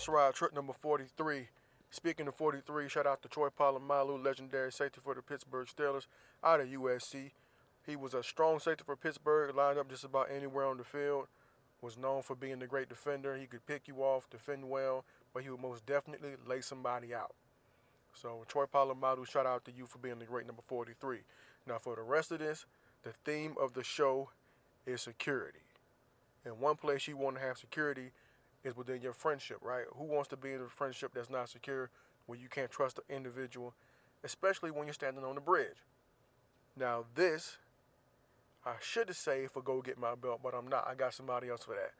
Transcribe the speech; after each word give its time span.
This 0.00 0.08
ride, 0.08 0.32
trip 0.32 0.54
number 0.54 0.72
43. 0.72 1.48
Speaking 1.90 2.26
of 2.26 2.34
43, 2.34 2.88
shout 2.88 3.06
out 3.06 3.20
to 3.20 3.28
Troy 3.28 3.48
Polamalu, 3.48 4.24
legendary 4.24 4.72
safety 4.72 4.98
for 4.98 5.14
the 5.14 5.20
Pittsburgh 5.20 5.68
Steelers 5.68 6.06
out 6.42 6.60
of 6.60 6.68
USC. 6.68 7.32
He 7.84 7.96
was 7.96 8.14
a 8.14 8.22
strong 8.22 8.60
safety 8.60 8.82
for 8.86 8.96
Pittsburgh, 8.96 9.54
lined 9.54 9.78
up 9.78 9.90
just 9.90 10.04
about 10.04 10.30
anywhere 10.34 10.64
on 10.64 10.78
the 10.78 10.84
field. 10.84 11.26
Was 11.82 11.98
known 11.98 12.22
for 12.22 12.34
being 12.34 12.62
a 12.62 12.66
great 12.66 12.88
defender. 12.88 13.36
He 13.36 13.44
could 13.44 13.66
pick 13.66 13.88
you 13.88 13.96
off, 13.96 14.30
defend 14.30 14.70
well, 14.70 15.04
but 15.34 15.42
he 15.42 15.50
would 15.50 15.60
most 15.60 15.84
definitely 15.84 16.30
lay 16.46 16.62
somebody 16.62 17.14
out. 17.14 17.34
So 18.14 18.46
Troy 18.48 18.64
Polamalu, 18.72 19.28
shout 19.28 19.44
out 19.44 19.66
to 19.66 19.72
you 19.72 19.84
for 19.84 19.98
being 19.98 20.18
the 20.18 20.24
great 20.24 20.46
number 20.46 20.62
43. 20.66 21.18
Now 21.66 21.76
for 21.76 21.94
the 21.96 22.02
rest 22.02 22.32
of 22.32 22.38
this, 22.38 22.64
the 23.02 23.12
theme 23.12 23.54
of 23.60 23.74
the 23.74 23.84
show 23.84 24.30
is 24.86 25.02
security. 25.02 25.58
And 26.46 26.58
one 26.58 26.76
place 26.76 27.06
you 27.06 27.18
want 27.18 27.36
to 27.36 27.42
have 27.42 27.58
security 27.58 28.12
is 28.64 28.76
within 28.76 29.00
your 29.00 29.12
friendship, 29.12 29.58
right? 29.62 29.84
Who 29.96 30.04
wants 30.04 30.28
to 30.28 30.36
be 30.36 30.52
in 30.52 30.60
a 30.60 30.68
friendship 30.68 31.12
that's 31.14 31.30
not 31.30 31.48
secure, 31.48 31.90
where 32.26 32.38
you 32.38 32.48
can't 32.48 32.70
trust 32.70 32.96
the 32.96 33.14
individual, 33.14 33.74
especially 34.22 34.70
when 34.70 34.86
you're 34.86 34.94
standing 34.94 35.24
on 35.24 35.34
the 35.34 35.40
bridge? 35.40 35.84
Now, 36.76 37.04
this, 37.14 37.58
I 38.64 38.74
should 38.80 39.08
have 39.08 39.16
saved 39.16 39.52
for 39.52 39.62
go 39.62 39.80
get 39.80 39.98
my 39.98 40.14
belt, 40.14 40.40
but 40.42 40.54
I'm 40.54 40.68
not. 40.68 40.86
I 40.86 40.94
got 40.94 41.14
somebody 41.14 41.48
else 41.48 41.64
for 41.64 41.74
that. 41.74 41.92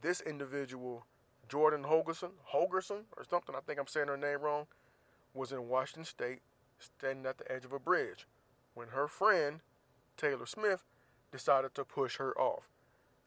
This 0.00 0.20
individual, 0.20 1.06
Jordan 1.48 1.84
Hogerson, 1.84 2.30
Hogerson 2.52 3.04
or 3.16 3.24
something, 3.28 3.54
I 3.54 3.60
think 3.60 3.78
I'm 3.78 3.86
saying 3.86 4.08
her 4.08 4.16
name 4.16 4.40
wrong, 4.40 4.66
was 5.34 5.52
in 5.52 5.68
Washington 5.68 6.04
State, 6.04 6.40
standing 6.78 7.26
at 7.26 7.38
the 7.38 7.50
edge 7.50 7.64
of 7.64 7.72
a 7.72 7.78
bridge, 7.78 8.26
when 8.74 8.88
her 8.88 9.08
friend, 9.08 9.60
Taylor 10.16 10.46
Smith, 10.46 10.84
decided 11.30 11.74
to 11.74 11.84
push 11.84 12.16
her 12.16 12.36
off. 12.38 12.68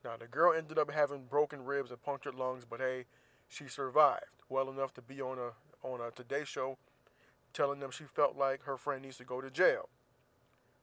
Now, 0.06 0.17
the 0.17 0.28
girl 0.28 0.53
ended 0.53 0.78
up 0.78 0.92
having 0.92 1.23
broken 1.23 1.66
ribs 1.66 1.89
and 1.89 2.02
punctured 2.02 2.36
lungs, 2.36 2.64
but 2.64 2.80
hey, 2.80 3.06
she 3.48 3.67
survived 3.67 4.44
well 4.47 4.70
enough 4.70 4.94
to 4.94 5.02
be 5.02 5.20
on 5.20 5.39
a 5.39 5.53
on 5.86 6.00
a 6.00 6.12
Today 6.12 6.44
Show, 6.45 6.78
telling 7.53 7.80
them 7.80 7.90
she 7.90 8.03
felt 8.03 8.38
like 8.38 8.63
her 8.63 8.78
friend 8.78 9.02
needs 9.02 9.18
to 9.18 9.24
go 9.24 9.41
to 9.41 9.50
jail. 9.50 9.90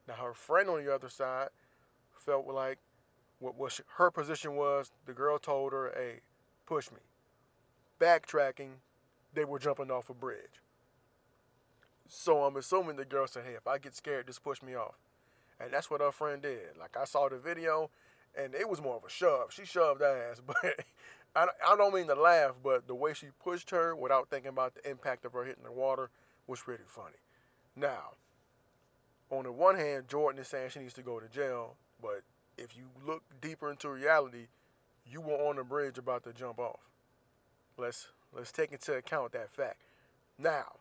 Now, 0.08 0.14
her 0.14 0.34
friend 0.34 0.68
on 0.68 0.84
the 0.84 0.92
other 0.92 1.08
side 1.08 1.50
felt 2.18 2.48
like 2.48 2.78
what 3.38 3.56
was 3.56 3.80
her 3.96 4.10
position 4.10 4.56
was. 4.56 4.90
The 5.06 5.12
girl 5.12 5.38
told 5.38 5.72
her, 5.72 5.92
"Hey, 5.94 6.22
push 6.66 6.90
me." 6.90 7.00
Backtracking, 8.00 8.80
they 9.32 9.44
were 9.44 9.60
jumping 9.60 9.92
off 9.92 10.10
a 10.10 10.14
bridge. 10.14 10.60
So 12.08 12.42
I'm 12.42 12.56
assuming 12.56 12.96
the 12.96 13.04
girl 13.04 13.28
said, 13.28 13.44
"Hey, 13.44 13.54
if 13.54 13.68
I 13.68 13.78
get 13.78 13.94
scared, 13.94 14.26
just 14.26 14.42
push 14.42 14.62
me 14.62 14.74
off," 14.74 14.96
and 15.60 15.72
that's 15.72 15.90
what 15.90 16.00
her 16.00 16.10
friend 16.10 16.42
did. 16.42 16.76
Like 16.76 16.96
I 16.96 17.04
saw 17.04 17.28
the 17.28 17.38
video 17.38 17.88
and 18.36 18.54
it 18.54 18.68
was 18.68 18.80
more 18.80 18.96
of 18.96 19.04
a 19.04 19.10
shove. 19.10 19.52
She 19.52 19.64
shoved 19.64 20.02
ass, 20.02 20.40
but 20.46 20.56
I, 21.34 21.46
I 21.66 21.76
don't 21.76 21.94
mean 21.94 22.06
to 22.08 22.14
laugh, 22.14 22.52
but 22.62 22.86
the 22.86 22.94
way 22.94 23.14
she 23.14 23.28
pushed 23.42 23.70
her 23.70 23.94
without 23.94 24.28
thinking 24.28 24.50
about 24.50 24.74
the 24.74 24.88
impact 24.88 25.24
of 25.24 25.32
her 25.32 25.44
hitting 25.44 25.64
the 25.64 25.72
water 25.72 26.10
was 26.46 26.60
pretty 26.60 26.84
funny. 26.86 27.16
Now, 27.76 28.14
on 29.30 29.44
the 29.44 29.52
one 29.52 29.76
hand, 29.76 30.08
Jordan 30.08 30.40
is 30.40 30.48
saying 30.48 30.70
she 30.70 30.80
needs 30.80 30.94
to 30.94 31.02
go 31.02 31.18
to 31.18 31.28
jail, 31.28 31.76
but 32.02 32.22
if 32.58 32.76
you 32.76 32.84
look 33.06 33.22
deeper 33.40 33.70
into 33.70 33.88
reality, 33.88 34.46
you 35.06 35.20
were 35.20 35.34
on 35.34 35.56
the 35.56 35.64
bridge 35.64 35.98
about 35.98 36.24
to 36.24 36.32
jump 36.32 36.58
off. 36.58 36.80
Let's 37.78 38.08
let's 38.34 38.52
take 38.52 38.72
into 38.72 38.94
account 38.94 39.32
that 39.32 39.50
fact. 39.50 39.78
Now, 40.38 40.76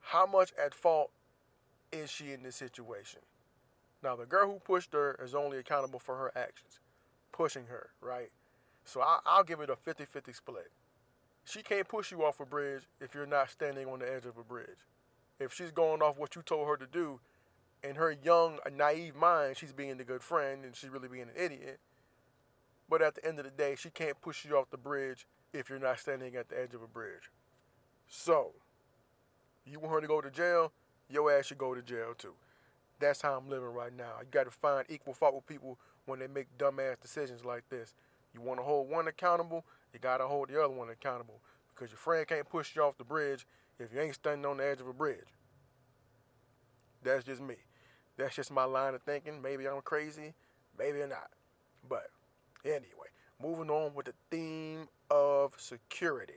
how 0.00 0.26
much 0.26 0.52
at 0.62 0.74
fault 0.74 1.10
is 1.90 2.10
she 2.10 2.32
in 2.32 2.42
this 2.42 2.56
situation? 2.56 3.20
Now, 4.02 4.16
the 4.16 4.26
girl 4.26 4.50
who 4.50 4.58
pushed 4.58 4.92
her 4.92 5.18
is 5.22 5.34
only 5.34 5.58
accountable 5.58 5.98
for 5.98 6.16
her 6.16 6.32
actions, 6.36 6.80
pushing 7.30 7.66
her, 7.66 7.90
right? 8.00 8.30
So 8.84 9.00
I, 9.00 9.20
will 9.36 9.44
give 9.44 9.60
it 9.60 9.70
a 9.70 9.76
50 9.76 10.04
50 10.04 10.32
split. 10.32 10.70
She 11.44 11.62
can't 11.62 11.88
push 11.88 12.10
you 12.10 12.24
off 12.24 12.40
a 12.40 12.46
bridge 12.46 12.82
if 13.00 13.14
you're 13.14 13.26
not 13.26 13.50
standing 13.50 13.86
on 13.88 14.00
the 14.00 14.12
edge 14.12 14.26
of 14.26 14.36
a 14.36 14.44
bridge. 14.44 14.86
If 15.40 15.52
she's 15.52 15.70
going 15.70 16.02
off 16.02 16.18
what 16.18 16.36
you 16.36 16.42
told 16.42 16.68
her 16.68 16.76
to 16.76 16.86
do, 16.86 17.20
in 17.82 17.96
her 17.96 18.14
young, 18.22 18.58
naive 18.76 19.16
mind, 19.16 19.56
she's 19.56 19.72
being 19.72 20.00
a 20.00 20.04
good 20.04 20.22
friend 20.22 20.64
and 20.64 20.74
she's 20.76 20.90
really 20.90 21.08
being 21.08 21.22
an 21.22 21.36
idiot. 21.36 21.80
But 22.88 23.02
at 23.02 23.16
the 23.16 23.26
end 23.26 23.38
of 23.38 23.44
the 23.44 23.50
day, 23.50 23.74
she 23.76 23.90
can't 23.90 24.20
push 24.20 24.44
you 24.44 24.56
off 24.56 24.70
the 24.70 24.76
bridge 24.76 25.26
if 25.52 25.68
you're 25.68 25.78
not 25.78 25.98
standing 25.98 26.36
at 26.36 26.48
the 26.48 26.60
edge 26.60 26.74
of 26.74 26.82
a 26.82 26.86
bridge. 26.86 27.30
So, 28.08 28.52
you 29.66 29.80
want 29.80 29.94
her 29.94 30.00
to 30.00 30.06
go 30.06 30.20
to 30.20 30.30
jail, 30.30 30.72
your 31.08 31.32
ass 31.32 31.46
should 31.46 31.58
go 31.58 31.74
to 31.74 31.82
jail 31.82 32.14
too. 32.16 32.34
That's 33.02 33.20
how 33.20 33.36
I'm 33.36 33.50
living 33.50 33.74
right 33.74 33.92
now. 33.92 34.12
You 34.20 34.26
got 34.30 34.44
to 34.44 34.52
find 34.52 34.86
equal 34.88 35.12
fault 35.12 35.34
with 35.34 35.46
people 35.46 35.76
when 36.06 36.20
they 36.20 36.28
make 36.28 36.46
dumbass 36.56 37.00
decisions 37.00 37.44
like 37.44 37.68
this. 37.68 37.94
You 38.32 38.40
want 38.40 38.60
to 38.60 38.64
hold 38.64 38.88
one 38.88 39.08
accountable, 39.08 39.64
you 39.92 39.98
got 39.98 40.18
to 40.18 40.26
hold 40.28 40.48
the 40.48 40.62
other 40.62 40.72
one 40.72 40.88
accountable 40.88 41.40
because 41.74 41.90
your 41.90 41.98
friend 41.98 42.24
can't 42.28 42.48
push 42.48 42.76
you 42.76 42.82
off 42.82 42.96
the 42.98 43.04
bridge 43.04 43.44
if 43.80 43.92
you 43.92 44.00
ain't 44.00 44.14
standing 44.14 44.46
on 44.46 44.58
the 44.58 44.64
edge 44.64 44.80
of 44.80 44.86
a 44.86 44.92
bridge. 44.92 45.26
That's 47.02 47.24
just 47.24 47.42
me. 47.42 47.56
That's 48.16 48.36
just 48.36 48.52
my 48.52 48.64
line 48.64 48.94
of 48.94 49.02
thinking. 49.02 49.42
Maybe 49.42 49.66
I'm 49.66 49.82
crazy, 49.82 50.34
maybe 50.78 51.02
I'm 51.02 51.08
not. 51.08 51.30
But 51.88 52.06
anyway, 52.64 53.10
moving 53.42 53.68
on 53.68 53.94
with 53.94 54.06
the 54.06 54.14
theme 54.30 54.86
of 55.10 55.54
security. 55.58 56.34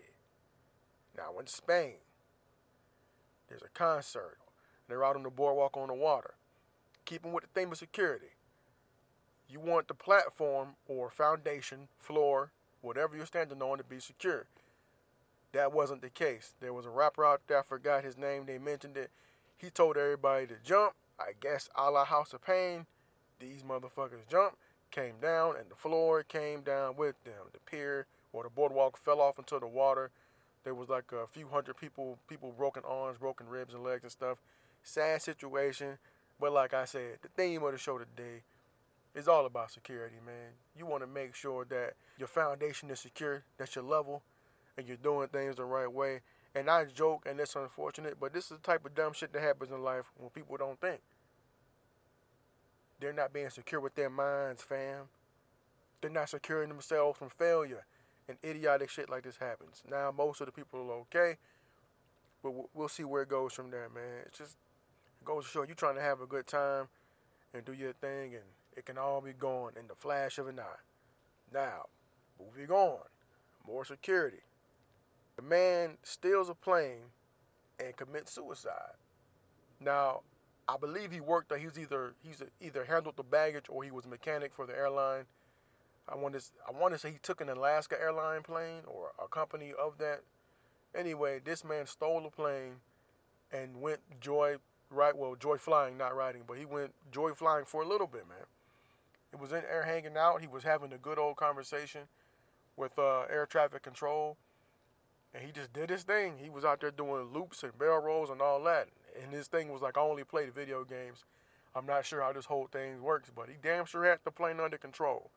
Now, 1.16 1.38
in 1.40 1.46
Spain, 1.46 1.98
there's 3.50 3.62
a 3.62 3.70
concert. 3.78 4.40
They're 4.88 5.06
out 5.06 5.16
on 5.16 5.22
the 5.22 5.30
boardwalk 5.30 5.78
on 5.78 5.90
the 5.90 5.94
water 5.94 6.34
keeping 7.06 7.32
with 7.32 7.44
the 7.44 7.60
theme 7.60 7.72
of 7.72 7.78
security. 7.78 8.34
You 9.50 9.60
want 9.60 9.88
the 9.88 9.94
platform 9.94 10.70
or 10.88 11.10
foundation, 11.10 11.88
floor, 12.00 12.52
whatever 12.82 13.16
you're 13.16 13.26
standing 13.26 13.62
on 13.62 13.78
to 13.78 13.84
be 13.84 14.00
secure. 14.00 14.48
That 15.54 15.72
wasn't 15.72 16.02
the 16.02 16.10
case. 16.10 16.54
There 16.60 16.74
was 16.74 16.86
a 16.86 16.90
rapper 16.90 17.24
out 17.24 17.42
there, 17.48 17.60
I 17.60 17.64
forgot 17.64 18.04
his 18.04 18.18
name, 18.18 18.46
they 18.46 18.58
mentioned 18.58 18.98
it. 18.98 19.12
He 19.58 19.70
told 19.70 19.98
everybody 19.98 20.48
to 20.48 20.56
jump. 20.64 20.94
I 21.18 21.32
guess 21.40 21.70
a 21.76 21.90
la 21.90 22.04
House 22.06 22.34
of 22.34 22.44
Pain. 22.44 22.86
These 23.40 23.64
motherfuckers 23.64 24.28
jumped, 24.30 24.58
came 24.92 25.16
down, 25.22 25.56
and 25.58 25.70
the 25.70 25.76
floor 25.76 26.24
came 26.24 26.62
down 26.62 26.96
with 26.98 27.16
them. 27.24 27.50
The 27.54 27.60
pier 27.60 28.06
or 28.34 28.44
the 28.44 28.50
boardwalk 28.50 28.98
fell 28.98 29.22
off 29.22 29.40
into 29.40 29.58
the 29.60 29.68
water. 29.68 30.12
There 30.64 30.76
was 30.76 30.90
like 30.90 31.12
a 31.12 31.28
few 31.28 31.48
hundred 31.48 31.78
people, 31.78 32.18
people 32.28 32.54
broken 32.58 32.84
arms, 32.86 33.18
broken 33.18 33.48
ribs 33.48 33.74
and 33.74 33.84
legs 33.84 34.04
and 34.04 34.12
stuff. 34.12 34.40
Sad 34.84 35.22
situation. 35.22 35.98
But 36.40 36.54
like 36.54 36.74
I 36.74 36.86
said, 36.86 37.20
the 37.22 37.30
theme 37.30 37.64
of 37.64 37.72
the 37.72 37.78
show 37.78 37.98
today 37.98 38.44
is 39.14 39.28
all 39.28 39.46
about 39.46 39.72
security, 39.72 40.18
man. 40.26 40.52
You 40.78 40.86
want 40.86 41.04
to 41.04 41.08
make 41.08 41.34
sure 41.34 41.66
that 41.66 41.94
your 42.18 42.28
foundation 42.28 42.90
is 42.90 43.00
secure, 43.00 43.44
that 43.58 43.76
your 43.76 43.84
level, 43.86 44.22
and 44.78 44.88
you're 44.88 44.98
doing 44.98 45.30
things 45.30 45.56
the 45.56 45.64
right 45.64 45.92
way. 45.92 46.22
And 46.54 46.70
I 46.70 46.86
joke, 46.86 47.26
and 47.30 47.40
it's 47.40 47.56
unfortunate, 47.56 48.18
but 48.20 48.34
this 48.34 48.46
is 48.46 48.58
the 48.58 48.64
type 48.64 48.86
of 48.86 48.96
dumb 48.96 49.14
shit 49.14 49.34
that 49.34 49.42
happens 49.42 49.72
in 49.72 49.82
life 49.82 50.12
when 50.18 50.30
people 50.30 50.58
don't 50.58 50.80
think. 50.80 51.02
They're 53.00 53.14
not 53.14 53.34
being 53.34 53.50
secure 53.50 53.82
with 53.82 53.96
their 53.96 54.10
minds, 54.10 54.62
fam. 54.62 55.10
They're 56.02 56.10
not 56.10 56.30
securing 56.30 56.70
themselves 56.70 57.18
from 57.18 57.30
failure. 57.30 57.86
And 58.28 58.38
idiotic 58.44 58.90
shit 58.90 59.10
like 59.10 59.24
this 59.24 59.38
happens. 59.38 59.84
Now, 59.90 60.12
most 60.12 60.42
of 60.42 60.48
the 60.48 60.52
people 60.52 60.80
are 60.80 60.94
okay, 61.02 61.38
but 62.42 62.54
we'll 62.74 62.90
see 62.90 63.04
where 63.04 63.24
it 63.24 63.30
goes 63.30 63.54
from 63.54 63.70
there, 63.70 63.90
man. 63.94 64.24
It's 64.26 64.38
just 64.38 64.58
goes 65.26 65.46
to 65.46 65.50
show 65.50 65.64
you 65.64 65.74
trying 65.74 65.96
to 65.96 66.02
have 66.02 66.22
a 66.22 66.26
good 66.26 66.48
time 66.48 66.88
and 67.54 67.66
do 67.66 67.74
your 67.74 67.94
thing, 67.94 68.36
and 68.36 68.44
it 68.76 68.86
can 68.86 68.98
all 68.98 69.22
be 69.22 69.34
gone 69.34 69.74
in 69.80 69.88
the 69.88 69.96
flash 69.96 70.38
of 70.38 70.48
an 70.48 70.60
eye. 70.60 70.84
Now, 71.54 71.86
moving 72.40 72.72
on, 72.72 73.00
more 73.66 73.86
security. 73.86 74.44
The 75.36 75.42
man 75.42 75.98
steals 76.04 76.50
a 76.50 76.54
plane 76.54 77.12
and 77.80 77.96
commits 77.96 78.34
suicide. 78.34 78.96
Now, 79.80 80.22
I 80.68 80.78
believe 80.78 81.12
he 81.12 81.20
worked. 81.20 81.54
He's 81.56 81.78
either 81.78 82.14
he's 82.24 82.42
either 82.62 82.86
handled 82.86 83.18
the 83.18 83.24
baggage 83.24 83.66
or 83.70 83.84
he 83.84 83.92
was 83.92 84.06
a 84.06 84.10
mechanic 84.10 84.54
for 84.54 84.66
the 84.66 84.76
airline. 84.76 85.26
I 86.08 86.16
want 86.16 86.36
to 86.36 86.42
I 86.68 86.72
want 86.72 86.94
to 86.94 87.00
say 87.00 87.12
he 87.12 87.20
took 87.22 87.42
an 87.42 87.50
Alaska 87.50 88.00
airline 88.00 88.42
plane 88.42 88.82
or 88.88 89.12
a 89.24 89.28
company 89.28 89.74
of 89.78 89.98
that. 90.00 90.22
Anyway, 90.96 91.40
this 91.44 91.64
man 91.64 91.86
stole 91.86 92.26
a 92.26 92.32
plane 92.32 92.76
and 93.52 93.82
went 93.82 94.00
joy 94.20 94.58
right? 94.90 95.16
Well, 95.16 95.36
Joy 95.36 95.58
Flying, 95.58 95.98
not 95.98 96.16
riding, 96.16 96.44
but 96.48 96.58
he 96.58 96.66
went 96.66 96.94
Joy 97.12 97.32
Flying 97.34 97.66
for 97.66 97.82
a 97.84 97.88
little 97.88 98.08
bit, 98.08 98.28
man. 98.28 98.46
It 99.34 99.40
was 99.40 99.52
in 99.52 99.64
air 99.70 99.84
hanging 99.84 100.18
out. 100.18 100.42
He 100.42 100.48
was 100.48 100.64
having 100.64 100.94
a 100.94 100.98
good 100.98 101.20
old 101.20 101.36
conversation 101.38 102.02
with 102.78 102.98
uh, 103.00 103.22
air 103.30 103.46
traffic 103.46 103.84
control. 103.84 104.38
and 105.34 105.44
he 105.44 105.52
just 105.52 105.74
did 105.74 105.90
his 105.90 106.04
thing. 106.04 106.36
He 106.42 106.50
was 106.50 106.66
out 106.66 106.82
there 106.82 106.92
doing 106.92 107.34
loops 107.34 107.64
and 107.64 107.78
barrel 107.78 108.02
rolls 108.02 108.30
and 108.30 108.42
all 108.42 108.64
that. 108.64 108.88
And 109.22 109.34
his 109.34 109.48
thing 109.48 109.72
was 109.72 109.82
like, 109.82 109.98
I 109.98 110.02
only 110.02 110.24
played 110.24 110.54
video 110.54 110.84
games. 110.84 111.26
I'm 111.76 111.86
not 111.86 112.06
sure 112.06 112.22
how 112.22 112.34
this 112.34 112.46
whole 112.46 112.68
thing 112.68 113.02
works, 113.02 113.32
but 113.36 113.50
he 113.50 113.56
damn 113.62 113.86
sure 113.86 114.06
had 114.06 114.20
the 114.24 114.32
plane 114.32 114.60
under 114.60 114.78
control. 114.78 115.32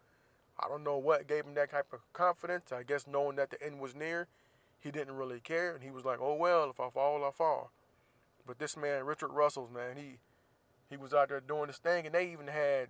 I 0.58 0.68
don't 0.68 0.84
know 0.84 0.98
what 0.98 1.26
gave 1.28 1.44
him 1.44 1.54
that 1.54 1.70
type 1.70 1.92
of 1.92 2.00
confidence. 2.12 2.72
I 2.72 2.82
guess 2.84 3.06
knowing 3.06 3.36
that 3.36 3.50
the 3.50 3.62
end 3.64 3.80
was 3.80 3.94
near, 3.94 4.28
he 4.80 4.90
didn't 4.90 5.16
really 5.16 5.40
care, 5.40 5.74
and 5.74 5.82
he 5.82 5.90
was 5.90 6.04
like, 6.04 6.18
"Oh 6.20 6.34
well, 6.34 6.70
if 6.70 6.80
I 6.80 6.90
fall, 6.90 7.24
I 7.24 7.30
fall." 7.32 7.70
But 8.48 8.58
this 8.58 8.78
man, 8.78 9.04
Richard 9.04 9.28
Russell's 9.28 9.70
man, 9.70 9.98
he 9.98 10.16
he 10.88 10.96
was 10.96 11.12
out 11.12 11.28
there 11.28 11.40
doing 11.40 11.66
this 11.66 11.76
thing, 11.76 12.06
and 12.06 12.14
they 12.14 12.32
even 12.32 12.46
had 12.46 12.88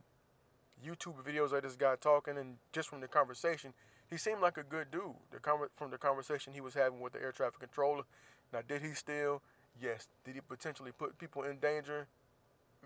YouTube 0.87 1.17
videos 1.27 1.53
of 1.53 1.65
this 1.65 1.75
guy 1.75 1.97
talking, 1.97 2.39
and 2.39 2.59
just 2.73 2.89
from 2.89 3.01
the 3.01 3.09
conversation, 3.09 3.75
he 4.09 4.17
seemed 4.17 4.41
like 4.41 4.57
a 4.57 4.63
good 4.63 4.93
dude. 4.93 5.17
The 5.33 5.41
com- 5.41 5.69
from 5.75 5.91
the 5.91 5.99
conversation 5.99 6.53
he 6.53 6.61
was 6.61 6.75
having 6.75 7.01
with 7.01 7.13
the 7.13 7.21
air 7.21 7.33
traffic 7.33 7.59
controller. 7.59 8.05
Now, 8.53 8.61
did 8.67 8.83
he 8.83 8.95
steal? 8.95 9.43
Yes. 9.83 10.07
Did 10.25 10.37
he 10.37 10.41
potentially 10.41 10.93
put 10.97 11.19
people 11.19 11.43
in 11.43 11.59
danger? 11.59 12.07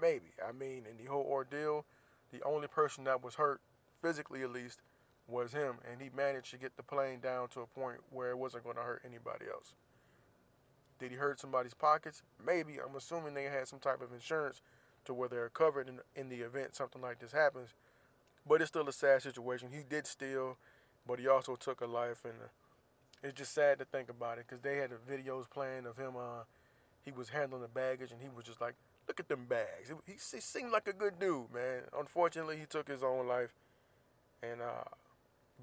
Maybe. 0.01 0.31
I 0.43 0.53
mean, 0.53 0.87
in 0.91 0.97
the 0.97 1.11
whole 1.11 1.27
ordeal, 1.29 1.85
the 2.33 2.43
only 2.43 2.69
person 2.69 3.05
that 3.05 3.23
was 3.23 3.35
hurt, 3.35 3.61
physically 4.01 4.43
at 4.43 4.51
least, 4.51 4.81
was 5.29 5.53
him, 5.53 5.77
and 5.91 6.01
he 6.01 6.09
managed 6.17 6.51
to 6.53 6.57
get 6.57 6.79
the 6.79 6.83
plane 6.83 7.21
down 7.21 7.49
to 7.49 7.61
a 7.61 7.67
point 7.67 7.99
where 8.11 8.31
it 8.31 8.39
wasn't 8.39 8.65
going 8.65 8.77
to 8.77 8.83
hurt 8.83 9.03
anybody 9.07 9.45
else. 9.53 9.75
Did 11.03 11.11
he 11.11 11.17
hurt 11.19 11.39
somebody's 11.39 11.75
pockets? 11.75 12.23
Maybe. 12.45 12.79
I'm 12.79 12.97
assuming 12.97 13.35
they 13.35 13.45
had 13.45 13.69
some 13.69 13.79
type 13.79 14.01
of 14.01 14.13
insurance 14.13 14.63
to 15.05 15.13
where 15.13 15.29
they're 15.29 15.51
covered 15.51 15.89
in, 15.89 16.01
in 16.17 16.29
the 16.29 16.41
event 16.45 16.75
something 16.75 17.03
like 17.03 17.19
this 17.19 17.33
happens. 17.33 17.71
But 18.49 18.61
it's 18.61 18.69
still 18.69 18.89
a 18.89 18.93
sad 18.93 19.23
situation. 19.23 19.69
He 19.73 19.83
did 19.89 20.07
steal 20.07 20.57
but 21.07 21.19
he 21.19 21.29
also 21.29 21.57
took 21.57 21.81
a 21.81 21.87
life, 21.87 22.25
and 22.25 22.35
uh, 22.35 22.49
it's 23.23 23.39
just 23.39 23.55
sad 23.55 23.79
to 23.79 23.85
think 23.85 24.09
about 24.09 24.39
it 24.39 24.47
because 24.49 24.63
they 24.63 24.77
had 24.77 24.91
the 24.91 25.13
videos 25.13 25.51
playing 25.51 25.87
of 25.87 25.97
him. 25.97 26.15
Uh, 26.17 26.45
he 27.05 27.11
was 27.11 27.31
handling 27.31 27.63
the 27.63 27.69
baggage, 27.69 28.13
and 28.13 28.21
he 28.21 28.29
was 28.35 28.45
just 28.45 28.61
like, 28.61 28.75
"Look 29.09 29.21
at 29.21 29.29
them 29.29 29.47
bags." 29.47 29.89
He, 30.07 30.13
he 30.13 30.41
seemed 30.41 30.73
like 30.73 30.87
a 30.87 30.93
good 30.93 31.19
dude, 31.19 31.53
man. 31.53 31.83
Unfortunately, 31.99 32.57
he 32.57 32.67
took 32.67 32.89
his 32.89 33.03
own 33.03 33.27
life, 33.27 33.55
and 34.43 34.61
uh, 34.61 34.85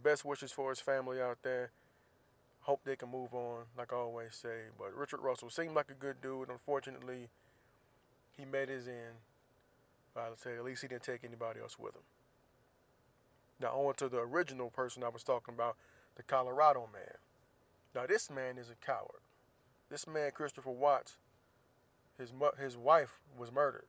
best 0.01 0.25
wishes 0.25 0.51
for 0.51 0.69
his 0.69 0.79
family 0.79 1.21
out 1.21 1.37
there. 1.43 1.71
Hope 2.69 2.81
they 2.85 2.95
can 2.95 3.09
move 3.09 3.33
on, 3.33 3.63
like 3.75 3.91
I 3.91 3.95
always 3.95 4.35
say. 4.35 4.65
But 4.77 4.95
Richard 4.95 5.21
Russell 5.21 5.49
seemed 5.49 5.73
like 5.73 5.89
a 5.89 5.95
good 5.95 6.21
dude. 6.21 6.49
Unfortunately, 6.49 7.29
he 8.37 8.45
met 8.45 8.69
his 8.69 8.87
end. 8.87 9.17
I'd 10.15 10.39
say 10.39 10.55
at 10.55 10.63
least 10.63 10.83
he 10.83 10.87
didn't 10.87 11.01
take 11.01 11.23
anybody 11.23 11.61
else 11.61 11.79
with 11.79 11.95
him. 11.95 12.03
Now, 13.59 13.69
on 13.69 13.95
to 13.95 14.07
the 14.07 14.19
original 14.19 14.69
person 14.69 15.03
I 15.03 15.09
was 15.09 15.23
talking 15.23 15.55
about, 15.55 15.77
the 16.15 16.21
Colorado 16.21 16.87
man. 16.93 17.17
Now, 17.95 18.05
this 18.05 18.29
man 18.29 18.59
is 18.59 18.69
a 18.69 18.75
coward. 18.85 19.21
This 19.89 20.05
man, 20.05 20.29
Christopher 20.31 20.69
Watts, 20.69 21.17
his 22.19 22.31
his 22.61 22.77
wife 22.77 23.19
was 23.35 23.51
murdered 23.51 23.87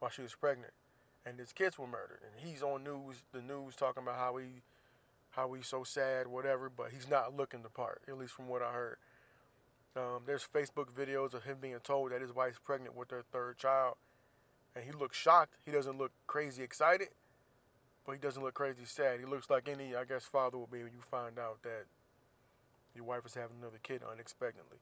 while 0.00 0.10
she 0.10 0.22
was 0.22 0.34
pregnant, 0.34 0.72
and 1.24 1.38
his 1.38 1.52
kids 1.52 1.78
were 1.78 1.86
murdered. 1.86 2.22
And 2.24 2.44
he's 2.44 2.60
on 2.60 2.82
news, 2.82 3.22
the 3.32 3.40
news, 3.40 3.76
talking 3.76 4.02
about 4.02 4.18
how 4.18 4.36
he, 4.38 4.62
how 5.36 5.52
he's 5.52 5.68
so 5.68 5.84
sad, 5.84 6.26
whatever. 6.26 6.68
But 6.68 6.90
he's 6.92 7.08
not 7.08 7.36
looking 7.36 7.62
the 7.62 7.68
part, 7.68 8.02
at 8.08 8.18
least 8.18 8.32
from 8.32 8.48
what 8.48 8.62
I 8.62 8.72
heard. 8.72 8.96
Um, 9.94 10.22
there's 10.26 10.46
Facebook 10.52 10.92
videos 10.92 11.32
of 11.32 11.44
him 11.44 11.58
being 11.60 11.78
told 11.82 12.12
that 12.12 12.20
his 12.20 12.34
wife's 12.34 12.58
pregnant 12.58 12.96
with 12.96 13.08
their 13.08 13.22
third 13.32 13.56
child, 13.56 13.94
and 14.74 14.84
he 14.84 14.92
looks 14.92 15.16
shocked. 15.16 15.54
He 15.64 15.72
doesn't 15.72 15.96
look 15.96 16.12
crazy 16.26 16.62
excited 16.62 17.08
but 18.06 18.12
he 18.12 18.18
doesn't 18.18 18.42
look 18.42 18.54
crazy 18.54 18.84
sad. 18.84 19.18
He 19.18 19.26
looks 19.26 19.50
like 19.50 19.68
any, 19.68 19.96
I 19.96 20.04
guess, 20.04 20.24
father 20.24 20.56
would 20.58 20.70
be 20.70 20.82
when 20.84 20.92
you 20.92 21.00
find 21.10 21.38
out 21.38 21.62
that 21.64 21.86
your 22.94 23.04
wife 23.04 23.26
is 23.26 23.34
having 23.34 23.56
another 23.60 23.80
kid 23.82 24.00
unexpectedly. 24.10 24.78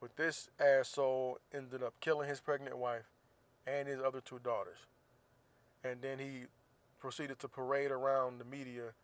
But 0.00 0.16
this 0.16 0.48
asshole 0.58 1.38
ended 1.52 1.82
up 1.82 1.94
killing 2.00 2.28
his 2.28 2.40
pregnant 2.40 2.78
wife 2.78 3.10
and 3.66 3.86
his 3.86 4.00
other 4.00 4.20
two 4.20 4.38
daughters. 4.42 4.78
And 5.84 6.00
then 6.00 6.18
he 6.18 6.46
proceeded 6.98 7.38
to 7.40 7.48
parade 7.48 7.90
around 7.90 8.38
the 8.38 8.44
media 8.44 8.94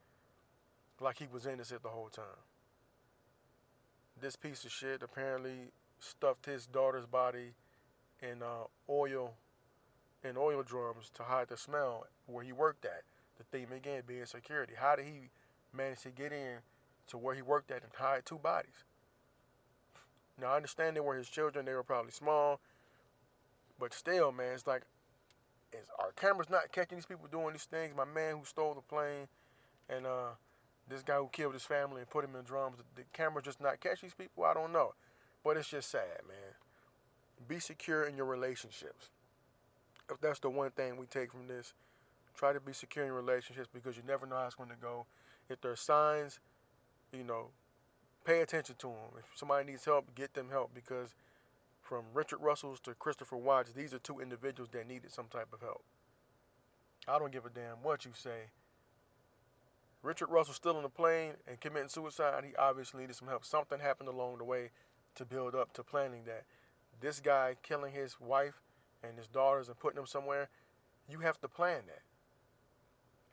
like 1.05 1.19
he 1.19 1.27
was 1.33 1.47
innocent 1.47 1.83
the 1.83 1.91
whole 1.91 2.09
time. 2.09 2.25
This 4.21 4.37
piece 4.37 4.65
of 4.65 4.73
shit 4.73 5.03
apparently 5.03 5.73
stuffed 5.99 6.47
his 6.47 6.67
daughter's 6.67 7.07
body 7.07 7.55
in 8.21 8.43
uh, 8.43 8.65
oil 8.89 9.35
in 10.25 10.37
oil 10.39 10.63
drums 10.63 11.11
to 11.15 11.23
hide 11.23 11.49
the 11.49 11.57
smell 11.57 12.07
where 12.27 12.43
he 12.43 12.53
worked 12.53 12.85
at. 12.87 13.03
The 13.37 13.45
theme 13.45 13.73
again 13.73 14.03
being 14.07 14.25
security. 14.25 14.73
How 14.77 14.97
did 14.97 15.05
he 15.05 15.29
manage 15.77 16.01
to 16.03 16.11
get 16.11 16.33
in 16.33 16.59
to 17.09 17.19
where 17.19 17.35
he 17.35 17.43
worked 17.43 17.71
at 17.71 17.83
and 17.83 17.93
hide 17.95 18.25
two 18.25 18.39
bodies? 18.39 18.85
Now 20.41 20.53
I 20.53 20.57
understand 20.57 20.97
they 20.97 21.01
were 21.01 21.17
his 21.17 21.29
children, 21.29 21.67
they 21.67 21.75
were 21.75 21.83
probably 21.83 22.13
small, 22.13 22.61
but 23.79 23.93
still, 23.93 24.33
man, 24.33 24.55
it's 24.55 24.67
like 24.67 24.83
is 25.73 25.89
our 25.99 26.13
cameras 26.13 26.49
not 26.49 26.71
catching 26.73 26.97
these 26.97 27.07
people 27.07 27.27
doing 27.31 27.53
these 27.53 27.65
things? 27.65 27.95
My 27.97 28.05
man 28.05 28.37
who 28.37 28.45
stole 28.45 28.75
the 28.75 28.81
plane 28.81 29.27
and 29.89 30.07
uh, 30.07 30.31
this 30.89 31.03
guy 31.03 31.17
who 31.17 31.29
killed 31.33 31.55
his 31.55 31.65
family 31.65 32.01
and 32.01 32.11
put 32.11 32.25
him 32.25 32.37
in 32.37 32.45
drums, 32.45 32.77
the, 32.95 33.03
camera 33.13 33.43
just 33.43 33.61
not 33.61 33.81
catch 33.81 34.01
these 34.01 34.15
people? 34.15 34.45
I 34.45 34.55
don't 34.55 34.73
know. 34.73 34.95
But 35.43 35.57
it's 35.57 35.69
just 35.69 35.91
sad, 35.91 36.23
man. 36.27 36.55
Be 37.47 37.59
secure 37.59 38.05
in 38.05 38.17
your 38.17 38.27
relationships 38.27 39.11
if 40.11 40.21
that's 40.21 40.41
the 40.41 40.51
one 40.51 40.71
thing 40.71 40.97
we 40.97 41.07
take 41.07 41.33
from 41.33 41.49
this, 41.49 41.73
try 42.35 42.53
to 42.53 42.61
be 42.61 42.73
secure 42.73 43.05
in 43.05 43.13
relationships 43.13 43.69
because 43.73 43.97
you 43.97 44.03
never 44.07 44.27
know 44.27 44.37
how 44.37 44.47
it's 44.47 44.55
going 44.55 44.71
to 44.71 44.77
go. 44.81 45.07
If 45.49 45.61
there's 45.61 45.81
signs, 45.81 46.41
you 47.13 47.25
know, 47.25 47.49
pay 48.25 48.41
attention 48.41 48.77
to 48.79 48.87
them. 48.89 49.19
If 49.19 49.37
somebody 49.37 49.71
needs 49.71 49.85
help, 49.85 50.15
get 50.15 50.35
them 50.35 50.49
help 50.51 50.75
because 50.75 51.15
from 51.83 52.05
Richard 52.13 52.39
Russell's 52.41 52.81
to 52.81 52.95
Christopher 52.95 53.37
Watts, 53.37 53.73
these 53.73 53.93
are 53.93 53.99
two 53.99 54.21
individuals 54.21 54.71
that 54.73 54.89
needed 54.89 55.13
some 55.13 55.27
type 55.31 55.49
of 55.53 55.61
help. 55.61 55.85
I 57.07 57.19
don't 57.19 57.33
give 57.33 57.45
a 57.45 57.51
damn 57.51 57.83
what 57.83 58.05
you 58.05 58.13
say. 58.15 58.49
Richard 60.05 60.29
Russell 60.29 60.53
still 60.53 60.77
on 60.77 60.83
the 60.83 60.91
plane 60.91 61.33
and 61.49 61.59
committing 61.59 61.89
suicide. 61.89 62.45
He 62.45 62.55
obviously 62.57 63.01
needed 63.01 63.17
some 63.17 63.29
help. 63.29 63.45
Something 63.45 63.81
happened 63.81 64.11
along 64.11 64.37
the 64.37 64.45
way 64.45 64.71
to 65.15 65.25
build 65.25 65.55
up 65.55 65.73
to 65.73 65.83
planning 65.83 66.25
that. 66.27 66.45
This 67.01 67.21
guy 67.21 67.57
killing 67.63 67.95
his 67.95 68.21
wife 68.21 68.61
and 69.03 69.17
his 69.17 69.27
daughters 69.27 69.69
and 69.69 69.79
putting 69.79 69.97
them 69.97 70.07
somewhere, 70.07 70.51
you 71.09 71.21
have 71.21 71.41
to 71.41 71.49
plan 71.49 71.85
that. 71.87 72.03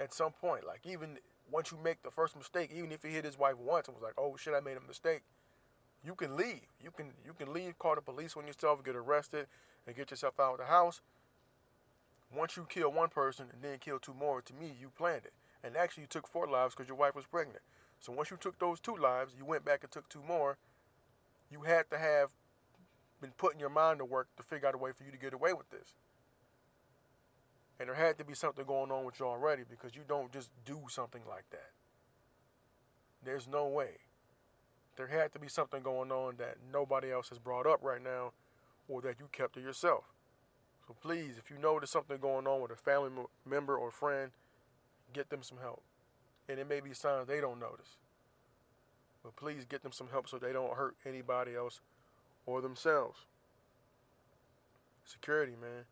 At 0.01 0.13
some 0.13 0.31
point, 0.31 0.65
like 0.65 0.79
even 0.85 1.19
once 1.51 1.71
you 1.71 1.77
make 1.83 2.03
the 2.03 2.09
first 2.09 2.37
mistake, 2.37 2.71
even 2.73 2.93
if 2.93 3.03
he 3.03 3.09
hit 3.09 3.25
his 3.25 3.37
wife 3.37 3.57
once 3.57 3.87
and 3.87 3.95
was 3.95 4.03
like, 4.03 4.13
"Oh 4.17 4.37
shit, 4.37 4.53
I 4.53 4.61
made 4.61 4.77
a 4.77 4.81
mistake," 4.81 5.23
you 6.03 6.15
can 6.15 6.37
leave. 6.37 6.67
You 6.81 6.91
can 6.91 7.13
you 7.25 7.33
can 7.33 7.51
leave, 7.51 7.77
call 7.77 7.95
the 7.95 8.01
police 8.01 8.37
on 8.37 8.47
yourself, 8.47 8.83
get 8.83 8.95
arrested, 8.95 9.47
and 9.85 9.95
get 9.95 10.09
yourself 10.09 10.39
out 10.39 10.53
of 10.53 10.59
the 10.59 10.65
house. 10.65 11.01
Once 12.33 12.55
you 12.55 12.65
kill 12.69 12.91
one 12.91 13.09
person 13.09 13.49
and 13.51 13.61
then 13.61 13.77
kill 13.77 13.99
two 13.99 14.13
more, 14.13 14.41
to 14.41 14.53
me, 14.53 14.73
you 14.79 14.89
planned 14.89 15.25
it. 15.25 15.33
And 15.63 15.77
actually, 15.77 16.01
you 16.01 16.07
took 16.07 16.27
four 16.27 16.47
lives 16.47 16.73
because 16.75 16.87
your 16.87 16.97
wife 16.97 17.15
was 17.15 17.25
pregnant. 17.25 17.61
So 17.99 18.11
once 18.11 18.31
you 18.31 18.37
took 18.37 18.57
those 18.57 18.79
two 18.79 18.95
lives, 18.95 19.33
you 19.37 19.45
went 19.45 19.63
back 19.63 19.83
and 19.83 19.91
took 19.91 20.09
two 20.09 20.23
more. 20.27 20.57
You 21.51 21.61
had 21.61 21.89
to 21.91 21.97
have 21.97 22.29
been 23.21 23.31
putting 23.37 23.59
your 23.59 23.69
mind 23.69 23.99
to 23.99 24.05
work 24.05 24.29
to 24.37 24.43
figure 24.43 24.67
out 24.67 24.73
a 24.73 24.79
way 24.79 24.91
for 24.91 25.03
you 25.03 25.11
to 25.11 25.17
get 25.17 25.33
away 25.33 25.53
with 25.53 25.69
this. 25.69 25.93
And 27.79 27.87
there 27.87 27.95
had 27.95 28.17
to 28.17 28.25
be 28.25 28.33
something 28.33 28.65
going 28.65 28.91
on 28.91 29.05
with 29.05 29.19
you 29.19 29.25
already 29.25 29.63
because 29.69 29.95
you 29.95 30.01
don't 30.07 30.31
just 30.31 30.49
do 30.65 30.81
something 30.89 31.21
like 31.29 31.49
that. 31.51 31.71
There's 33.23 33.47
no 33.47 33.67
way. 33.67 33.97
There 34.97 35.07
had 35.07 35.33
to 35.33 35.39
be 35.39 35.47
something 35.47 35.81
going 35.81 36.11
on 36.11 36.35
that 36.37 36.57
nobody 36.71 37.11
else 37.11 37.29
has 37.29 37.39
brought 37.39 37.67
up 37.67 37.79
right 37.81 38.03
now 38.03 38.33
or 38.87 39.01
that 39.01 39.19
you 39.19 39.29
kept 39.31 39.53
to 39.53 39.61
yourself. 39.61 40.05
So 40.87 40.95
please, 40.99 41.37
if 41.37 41.49
you 41.49 41.57
know 41.57 41.79
there's 41.79 41.91
something 41.91 42.17
going 42.17 42.47
on 42.47 42.61
with 42.61 42.71
a 42.71 42.75
family 42.75 43.09
member 43.45 43.77
or 43.77 43.91
friend, 43.91 44.31
get 45.13 45.29
them 45.29 45.43
some 45.43 45.57
help. 45.61 45.81
And 46.49 46.59
it 46.59 46.67
may 46.67 46.79
be 46.79 46.93
signs 46.93 47.27
they 47.27 47.41
don't 47.41 47.59
notice. 47.59 47.97
But 49.23 49.35
please 49.35 49.65
get 49.65 49.83
them 49.83 49.91
some 49.91 50.07
help 50.11 50.27
so 50.27 50.37
they 50.37 50.53
don't 50.53 50.73
hurt 50.73 50.95
anybody 51.05 51.55
else 51.55 51.81
or 52.45 52.61
themselves. 52.61 53.19
Security, 55.05 55.53
man. 55.59 55.85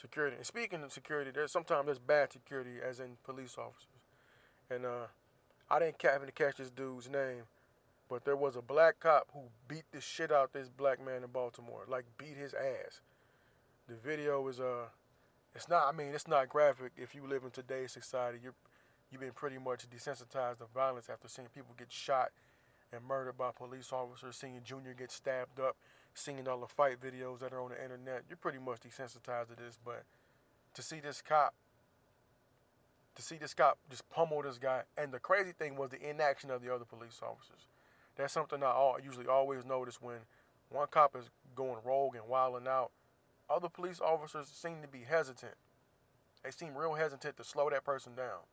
Security. 0.00 0.36
And 0.36 0.46
speaking 0.46 0.82
of 0.82 0.92
security, 0.92 1.30
there's 1.34 1.52
sometimes 1.52 1.86
there's 1.86 1.98
bad 1.98 2.32
security, 2.32 2.76
as 2.86 3.00
in 3.00 3.16
police 3.24 3.56
officers. 3.58 3.86
And 4.70 4.86
uh, 4.86 5.06
I 5.70 5.78
didn't 5.78 6.00
happen 6.00 6.26
to 6.26 6.32
catch 6.32 6.56
this 6.56 6.70
dude's 6.70 7.08
name, 7.08 7.42
but 8.08 8.24
there 8.24 8.36
was 8.36 8.56
a 8.56 8.62
black 8.62 9.00
cop 9.00 9.28
who 9.34 9.40
beat 9.68 9.84
the 9.92 10.00
shit 10.00 10.32
out 10.32 10.52
this 10.52 10.68
black 10.68 11.04
man 11.04 11.22
in 11.24 11.30
Baltimore, 11.30 11.84
like 11.88 12.04
beat 12.16 12.36
his 12.36 12.54
ass. 12.54 13.00
The 13.88 13.96
video 13.96 14.46
is 14.48 14.60
uh, 14.60 14.86
it's 15.54 15.68
not. 15.68 15.92
I 15.92 15.96
mean, 15.96 16.08
it's 16.14 16.28
not 16.28 16.48
graphic. 16.48 16.92
If 16.96 17.14
you 17.14 17.26
live 17.26 17.44
in 17.44 17.50
today's 17.50 17.92
society, 17.92 18.38
you're 18.42 18.54
you've 19.10 19.20
been 19.20 19.32
pretty 19.32 19.58
much 19.58 19.88
desensitized 19.90 20.58
to 20.58 20.66
violence 20.72 21.08
after 21.10 21.28
seeing 21.28 21.48
people 21.54 21.74
get 21.76 21.90
shot 21.90 22.30
and 22.92 23.04
murdered 23.04 23.36
by 23.36 23.50
police 23.50 23.92
officers, 23.92 24.36
seeing 24.36 24.60
Junior 24.64 24.94
get 24.94 25.10
stabbed 25.10 25.60
up, 25.60 25.76
seeing 26.14 26.46
all 26.48 26.60
the 26.60 26.66
fight 26.66 27.00
videos 27.00 27.40
that 27.40 27.52
are 27.52 27.60
on 27.60 27.70
the 27.70 27.82
internet, 27.82 28.22
you're 28.28 28.36
pretty 28.36 28.58
much 28.58 28.80
desensitized 28.80 29.48
to 29.48 29.56
this. 29.56 29.78
But 29.84 30.04
to 30.74 30.82
see 30.82 31.00
this 31.00 31.22
cop, 31.22 31.54
to 33.16 33.22
see 33.22 33.36
this 33.36 33.54
cop 33.54 33.78
just 33.88 34.08
pummel 34.10 34.42
this 34.42 34.58
guy, 34.58 34.82
and 34.96 35.12
the 35.12 35.18
crazy 35.18 35.52
thing 35.52 35.76
was 35.76 35.90
the 35.90 36.08
inaction 36.08 36.50
of 36.50 36.62
the 36.62 36.72
other 36.74 36.84
police 36.84 37.20
officers. 37.22 37.66
That's 38.16 38.32
something 38.32 38.62
I 38.62 38.96
usually 39.04 39.26
always 39.26 39.64
notice 39.64 40.00
when 40.00 40.18
one 40.68 40.86
cop 40.90 41.16
is 41.16 41.30
going 41.54 41.78
rogue 41.84 42.16
and 42.16 42.28
wilding 42.28 42.68
out. 42.68 42.90
Other 43.50 43.68
police 43.68 44.00
officers 44.00 44.46
seem 44.46 44.80
to 44.82 44.88
be 44.88 45.00
hesitant. 45.08 45.54
They 46.44 46.52
seem 46.52 46.76
real 46.76 46.94
hesitant 46.94 47.36
to 47.36 47.44
slow 47.44 47.68
that 47.70 47.84
person 47.84 48.14
down. 48.14 48.46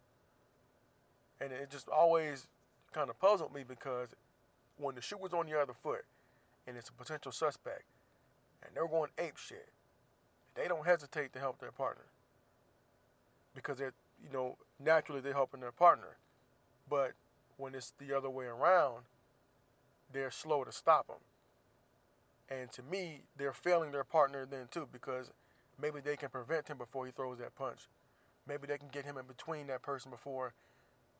And 1.39 1.51
it 1.51 1.69
just 1.69 1.87
always 1.87 2.47
kind 2.91 3.09
of 3.09 3.19
puzzled 3.19 3.53
me 3.53 3.63
because 3.67 4.09
when 4.77 4.95
the 4.95 5.01
shoe 5.01 5.17
was 5.17 5.33
on 5.33 5.45
the 5.45 5.59
other 5.59 5.73
foot 5.73 6.05
and 6.65 6.75
it's 6.75 6.89
a 6.89 6.93
potential 6.93 7.31
suspect 7.31 7.83
and 8.63 8.75
they're 8.75 8.87
going 8.87 9.11
ape 9.19 9.37
shit, 9.37 9.69
they 10.55 10.67
don't 10.67 10.85
hesitate 10.85 11.31
to 11.33 11.39
help 11.39 11.59
their 11.59 11.71
partner 11.71 12.05
because 13.53 13.77
they're, 13.77 13.93
you 14.23 14.31
know, 14.33 14.57
naturally 14.83 15.21
they're 15.21 15.33
helping 15.33 15.59
their 15.59 15.71
partner. 15.71 16.17
But 16.89 17.13
when 17.57 17.75
it's 17.75 17.93
the 17.99 18.15
other 18.17 18.29
way 18.29 18.45
around, 18.45 19.03
they're 20.11 20.31
slow 20.31 20.63
to 20.63 20.71
stop 20.71 21.07
them. 21.07 21.17
And 22.49 22.71
to 22.71 22.83
me, 22.83 23.21
they're 23.37 23.53
failing 23.53 23.91
their 23.91 24.03
partner 24.03 24.45
then 24.45 24.67
too 24.71 24.87
because 24.91 25.31
maybe 25.81 25.99
they 25.99 26.15
can 26.15 26.29
prevent 26.29 26.67
him 26.67 26.77
before 26.77 27.05
he 27.05 27.11
throws 27.11 27.39
that 27.39 27.55
punch. 27.55 27.87
Maybe 28.47 28.67
they 28.67 28.77
can 28.77 28.87
get 28.87 29.05
him 29.05 29.17
in 29.17 29.25
between 29.25 29.67
that 29.67 29.81
person 29.81 30.11
before 30.11 30.53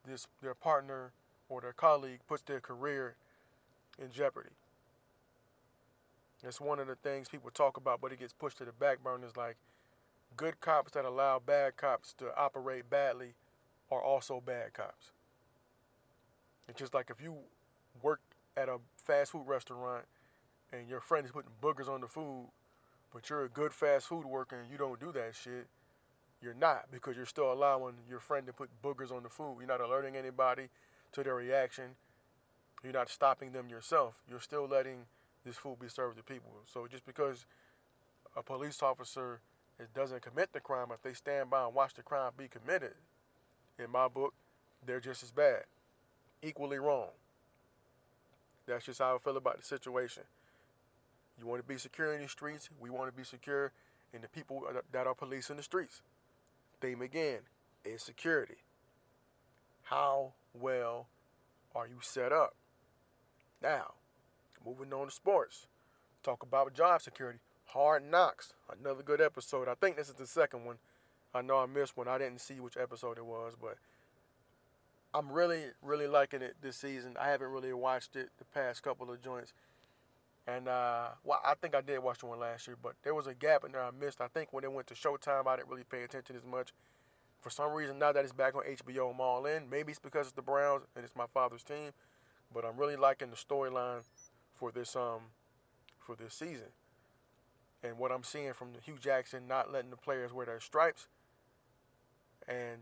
this 0.05 0.27
their 0.41 0.53
partner 0.53 1.12
or 1.50 1.62
their 1.62 1.74
colleague 1.74 2.19
puts 2.27 2.41
their 2.43 2.62
career 2.62 3.15
in 4.00 4.12
jeopardy. 4.12 4.51
It's 6.43 6.62
one 6.62 6.79
of 6.79 6.88
the 6.88 6.96
things 6.96 7.27
people 7.27 7.50
talk 7.50 7.77
about, 7.77 8.00
but 8.00 8.12
it 8.12 8.19
gets 8.19 8.31
pushed 8.31 8.57
to 8.60 8.65
the 8.65 8.72
back 8.72 9.03
burner. 9.03 9.25
Is 9.25 9.36
like 9.36 9.57
good 10.38 10.62
cops 10.62 10.91
that 10.93 11.03
allow 11.03 11.39
bad 11.39 11.75
cops 11.77 12.13
to 12.19 12.36
operate 12.38 12.89
badly 12.89 13.34
are 13.91 14.01
also 14.01 14.41
bad 14.46 14.74
cops. 14.74 15.12
It's 16.69 16.79
just 16.79 16.93
like 16.93 17.10
if 17.10 17.22
you 17.22 17.36
work 18.01 18.22
at 18.55 18.69
a 18.69 18.77
fast 19.03 19.31
food 19.31 19.48
restaurant 19.48 20.05
and 20.71 20.88
your 20.88 21.01
friend 21.01 21.25
is 21.25 21.31
putting 21.31 21.51
boogers 21.62 21.89
on 21.89 22.01
the 22.01 22.07
food, 22.07 22.47
but 23.13 23.29
you're 23.29 23.45
a 23.45 23.50
good 23.50 23.74
fast 23.74 24.07
food 24.07 24.25
worker 24.25 24.59
and 24.59 24.71
you 24.71 24.77
don't 24.77 25.00
do 25.00 25.12
that 25.12 25.36
shit, 25.36 25.67
you're 26.41 26.53
not 26.53 26.86
because 26.91 27.15
you're 27.15 27.25
still 27.25 27.51
allowing 27.51 27.95
your 28.09 28.19
friend 28.19 28.45
to 28.47 28.53
put 28.53 28.69
boogers 28.83 29.12
on 29.12 29.24
the 29.24 29.29
food. 29.29 29.55
You're 29.59 29.67
not 29.67 29.81
alerting 29.81 30.15
anybody 30.15 30.69
to 31.13 31.24
their 31.24 31.36
reaction. 31.36 31.95
You're 32.83 32.93
not 32.93 33.09
stopping 33.09 33.51
them 33.51 33.69
yourself. 33.69 34.21
You're 34.29 34.39
still 34.39 34.67
letting 34.67 35.05
this 35.45 35.55
food 35.55 35.79
be 35.79 35.88
served 35.89 36.17
to 36.17 36.24
people. 36.24 36.51
So 36.71 36.88
just 36.88 37.05
because 37.05 37.45
a 38.36 38.43
police 38.43 38.83
officer 38.83 39.39
doesn't 39.95 40.21
commit 40.21 40.53
the 40.53 40.59
crime, 40.59 40.88
if 40.93 41.01
they 41.01 41.13
stand 41.13 41.50
by 41.50 41.65
and 41.65 41.74
watch 41.74 41.95
the 41.95 42.03
crime 42.03 42.31
be 42.38 42.47
committed, 42.47 42.93
in 43.79 43.91
my 43.91 44.07
book, 44.07 44.33
they're 44.86 45.00
just 45.00 45.24
as 45.24 45.31
bad, 45.31 45.63
equally 46.41 46.79
wrong. 46.79 47.09
That's 48.67 48.86
just 48.86 49.00
how 49.00 49.15
I 49.15 49.17
feel 49.19 49.38
about 49.38 49.59
the 49.59 49.65
situation. 49.65 50.24
You 51.39 51.46
want 51.46 51.62
to 51.62 51.67
be 51.67 51.77
secure 51.77 52.13
in 52.13 52.22
the 52.22 52.27
streets. 52.27 52.70
We 52.79 52.89
want 52.89 53.12
to 53.12 53.15
be 53.15 53.24
secure 53.24 53.72
in 54.13 54.22
the 54.22 54.27
people 54.27 54.63
that 54.91 55.08
are 55.08 55.15
policing 55.15 55.58
the 55.58 55.63
streets. 55.63 56.01
Theme 56.82 57.01
again 57.01 57.39
is 57.86 58.01
security. 58.01 58.58
How 59.84 60.34
well 60.53 61.08
are 61.75 61.88
you 61.88 61.98
set 62.01 62.32
up? 62.32 62.56
Now, 63.62 63.94
moving 64.65 64.94
on 64.94 65.08
to 65.08 65.12
sports. 65.12 65.67
Talk 66.24 66.44
about 66.44 66.74
job 66.74 67.01
security. 67.01 67.39
Hard 67.65 68.03
Knocks, 68.10 68.53
another 68.79 69.03
good 69.03 69.22
episode. 69.22 69.67
I 69.67 69.75
think 69.75 69.98
this 69.98 70.10
is 70.10 70.15
the 70.15 70.27
second 70.27 70.65
one. 70.65 70.77
I 71.34 71.41
know 71.41 71.60
I 71.60 71.65
missed 71.65 71.98
one. 71.98 72.08
I 72.08 72.17
didn't 72.17 72.41
see 72.41 72.60
which 72.60 72.77
episode 72.77 73.17
it 73.17 73.25
was, 73.25 73.53
but 73.60 73.77
I'm 75.13 75.32
really, 75.32 75.63
really 75.82 76.08
liking 76.08 76.41
it 76.41 76.56
this 76.62 76.77
season. 76.77 77.17
I 77.20 77.29
haven't 77.29 77.51
really 77.51 77.74
watched 77.74 78.15
it 78.15 78.29
the 78.38 78.46
past 78.46 78.84
couple 78.84 79.12
of 79.12 79.22
joints. 79.22 79.53
And 80.47 80.69
uh, 80.69 81.09
well, 81.25 81.41
I 81.45 81.55
think 81.55 81.75
I 81.75 81.81
did 81.81 81.99
watch 81.99 82.19
the 82.19 82.25
one 82.25 82.39
last 82.39 82.67
year, 82.67 82.77
but 82.81 82.93
there 83.03 83.13
was 83.13 83.27
a 83.27 83.33
gap 83.33 83.65
in 83.65 83.73
there 83.73 83.83
I 83.83 83.91
missed. 83.91 84.21
I 84.21 84.27
think 84.27 84.53
when 84.53 84.63
it 84.63 84.71
went 84.71 84.87
to 84.87 84.93
Showtime, 84.93 85.45
I 85.45 85.57
didn't 85.57 85.69
really 85.69 85.83
pay 85.83 86.03
attention 86.03 86.37
as 86.37 86.45
much. 86.45 86.71
For 87.41 87.49
some 87.49 87.73
reason, 87.73 87.99
now 87.99 88.13
that 88.13 88.23
it's 88.23 88.33
back 88.33 88.55
on 88.55 88.63
HBO, 88.63 89.11
I'm 89.11 89.19
all 89.19 89.45
in. 89.45 89.69
Maybe 89.69 89.91
it's 89.91 89.99
because 89.99 90.27
it's 90.27 90.35
the 90.35 90.41
Browns 90.41 90.83
and 90.95 91.03
it's 91.03 91.15
my 91.15 91.25
father's 91.33 91.63
team, 91.63 91.91
but 92.53 92.63
I'm 92.63 92.77
really 92.77 92.95
liking 92.95 93.29
the 93.29 93.35
storyline 93.35 94.03
for 94.53 94.71
this 94.71 94.95
um 94.95 95.21
for 95.99 96.15
this 96.15 96.33
season. 96.33 96.71
And 97.83 97.97
what 97.97 98.11
I'm 98.11 98.23
seeing 98.23 98.53
from 98.53 98.69
Hue 98.83 98.97
Jackson 98.99 99.47
not 99.47 99.71
letting 99.71 99.91
the 99.91 99.97
players 99.97 100.31
wear 100.33 100.45
their 100.45 100.61
stripes, 100.61 101.07
and 102.47 102.79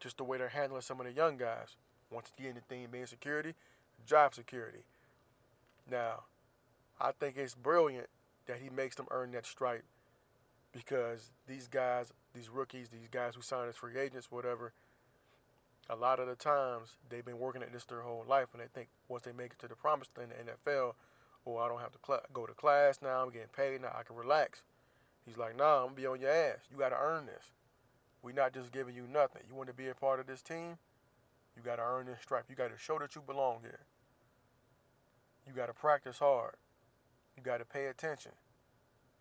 just 0.00 0.18
the 0.18 0.24
way 0.24 0.38
they're 0.38 0.48
handling 0.48 0.82
some 0.82 1.00
of 1.00 1.06
the 1.06 1.12
young 1.12 1.36
guys. 1.36 1.76
Once 2.10 2.32
again, 2.38 2.54
the 2.54 2.60
theme 2.60 2.88
being 2.90 3.06
security, 3.06 3.54
job 4.06 4.34
security. 4.34 4.84
Now, 5.90 6.24
I 7.00 7.12
think 7.12 7.36
it's 7.36 7.54
brilliant 7.54 8.08
that 8.46 8.58
he 8.58 8.70
makes 8.70 8.96
them 8.96 9.06
earn 9.10 9.32
that 9.32 9.46
stripe 9.46 9.84
because 10.72 11.30
these 11.46 11.68
guys, 11.68 12.12
these 12.34 12.48
rookies, 12.48 12.88
these 12.88 13.08
guys 13.10 13.34
who 13.34 13.42
sign 13.42 13.68
as 13.68 13.76
free 13.76 13.98
agents, 13.98 14.30
whatever, 14.30 14.72
a 15.88 15.96
lot 15.96 16.18
of 16.18 16.26
the 16.26 16.34
times 16.34 16.96
they've 17.08 17.24
been 17.24 17.38
working 17.38 17.62
at 17.62 17.72
this 17.72 17.84
their 17.84 18.00
whole 18.00 18.24
life, 18.28 18.48
and 18.52 18.62
they 18.62 18.66
think 18.72 18.88
once 19.08 19.22
they 19.24 19.32
make 19.32 19.52
it 19.52 19.58
to 19.60 19.68
the 19.68 19.76
promised 19.76 20.10
in 20.20 20.28
the 20.28 20.52
NFL, 20.52 20.94
oh, 21.46 21.56
I 21.58 21.68
don't 21.68 21.80
have 21.80 21.92
to 21.92 21.98
cl- 22.04 22.22
go 22.32 22.46
to 22.46 22.54
class 22.54 22.98
now. 23.02 23.22
I'm 23.22 23.30
getting 23.30 23.48
paid 23.48 23.80
now. 23.80 23.94
I 23.98 24.02
can 24.02 24.16
relax. 24.16 24.62
He's 25.24 25.36
like, 25.36 25.56
nah, 25.56 25.80
I'm 25.80 25.86
gonna 25.88 25.96
be 25.96 26.06
on 26.06 26.20
your 26.20 26.30
ass. 26.30 26.58
You 26.70 26.78
got 26.78 26.90
to 26.90 26.98
earn 27.00 27.26
this. 27.26 27.52
We're 28.22 28.32
not 28.32 28.52
just 28.52 28.72
giving 28.72 28.94
you 28.94 29.06
nothing. 29.12 29.42
You 29.48 29.54
want 29.54 29.68
to 29.68 29.74
be 29.74 29.88
a 29.88 29.94
part 29.94 30.20
of 30.20 30.26
this 30.26 30.42
team? 30.42 30.78
You 31.56 31.62
got 31.62 31.76
to 31.76 31.82
earn 31.82 32.06
this 32.06 32.18
stripe. 32.22 32.44
You 32.48 32.56
got 32.56 32.70
to 32.70 32.78
show 32.78 32.98
that 32.98 33.14
you 33.14 33.22
belong 33.22 33.58
here. 33.62 33.80
You 35.46 35.52
got 35.52 35.66
to 35.66 35.72
practice 35.72 36.18
hard. 36.18 36.54
You 37.36 37.42
got 37.42 37.58
to 37.58 37.64
pay 37.64 37.86
attention. 37.86 38.32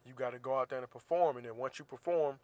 You 0.06 0.14
got 0.14 0.32
to 0.32 0.40
go 0.40 0.58
out 0.58 0.70
there 0.70 0.80
and 0.80 0.90
perform, 0.90 1.38
and 1.38 1.46
then 1.46 1.58
once 1.58 1.80
you 1.80 1.86
perform, 1.86 2.40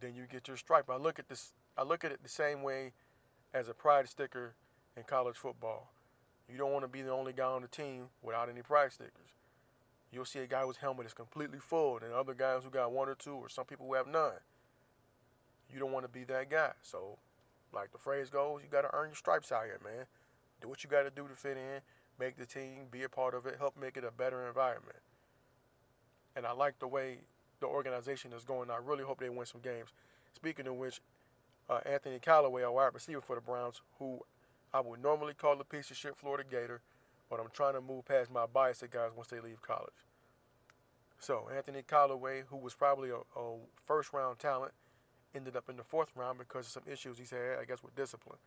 then 0.00 0.14
you 0.14 0.24
get 0.30 0.48
your 0.48 0.56
stripe. 0.56 0.88
I 0.90 0.96
look 0.96 1.18
at 1.18 1.28
this. 1.28 1.52
I 1.76 1.82
look 1.82 2.04
at 2.04 2.12
it 2.12 2.22
the 2.22 2.28
same 2.28 2.62
way 2.62 2.92
as 3.54 3.68
a 3.68 3.74
pride 3.74 4.08
sticker 4.08 4.54
in 4.96 5.04
college 5.04 5.36
football. 5.36 5.90
You 6.50 6.58
don't 6.58 6.72
want 6.72 6.84
to 6.84 6.88
be 6.88 7.02
the 7.02 7.10
only 7.10 7.32
guy 7.32 7.44
on 7.44 7.62
the 7.62 7.68
team 7.68 8.08
without 8.22 8.48
any 8.48 8.62
pride 8.62 8.92
stickers. 8.92 9.32
You'll 10.12 10.24
see 10.24 10.40
a 10.40 10.46
guy 10.46 10.62
whose 10.62 10.78
helmet 10.78 11.06
is 11.06 11.12
completely 11.12 11.58
full, 11.58 11.98
and 11.98 12.12
other 12.12 12.34
guys 12.34 12.64
who 12.64 12.70
got 12.70 12.92
one 12.92 13.08
or 13.08 13.14
two, 13.14 13.34
or 13.34 13.48
some 13.48 13.66
people 13.66 13.86
who 13.86 13.94
have 13.94 14.06
none. 14.06 14.40
You 15.72 15.78
don't 15.78 15.92
want 15.92 16.04
to 16.04 16.10
be 16.10 16.24
that 16.24 16.48
guy. 16.48 16.72
So, 16.82 17.18
like 17.72 17.92
the 17.92 17.98
phrase 17.98 18.30
goes, 18.30 18.62
you 18.62 18.70
got 18.70 18.82
to 18.82 18.94
earn 18.94 19.08
your 19.08 19.16
stripes 19.16 19.52
out 19.52 19.64
here, 19.64 19.80
man. 19.84 20.06
Do 20.62 20.68
what 20.68 20.82
you 20.82 20.90
got 20.90 21.02
to 21.02 21.10
do 21.10 21.28
to 21.28 21.34
fit 21.34 21.56
in 21.56 21.82
make 22.18 22.36
the 22.36 22.46
team, 22.46 22.86
be 22.90 23.02
a 23.02 23.08
part 23.08 23.34
of 23.34 23.46
it, 23.46 23.56
help 23.58 23.76
make 23.80 23.96
it 23.96 24.04
a 24.04 24.10
better 24.10 24.46
environment. 24.46 24.98
And 26.36 26.46
I 26.46 26.52
like 26.52 26.78
the 26.78 26.88
way 26.88 27.18
the 27.60 27.66
organization 27.66 28.32
is 28.32 28.44
going. 28.44 28.70
I 28.70 28.78
really 28.82 29.04
hope 29.04 29.20
they 29.20 29.28
win 29.28 29.46
some 29.46 29.60
games. 29.60 29.88
Speaking 30.34 30.66
of 30.66 30.74
which, 30.74 31.00
uh, 31.68 31.80
Anthony 31.84 32.18
Callaway, 32.18 32.62
a 32.62 32.70
wide 32.70 32.94
receiver 32.94 33.20
for 33.20 33.34
the 33.34 33.40
Browns, 33.40 33.80
who 33.98 34.20
I 34.72 34.80
would 34.80 35.02
normally 35.02 35.34
call 35.34 35.60
a 35.60 35.64
piece 35.64 35.90
of 35.90 35.96
shit 35.96 36.16
Florida 36.16 36.44
Gator, 36.48 36.80
but 37.30 37.40
I'm 37.40 37.50
trying 37.52 37.74
to 37.74 37.80
move 37.80 38.04
past 38.04 38.30
my 38.30 38.46
bias 38.46 38.82
at 38.82 38.90
guys 38.90 39.10
once 39.14 39.28
they 39.28 39.40
leave 39.40 39.60
college. 39.62 40.06
So 41.18 41.48
Anthony 41.54 41.82
Callaway, 41.82 42.44
who 42.48 42.56
was 42.56 42.74
probably 42.74 43.10
a, 43.10 43.16
a 43.16 43.56
first 43.86 44.12
round 44.12 44.38
talent, 44.38 44.72
ended 45.34 45.56
up 45.56 45.68
in 45.68 45.76
the 45.76 45.82
fourth 45.82 46.10
round 46.14 46.38
because 46.38 46.66
of 46.66 46.72
some 46.72 46.82
issues 46.90 47.18
he's 47.18 47.30
had, 47.30 47.58
I 47.60 47.64
guess, 47.64 47.82
with 47.82 47.94
discipline. 47.96 48.38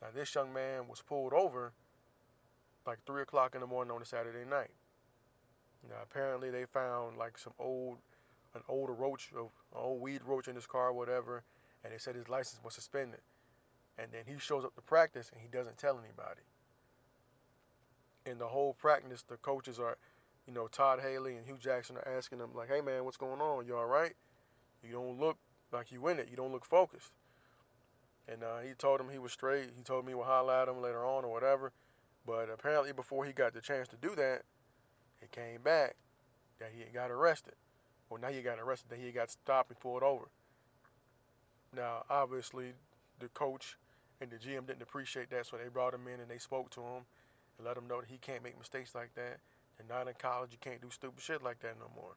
Now 0.00 0.08
this 0.14 0.34
young 0.34 0.52
man 0.52 0.88
was 0.88 1.00
pulled 1.00 1.32
over 1.32 1.72
like 2.86 2.98
three 3.06 3.22
o'clock 3.22 3.54
in 3.54 3.60
the 3.60 3.66
morning 3.66 3.92
on 3.92 4.02
a 4.02 4.04
Saturday 4.04 4.48
night. 4.48 4.70
Now 5.88 5.96
apparently 6.02 6.50
they 6.50 6.64
found 6.64 7.16
like 7.16 7.38
some 7.38 7.54
old, 7.58 7.98
an 8.54 8.62
older 8.68 8.92
roach, 8.92 9.30
an 9.32 9.48
old 9.74 10.00
weed 10.00 10.20
roach 10.24 10.48
in 10.48 10.54
his 10.54 10.66
car, 10.66 10.92
whatever, 10.92 11.42
and 11.84 11.92
they 11.92 11.98
said 11.98 12.14
his 12.14 12.28
license 12.28 12.60
was 12.64 12.74
suspended. 12.74 13.20
And 13.98 14.08
then 14.12 14.22
he 14.26 14.38
shows 14.38 14.64
up 14.64 14.74
to 14.74 14.80
practice 14.82 15.30
and 15.32 15.40
he 15.42 15.48
doesn't 15.48 15.78
tell 15.78 15.98
anybody. 15.98 16.42
In 18.24 18.38
the 18.38 18.48
whole 18.48 18.72
practice, 18.74 19.22
the 19.22 19.36
coaches 19.36 19.78
are, 19.78 19.98
you 20.46 20.54
know, 20.54 20.68
Todd 20.68 21.00
Haley 21.00 21.36
and 21.36 21.46
Hue 21.46 21.58
Jackson 21.58 21.96
are 21.96 22.08
asking 22.08 22.38
him 22.38 22.50
like, 22.54 22.68
"Hey 22.68 22.80
man, 22.80 23.04
what's 23.04 23.16
going 23.16 23.40
on? 23.40 23.66
You 23.66 23.76
all 23.76 23.86
right? 23.86 24.14
You 24.82 24.92
don't 24.92 25.18
look 25.18 25.38
like 25.72 25.90
you 25.90 26.06
in 26.08 26.18
it. 26.18 26.28
You 26.30 26.36
don't 26.36 26.52
look 26.52 26.64
focused." 26.64 27.12
And 28.28 28.44
uh, 28.44 28.60
he 28.60 28.74
told 28.74 29.00
him 29.00 29.08
he 29.10 29.18
was 29.18 29.32
straight. 29.32 29.70
He 29.76 29.82
told 29.82 30.06
me 30.06 30.14
we'll 30.14 30.24
holler 30.24 30.54
at 30.54 30.68
him 30.68 30.80
later 30.80 31.04
on 31.04 31.24
or 31.24 31.32
whatever. 31.32 31.72
But 32.26 32.48
apparently, 32.52 32.92
before 32.92 33.24
he 33.24 33.32
got 33.32 33.54
the 33.54 33.60
chance 33.60 33.88
to 33.88 33.96
do 33.96 34.14
that, 34.14 34.42
it 35.20 35.32
came 35.32 35.62
back 35.62 35.96
that 36.58 36.70
he 36.72 36.84
got 36.92 37.10
arrested. 37.10 37.54
Well, 38.08 38.20
now 38.20 38.28
he 38.28 38.42
got 38.42 38.58
arrested, 38.58 38.90
that 38.90 38.98
he 38.98 39.10
got 39.10 39.30
stopped 39.30 39.70
and 39.70 39.80
pulled 39.80 40.02
over. 40.02 40.28
Now, 41.74 42.04
obviously, 42.10 42.72
the 43.18 43.28
coach 43.28 43.76
and 44.20 44.30
the 44.30 44.36
GM 44.36 44.66
didn't 44.66 44.82
appreciate 44.82 45.30
that, 45.30 45.46
so 45.46 45.56
they 45.56 45.68
brought 45.68 45.94
him 45.94 46.06
in 46.06 46.20
and 46.20 46.30
they 46.30 46.38
spoke 46.38 46.70
to 46.70 46.80
him 46.80 47.04
and 47.58 47.66
let 47.66 47.76
him 47.76 47.88
know 47.88 48.00
that 48.00 48.10
he 48.10 48.18
can't 48.18 48.44
make 48.44 48.58
mistakes 48.58 48.94
like 48.94 49.14
that. 49.14 49.38
And 49.78 49.88
not 49.88 50.06
in 50.06 50.14
college, 50.18 50.52
you 50.52 50.58
can't 50.60 50.80
do 50.80 50.90
stupid 50.90 51.22
shit 51.22 51.42
like 51.42 51.60
that 51.60 51.78
no 51.78 51.90
more. 51.96 52.16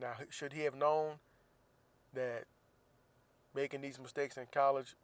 Now, 0.00 0.14
should 0.30 0.52
he 0.52 0.62
have 0.62 0.74
known 0.74 1.14
that 2.14 2.44
making 3.54 3.82
these 3.82 4.00
mistakes 4.00 4.36
in 4.36 4.46
college 4.50 4.96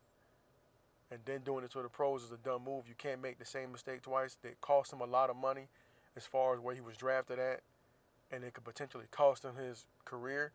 and 1.10 1.20
then 1.24 1.40
doing 1.40 1.64
it 1.64 1.70
to 1.72 1.82
the 1.82 1.88
pros 1.88 2.22
is 2.22 2.32
a 2.32 2.36
dumb 2.36 2.64
move. 2.64 2.84
You 2.88 2.94
can't 2.96 3.22
make 3.22 3.38
the 3.38 3.44
same 3.44 3.72
mistake 3.72 4.02
twice. 4.02 4.36
It 4.42 4.60
cost 4.60 4.92
him 4.92 5.00
a 5.00 5.06
lot 5.06 5.30
of 5.30 5.36
money 5.36 5.68
as 6.16 6.24
far 6.24 6.54
as 6.54 6.60
where 6.60 6.74
he 6.74 6.80
was 6.80 6.96
drafted 6.96 7.38
at, 7.38 7.60
and 8.30 8.44
it 8.44 8.54
could 8.54 8.64
potentially 8.64 9.04
cost 9.10 9.44
him 9.44 9.56
his 9.56 9.84
career 10.04 10.52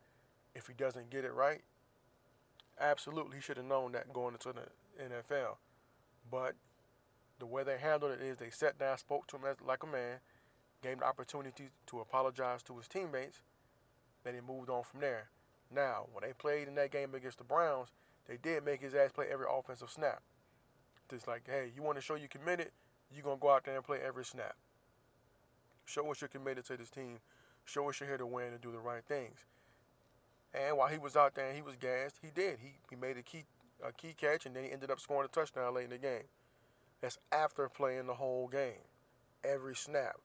if 0.56 0.68
he 0.68 0.74
doesn't 0.74 1.10
get 1.10 1.26
it 1.26 1.34
right. 1.34 1.62
Absolutely, 2.80 3.38
he 3.38 3.42
should 3.42 3.58
have 3.58 3.66
known 3.66 3.92
that 3.92 4.14
going 4.14 4.34
into 4.34 4.54
the 4.54 5.04
NFL. 5.04 5.58
But 6.32 6.56
the 7.40 7.46
way 7.46 7.64
they 7.64 7.78
handled 7.78 8.14
it 8.14 8.22
is 8.22 8.38
they 8.38 8.50
sat 8.50 8.80
down, 8.80 8.98
spoke 8.98 9.28
to 9.28 9.38
him 9.38 9.44
as, 9.50 9.58
like 9.66 9.84
a 9.84 9.88
man, 9.88 10.20
gave 10.82 10.94
him 10.94 11.00
the 11.00 11.06
opportunity 11.06 11.70
to 11.88 12.00
apologize 12.00 12.64
to 12.64 12.78
his 12.78 12.88
teammates, 12.88 13.42
then 14.24 14.34
he 14.34 14.42
moved 14.42 14.70
on 14.70 14.84
from 14.84 15.02
there. 15.02 15.30
Now, 15.74 16.08
when 16.12 16.24
they 16.24 16.34
played 16.34 16.68
in 16.68 16.76
that 16.76 16.92
game 16.92 17.14
against 17.14 17.38
the 17.38 17.44
Browns, 17.44 17.90
they 18.28 18.38
did 18.38 18.66
make 18.66 18.82
his 18.82 18.96
ass 18.96 19.12
play 19.12 19.28
every 19.32 19.46
offensive 19.50 19.90
snap. 19.90 20.22
Just 21.10 21.28
like, 21.28 21.44
hey, 21.48 21.72
you 21.76 21.82
want 21.82 21.98
to 21.98 22.02
show 22.02 22.16
you 22.16 22.28
committed, 22.28 22.70
you're 23.14 23.24
going 23.24 23.38
to 23.38 23.42
go 23.42 23.52
out 23.52 23.66
there 23.66 23.76
and 23.76 23.84
play 23.84 24.00
every 24.06 24.26
snap. 24.26 24.56
Show 25.86 26.10
us 26.12 26.22
you're 26.22 26.28
committed 26.28 26.66
to 26.66 26.78
this 26.78 26.90
team. 26.90 27.18
Show 27.66 27.90
us 27.90 28.00
you're 28.00 28.10
here 28.10 28.18
to 28.18 28.26
win 28.28 28.54
and 28.54 28.62
do 28.62 28.72
the 28.72 28.80
right 28.80 29.04
things. 29.04 29.40
And 30.54 30.78
while 30.78 30.88
he 30.88 30.98
was 30.98 31.16
out 31.16 31.36
there 31.36 31.48
and 31.48 31.56
he 31.56 31.62
was 31.62 31.76
gassed, 31.76 32.18
he 32.22 32.30
did. 32.34 32.60
He, 32.60 32.74
he 32.90 32.96
made 32.96 33.18
a 33.18 33.24
key 33.24 33.44
a 33.82 33.94
key 33.94 34.14
catch 34.14 34.46
and 34.46 34.54
then 34.54 34.66
he 34.66 34.72
ended 34.72 34.92
up 34.92 35.00
scoring 35.00 35.26
a 35.26 35.34
touchdown 35.34 35.74
late 35.74 35.86
in 35.86 35.90
the 35.92 35.98
game. 35.98 36.24
That's 37.02 37.18
after 37.32 37.70
playing 37.70 38.08
the 38.08 38.16
whole 38.16 38.48
game, 38.48 38.84
every 39.44 39.76
snap, 39.76 40.18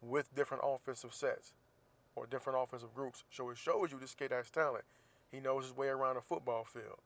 with 0.00 0.32
different 0.34 0.62
offensive 0.64 1.12
sets 1.12 1.52
or 2.14 2.26
different 2.26 2.58
offensive 2.62 2.94
groups. 2.94 3.24
So 3.30 3.50
it 3.50 3.58
shows 3.58 3.90
you 3.90 3.98
this 3.98 4.14
kid 4.14 4.30
has 4.30 4.48
talent. 4.48 4.84
He 5.32 5.40
knows 5.40 5.64
his 5.64 5.76
way 5.76 5.88
around 5.88 6.16
a 6.18 6.20
football 6.20 6.64
field. 6.64 7.00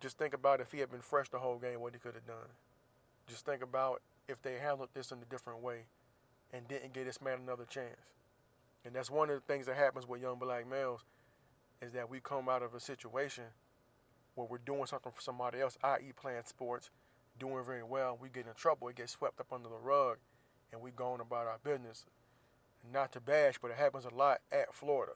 Just 0.00 0.18
think 0.18 0.34
about 0.34 0.60
if 0.60 0.72
he 0.72 0.78
had 0.78 0.90
been 0.90 1.02
fresh 1.02 1.28
the 1.28 1.38
whole 1.38 1.58
game, 1.58 1.80
what 1.80 1.92
he 1.92 2.00
could 2.00 2.14
have 2.14 2.26
done. 2.26 2.48
Just 3.28 3.44
think 3.44 3.62
about 3.62 4.00
if 4.28 4.40
they 4.40 4.54
handled 4.54 4.88
this 4.94 5.12
in 5.12 5.18
a 5.18 5.24
different 5.26 5.60
way 5.60 5.84
and 6.52 6.66
didn't 6.66 6.94
give 6.94 7.04
this 7.04 7.20
man 7.20 7.38
another 7.42 7.66
chance. 7.66 8.00
And 8.84 8.94
that's 8.94 9.10
one 9.10 9.28
of 9.28 9.36
the 9.36 9.52
things 9.52 9.66
that 9.66 9.76
happens 9.76 10.08
with 10.08 10.22
young 10.22 10.38
black 10.38 10.68
males 10.68 11.04
is 11.82 11.92
that 11.92 12.08
we 12.08 12.20
come 12.20 12.48
out 12.48 12.62
of 12.62 12.74
a 12.74 12.80
situation 12.80 13.44
where 14.34 14.46
we're 14.46 14.58
doing 14.58 14.86
something 14.86 15.12
for 15.12 15.20
somebody 15.20 15.60
else, 15.60 15.76
i.e., 15.82 16.12
playing 16.16 16.42
sports, 16.46 16.90
doing 17.38 17.64
very 17.64 17.82
well. 17.82 18.18
We 18.20 18.30
get 18.30 18.46
in 18.46 18.54
trouble, 18.54 18.88
it 18.88 18.96
gets 18.96 19.12
swept 19.12 19.40
up 19.40 19.52
under 19.52 19.68
the 19.68 19.76
rug, 19.76 20.16
and 20.72 20.80
we 20.80 20.90
going 20.90 21.20
about 21.20 21.46
our 21.46 21.58
business. 21.62 22.06
Not 22.90 23.12
to 23.12 23.20
bash, 23.20 23.56
but 23.60 23.70
it 23.70 23.76
happens 23.76 24.06
a 24.06 24.14
lot 24.14 24.40
at 24.50 24.74
Florida. 24.74 25.12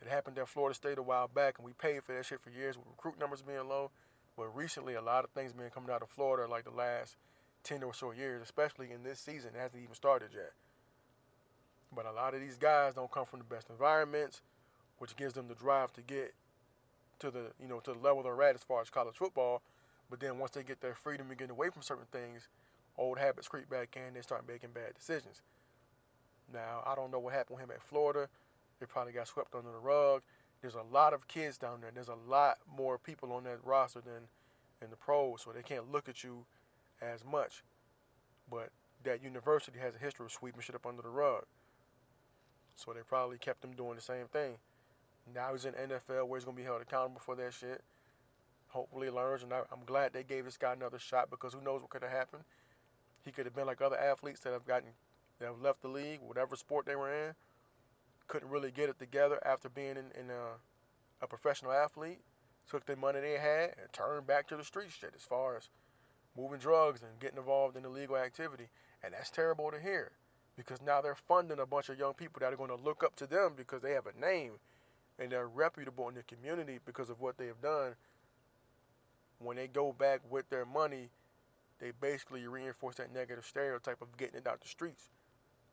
It 0.00 0.08
happened 0.08 0.38
at 0.38 0.48
Florida 0.48 0.74
State 0.74 0.98
a 0.98 1.02
while 1.02 1.28
back, 1.28 1.58
and 1.58 1.64
we 1.64 1.72
paid 1.72 2.02
for 2.04 2.12
that 2.14 2.26
shit 2.26 2.40
for 2.40 2.50
years 2.50 2.76
with 2.76 2.86
recruit 2.86 3.18
numbers 3.18 3.42
being 3.42 3.68
low. 3.68 3.90
But 4.36 4.54
recently, 4.54 4.94
a 4.94 5.00
lot 5.00 5.24
of 5.24 5.30
things 5.30 5.52
been 5.52 5.70
coming 5.70 5.90
out 5.90 6.02
of 6.02 6.10
Florida, 6.10 6.50
like 6.50 6.64
the 6.64 6.70
last 6.70 7.16
10 7.64 7.82
or 7.82 7.94
so 7.94 8.12
years, 8.12 8.42
especially 8.42 8.92
in 8.92 9.02
this 9.02 9.18
season. 9.18 9.50
It 9.54 9.58
hasn't 9.58 9.82
even 9.82 9.94
started 9.94 10.30
yet. 10.34 10.52
But 11.94 12.06
a 12.06 12.12
lot 12.12 12.34
of 12.34 12.40
these 12.40 12.58
guys 12.58 12.94
don't 12.94 13.10
come 13.10 13.24
from 13.24 13.38
the 13.38 13.44
best 13.44 13.70
environments, 13.70 14.42
which 14.98 15.16
gives 15.16 15.34
them 15.34 15.48
the 15.48 15.54
drive 15.54 15.92
to 15.94 16.02
get 16.02 16.34
to 17.18 17.30
the 17.30 17.52
you 17.60 17.66
know 17.66 17.80
to 17.80 17.92
the 17.94 17.98
level 17.98 18.22
they're 18.22 18.42
at 18.42 18.54
as 18.54 18.62
far 18.62 18.82
as 18.82 18.90
college 18.90 19.16
football. 19.16 19.62
But 20.10 20.20
then 20.20 20.38
once 20.38 20.52
they 20.52 20.62
get 20.62 20.80
their 20.80 20.94
freedom 20.94 21.30
and 21.30 21.38
get 21.38 21.50
away 21.50 21.70
from 21.70 21.82
certain 21.82 22.06
things, 22.12 22.48
old 22.96 23.18
habits 23.18 23.48
creep 23.48 23.68
back 23.68 23.96
in. 23.96 24.14
They 24.14 24.20
start 24.20 24.46
making 24.46 24.70
bad 24.70 24.94
decisions. 24.94 25.42
Now 26.52 26.82
I 26.86 26.94
don't 26.94 27.10
know 27.10 27.18
what 27.18 27.32
happened 27.32 27.56
with 27.56 27.64
him 27.64 27.70
at 27.70 27.82
Florida. 27.82 28.28
They 28.80 28.86
probably 28.86 29.12
got 29.12 29.28
swept 29.28 29.54
under 29.54 29.72
the 29.72 29.78
rug. 29.78 30.22
There's 30.60 30.74
a 30.74 30.82
lot 30.82 31.12
of 31.12 31.28
kids 31.28 31.58
down 31.58 31.80
there. 31.80 31.90
There's 31.92 32.08
a 32.08 32.18
lot 32.28 32.58
more 32.66 32.98
people 32.98 33.32
on 33.32 33.44
that 33.44 33.64
roster 33.64 34.00
than 34.00 34.28
in 34.82 34.90
the 34.90 34.96
pros, 34.96 35.42
so 35.42 35.52
they 35.52 35.62
can't 35.62 35.90
look 35.90 36.08
at 36.08 36.24
you 36.24 36.44
as 37.00 37.24
much. 37.24 37.62
But 38.50 38.70
that 39.04 39.22
university 39.22 39.78
has 39.78 39.94
a 39.94 39.98
history 39.98 40.26
of 40.26 40.32
sweeping 40.32 40.60
shit 40.60 40.74
up 40.74 40.86
under 40.86 41.02
the 41.02 41.08
rug. 41.08 41.44
So 42.74 42.92
they 42.92 43.00
probably 43.00 43.38
kept 43.38 43.64
him 43.64 43.72
doing 43.72 43.96
the 43.96 44.02
same 44.02 44.26
thing. 44.26 44.58
Now 45.34 45.52
he's 45.52 45.64
in 45.64 45.72
NFL 45.72 46.28
where 46.28 46.38
he's 46.38 46.44
gonna 46.44 46.56
be 46.56 46.62
held 46.62 46.82
accountable 46.82 47.20
for 47.20 47.34
that 47.36 47.54
shit. 47.54 47.82
Hopefully 48.68 49.10
learns, 49.10 49.42
and 49.42 49.52
I, 49.52 49.58
am 49.72 49.84
glad 49.86 50.12
they 50.12 50.22
gave 50.22 50.44
this 50.44 50.56
guy 50.56 50.72
another 50.72 50.98
shot 50.98 51.30
because 51.30 51.54
who 51.54 51.60
knows 51.62 51.80
what 51.80 51.90
could 51.90 52.02
have 52.02 52.12
happened. 52.12 52.44
He 53.24 53.32
could 53.32 53.46
have 53.46 53.54
been 53.54 53.66
like 53.66 53.80
other 53.80 53.98
athletes 53.98 54.40
that 54.40 54.52
have 54.52 54.66
gotten 54.66 54.90
that 55.38 55.46
have 55.46 55.60
left 55.60 55.82
the 55.82 55.88
league, 55.88 56.20
whatever 56.20 56.56
sport 56.56 56.86
they 56.86 56.96
were 56.96 57.12
in, 57.12 57.34
couldn't 58.26 58.50
really 58.50 58.70
get 58.70 58.88
it 58.88 58.98
together 58.98 59.38
after 59.44 59.68
being 59.68 59.96
in, 59.96 60.10
in 60.18 60.30
a, 60.30 61.24
a 61.24 61.26
professional 61.26 61.72
athlete. 61.72 62.20
Took 62.68 62.86
the 62.86 62.96
money 62.96 63.20
they 63.20 63.38
had 63.38 63.74
and 63.80 63.92
turned 63.92 64.26
back 64.26 64.48
to 64.48 64.56
the 64.56 64.64
street 64.64 64.88
shit 64.90 65.12
as 65.14 65.22
far 65.22 65.56
as 65.56 65.68
moving 66.36 66.58
drugs 66.58 67.02
and 67.02 67.20
getting 67.20 67.38
involved 67.38 67.76
in 67.76 67.84
illegal 67.84 68.16
activity. 68.16 68.68
And 69.02 69.14
that's 69.14 69.30
terrible 69.30 69.70
to 69.70 69.80
hear 69.80 70.12
because 70.56 70.82
now 70.82 71.00
they're 71.00 71.14
funding 71.14 71.60
a 71.60 71.66
bunch 71.66 71.88
of 71.88 71.98
young 71.98 72.14
people 72.14 72.40
that 72.40 72.52
are 72.52 72.56
going 72.56 72.70
to 72.70 72.76
look 72.76 73.04
up 73.04 73.14
to 73.16 73.26
them 73.26 73.54
because 73.56 73.82
they 73.82 73.92
have 73.92 74.06
a 74.06 74.20
name 74.20 74.52
and 75.18 75.30
they're 75.30 75.46
reputable 75.46 76.08
in 76.08 76.14
the 76.14 76.22
community 76.22 76.78
because 76.84 77.10
of 77.10 77.20
what 77.20 77.38
they 77.38 77.46
have 77.46 77.60
done. 77.60 77.94
When 79.38 79.56
they 79.56 79.68
go 79.68 79.92
back 79.92 80.20
with 80.28 80.48
their 80.48 80.64
money, 80.64 81.10
they 81.78 81.92
basically 82.00 82.46
reinforce 82.46 82.96
that 82.96 83.12
negative 83.12 83.44
stereotype 83.44 84.00
of 84.00 84.16
getting 84.16 84.36
it 84.36 84.46
out 84.46 84.60
the 84.60 84.68
streets, 84.68 85.10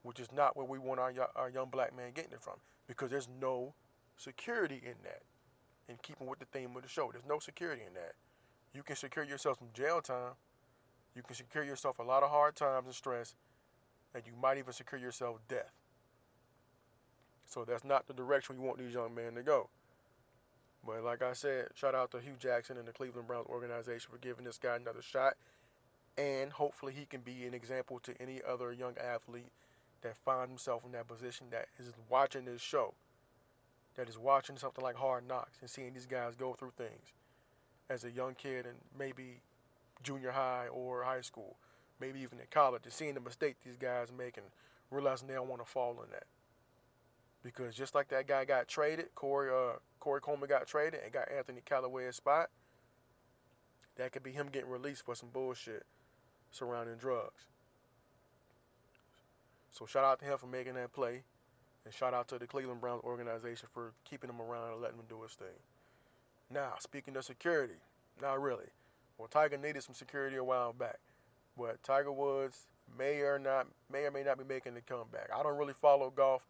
which 0.04 0.20
is 0.20 0.32
not 0.32 0.56
where 0.56 0.66
we 0.66 0.78
want 0.78 1.00
our, 1.00 1.12
our 1.36 1.50
young 1.50 1.70
black 1.70 1.96
man 1.96 2.12
getting 2.14 2.34
it 2.34 2.42
from 2.42 2.56
because 2.88 3.10
there's 3.10 3.30
no 3.42 3.74
security 4.18 4.82
in 4.84 4.96
that. 5.04 5.22
In 5.90 5.98
keeping 6.02 6.28
with 6.28 6.40
the 6.40 6.46
theme 6.46 6.76
of 6.76 6.84
the 6.84 6.88
show, 6.88 7.10
there's 7.12 7.26
no 7.28 7.40
security 7.40 7.82
in 7.86 7.94
that. 7.96 8.14
You 8.74 8.84
can 8.84 8.96
secure 8.96 9.26
yourself 9.26 9.58
from 9.58 9.68
jail 9.74 10.02
time. 10.02 10.34
You 11.16 11.22
can 11.22 11.36
secure 11.36 11.64
yourself 11.64 12.00
a 12.00 12.04
lot 12.04 12.24
of 12.24 12.30
hard 12.30 12.56
times 12.56 12.86
and 12.86 12.96
stress, 12.96 13.36
and 14.16 14.24
you 14.26 14.34
might 14.42 14.58
even 14.58 14.74
secure 14.74 15.00
yourself 15.00 15.40
death. 15.48 15.72
So 17.46 17.66
that's 17.66 17.84
not 17.84 18.08
the 18.08 18.14
direction 18.14 18.58
we 18.58 18.66
want 18.66 18.80
these 18.80 18.94
young 18.94 19.14
men 19.14 19.36
to 19.36 19.44
go. 19.44 19.70
But 20.86 21.04
like 21.04 21.22
I 21.22 21.34
said, 21.34 21.68
shout 21.76 21.96
out 21.96 22.12
to 22.12 22.20
Hue 22.20 22.34
Jackson 22.40 22.78
and 22.78 22.88
the 22.88 22.92
Cleveland 22.92 23.28
Browns 23.28 23.48
organization 23.48 24.10
for 24.12 24.18
giving 24.18 24.46
this 24.46 24.58
guy 24.58 24.76
another 24.76 25.02
shot. 25.02 25.34
And 26.18 26.52
hopefully 26.52 26.94
he 26.94 27.06
can 27.06 27.22
be 27.22 27.46
an 27.46 27.54
example 27.54 28.00
to 28.00 28.14
any 28.20 28.42
other 28.48 28.72
young 28.72 28.96
athlete 28.98 29.52
that 30.04 30.18
find 30.18 30.50
himself 30.50 30.86
in 30.86 30.92
that 30.92 31.08
position 31.08 31.48
that 31.52 31.68
is 31.80 31.92
watching 32.10 32.46
this 32.46 32.62
show, 32.62 32.94
that 33.96 34.08
is 34.08 34.18
watching 34.18 34.58
something 34.58 34.84
like 34.84 34.96
Hard 34.96 35.28
Knocks 35.28 35.58
and 35.62 35.70
seeing 35.70 35.94
these 35.94 36.06
guys 36.06 36.36
go 36.36 36.54
through 36.54 36.74
things 36.78 37.14
as 37.90 38.04
a 38.04 38.12
young 38.12 38.36
kid 38.36 38.66
and 38.66 38.76
maybe 38.98 39.42
junior 40.02 40.32
high 40.32 40.68
or 40.72 41.04
high 41.04 41.22
school, 41.22 41.58
maybe 42.00 42.20
even 42.20 42.40
in 42.40 42.46
college, 42.52 42.84
and 42.84 42.94
seeing 42.94 43.14
the 43.14 43.20
mistake 43.20 43.56
these 43.64 43.78
guys 43.78 44.10
make 44.16 44.38
and 44.38 44.48
realizing 44.92 45.28
they 45.28 45.34
don't 45.34 45.50
want 45.50 45.62
to 45.62 45.70
fall 45.70 45.92
in 46.04 46.10
that 46.12 46.26
because 47.44 47.76
just 47.76 47.94
like 47.94 48.08
that 48.10 48.28
guy 48.28 48.46
got 48.46 48.68
traded, 48.68 49.14
Corey 49.16 49.52
uh, 49.52 49.78
Corey 50.00 50.22
Coleman 50.22 50.50
got 50.50 50.66
traded 50.66 51.02
and 51.04 51.12
got 51.12 51.30
Anthony 51.32 51.62
Callaway's 51.64 52.16
spot. 52.16 52.50
That 53.98 54.12
could 54.12 54.24
be 54.24 54.32
him 54.32 54.48
getting 54.52 54.70
released 54.70 55.06
for 55.06 55.14
some 55.14 55.30
bullshit 55.30 55.86
surrounding 56.50 56.96
drugs. 56.96 57.46
So 59.74 59.86
shout 59.86 60.06
out 60.06 60.20
to 60.20 60.26
him 60.26 60.38
for 60.38 60.48
making 60.48 60.76
that 60.76 60.94
play, 60.94 61.24
and 61.84 61.94
shout 61.94 62.14
out 62.14 62.30
to 62.30 62.40
the 62.40 62.48
Cleveland 62.48 62.80
Browns 62.80 63.04
organization 63.04 63.68
for 63.74 63.92
keeping 64.06 64.30
him 64.30 64.42
around 64.42 64.72
and 64.72 64.82
letting 64.82 65.00
him 65.00 65.06
do 65.10 65.22
his 65.22 65.34
thing. 65.34 65.60
Now, 66.50 66.76
speaking 66.80 67.18
of 67.18 67.26
security, 67.26 67.82
not 68.22 68.42
really. 68.42 68.68
Well, 69.18 69.28
Tiger 69.28 69.58
needed 69.58 69.84
some 69.84 69.96
security 69.96 70.38
a 70.38 70.44
while 70.44 70.72
back, 70.72 71.00
but 71.58 71.84
Tiger 71.84 72.12
Woods 72.12 72.68
may 72.98 73.20
or 73.20 73.38
not 73.38 73.68
may 73.92 74.06
or 74.06 74.12
may 74.12 74.24
not 74.24 74.38
be 74.38 74.46
making 74.46 74.76
the 74.76 74.82
comeback. 74.82 75.30
I 75.36 75.44
don't 75.44 75.58
really 75.58 75.74
follow 75.74 76.10
golf 76.10 76.46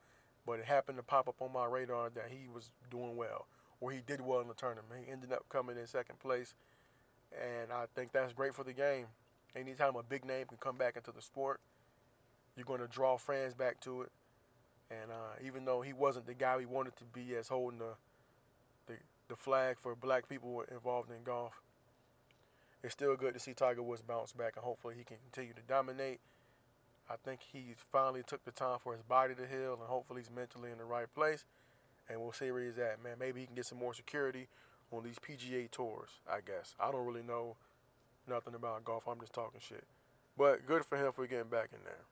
but 0.45 0.59
it 0.59 0.65
happened 0.65 0.97
to 0.97 1.03
pop 1.03 1.27
up 1.27 1.41
on 1.41 1.53
my 1.53 1.65
radar 1.65 2.09
that 2.09 2.29
he 2.29 2.47
was 2.53 2.71
doing 2.91 3.15
well, 3.15 3.47
or 3.79 3.91
he 3.91 4.01
did 4.05 4.21
well 4.21 4.41
in 4.41 4.47
the 4.47 4.53
tournament. 4.53 5.03
He 5.05 5.11
ended 5.11 5.31
up 5.31 5.45
coming 5.49 5.77
in 5.77 5.87
second 5.87 6.19
place, 6.19 6.53
and 7.31 7.71
I 7.71 7.85
think 7.95 8.11
that's 8.11 8.33
great 8.33 8.53
for 8.53 8.63
the 8.63 8.73
game. 8.73 9.07
Anytime 9.55 9.95
a 9.95 10.03
big 10.03 10.25
name 10.25 10.45
can 10.47 10.57
come 10.57 10.77
back 10.77 10.97
into 10.97 11.11
the 11.11 11.21
sport, 11.21 11.59
you're 12.55 12.65
going 12.65 12.81
to 12.81 12.87
draw 12.87 13.17
fans 13.17 13.53
back 13.53 13.79
to 13.81 14.01
it. 14.01 14.11
And 14.91 15.11
uh, 15.11 15.45
even 15.45 15.65
though 15.65 15.81
he 15.81 15.93
wasn't 15.93 16.27
the 16.27 16.33
guy 16.33 16.57
we 16.57 16.65
wanted 16.65 16.95
to 16.97 17.05
be 17.05 17.35
as 17.35 17.47
holding 17.47 17.79
the, 17.79 17.95
the 18.87 18.93
the 19.27 19.35
flag 19.35 19.77
for 19.79 19.95
black 19.95 20.29
people 20.29 20.63
involved 20.71 21.09
in 21.09 21.23
golf, 21.23 21.61
it's 22.83 22.93
still 22.93 23.15
good 23.15 23.33
to 23.33 23.39
see 23.39 23.53
Tiger 23.53 23.81
Woods 23.81 24.01
bounce 24.01 24.33
back, 24.33 24.53
and 24.55 24.63
hopefully 24.63 24.95
he 24.97 25.03
can 25.03 25.17
continue 25.31 25.53
to 25.53 25.61
dominate 25.67 26.19
I 27.09 27.15
think 27.23 27.41
he 27.51 27.73
finally 27.91 28.23
took 28.25 28.45
the 28.45 28.51
time 28.51 28.79
for 28.81 28.93
his 28.93 29.03
body 29.03 29.35
to 29.35 29.47
heal, 29.47 29.73
and 29.73 29.87
hopefully 29.87 30.21
he's 30.21 30.31
mentally 30.31 30.71
in 30.71 30.77
the 30.77 30.85
right 30.85 31.13
place. 31.13 31.45
And 32.09 32.19
we'll 32.19 32.31
see 32.31 32.51
where 32.51 32.63
he's 32.63 32.77
at, 32.77 33.03
man. 33.03 33.17
Maybe 33.19 33.41
he 33.41 33.45
can 33.45 33.55
get 33.55 33.65
some 33.65 33.77
more 33.77 33.93
security 33.93 34.47
on 34.91 35.03
these 35.03 35.17
PGA 35.19 35.69
tours. 35.71 36.09
I 36.29 36.39
guess 36.45 36.75
I 36.79 36.91
don't 36.91 37.05
really 37.05 37.23
know 37.23 37.55
nothing 38.27 38.55
about 38.55 38.83
golf. 38.83 39.07
I'm 39.07 39.19
just 39.19 39.33
talking 39.33 39.61
shit. 39.61 39.85
But 40.37 40.65
good 40.65 40.85
for 40.85 40.97
him 40.97 41.11
for 41.13 41.27
getting 41.27 41.49
back 41.49 41.69
in 41.73 41.79
there. 41.83 42.05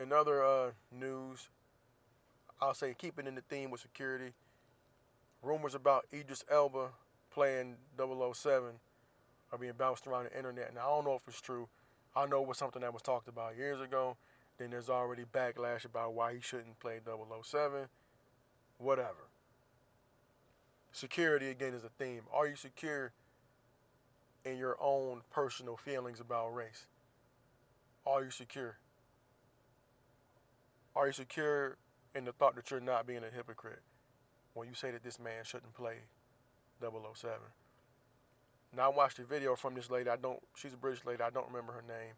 In 0.00 0.12
other 0.12 0.44
uh, 0.44 0.70
news, 0.90 1.48
I'll 2.60 2.74
say 2.74 2.94
keeping 2.96 3.26
in 3.26 3.34
the 3.34 3.42
theme 3.42 3.70
with 3.70 3.80
security. 3.80 4.32
Rumors 5.42 5.74
about 5.74 6.06
Idris 6.12 6.44
Elba 6.50 6.88
playing 7.30 7.76
007 7.98 8.70
are 9.52 9.58
being 9.58 9.72
bounced 9.76 10.06
around 10.06 10.24
the 10.24 10.36
internet. 10.36 10.68
And 10.68 10.78
I 10.78 10.82
don't 10.82 11.04
know 11.04 11.14
if 11.14 11.22
it's 11.28 11.40
true. 11.40 11.68
I 12.16 12.26
know 12.26 12.42
it 12.42 12.48
was 12.48 12.58
something 12.58 12.82
that 12.82 12.92
was 12.92 13.02
talked 13.02 13.28
about 13.28 13.56
years 13.56 13.80
ago. 13.80 14.16
Then 14.58 14.70
there's 14.70 14.88
already 14.88 15.24
backlash 15.24 15.84
about 15.84 16.14
why 16.14 16.34
he 16.34 16.40
shouldn't 16.40 16.78
play 16.80 17.00
007. 17.04 17.88
Whatever. 18.78 19.28
Security 20.92 21.50
again 21.50 21.74
is 21.74 21.84
a 21.84 21.88
theme. 21.88 22.22
Are 22.32 22.46
you 22.46 22.56
secure 22.56 23.12
in 24.44 24.58
your 24.58 24.76
own 24.80 25.22
personal 25.30 25.76
feelings 25.76 26.20
about 26.20 26.54
race? 26.54 26.86
Are 28.06 28.22
you 28.22 28.30
secure? 28.30 28.78
Are 30.96 31.06
you 31.06 31.12
secure 31.12 31.76
in 32.14 32.24
the 32.24 32.32
thought 32.32 32.54
that 32.56 32.70
you're 32.70 32.80
not 32.80 33.06
being 33.06 33.22
a 33.24 33.34
hypocrite 33.34 33.82
when 34.54 34.68
you 34.68 34.74
say 34.74 34.90
that 34.90 35.02
this 35.02 35.18
man 35.18 35.44
shouldn't 35.44 35.74
play 35.74 35.96
007? 36.80 37.38
Now 38.76 38.90
I 38.90 38.94
watched 38.94 39.18
a 39.18 39.24
video 39.24 39.56
from 39.56 39.74
this 39.74 39.90
lady. 39.90 40.10
I 40.10 40.16
don't. 40.16 40.40
She's 40.56 40.74
a 40.74 40.76
British 40.76 41.04
lady. 41.04 41.22
I 41.22 41.30
don't 41.30 41.46
remember 41.46 41.72
her 41.72 41.84
name, 41.86 42.14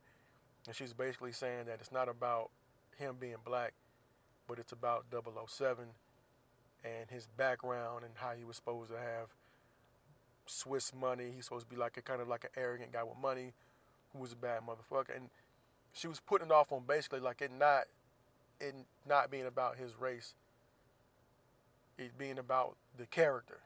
and 0.66 0.74
she's 0.74 0.92
basically 0.92 1.32
saying 1.32 1.66
that 1.66 1.78
it's 1.80 1.92
not 1.92 2.08
about 2.08 2.50
him 2.96 3.16
being 3.20 3.36
black, 3.44 3.74
but 4.48 4.58
it's 4.58 4.72
about 4.72 5.04
007 5.10 5.84
and 6.84 7.10
his 7.10 7.26
background 7.36 8.04
and 8.04 8.14
how 8.16 8.32
he 8.32 8.44
was 8.44 8.56
supposed 8.56 8.90
to 8.90 8.96
have 8.96 9.28
Swiss 10.46 10.94
money. 10.94 11.32
He's 11.34 11.44
supposed 11.44 11.68
to 11.68 11.74
be 11.74 11.80
like 11.80 11.96
a 11.96 12.02
kind 12.02 12.20
of 12.20 12.28
like 12.28 12.44
an 12.44 12.50
arrogant 12.56 12.92
guy 12.92 13.02
with 13.02 13.18
money, 13.20 13.52
who 14.12 14.20
was 14.20 14.32
a 14.32 14.36
bad 14.36 14.60
motherfucker. 14.62 15.14
And 15.14 15.28
she 15.92 16.08
was 16.08 16.20
putting 16.20 16.48
it 16.48 16.52
off 16.52 16.72
on 16.72 16.84
basically 16.86 17.20
like 17.20 17.42
it 17.42 17.50
not, 17.52 17.84
it 18.60 18.74
not 19.08 19.30
being 19.30 19.46
about 19.46 19.76
his 19.76 19.98
race. 19.98 20.34
It 21.98 22.18
being 22.18 22.38
about 22.38 22.76
the 22.98 23.06
character. 23.06 23.60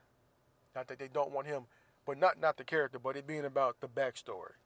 Not 0.75 0.89
that 0.89 0.99
they 0.99 1.09
don't 1.09 1.33
want 1.33 1.47
him 1.47 1.65
but 2.07 2.19
not 2.19 2.41
not 2.41 2.57
the 2.57 2.65
character, 2.65 2.99
but 2.99 3.17
it 3.17 3.27
being 3.27 3.45
about 3.45 3.81
the 3.81 3.89
backstory. 3.89 4.59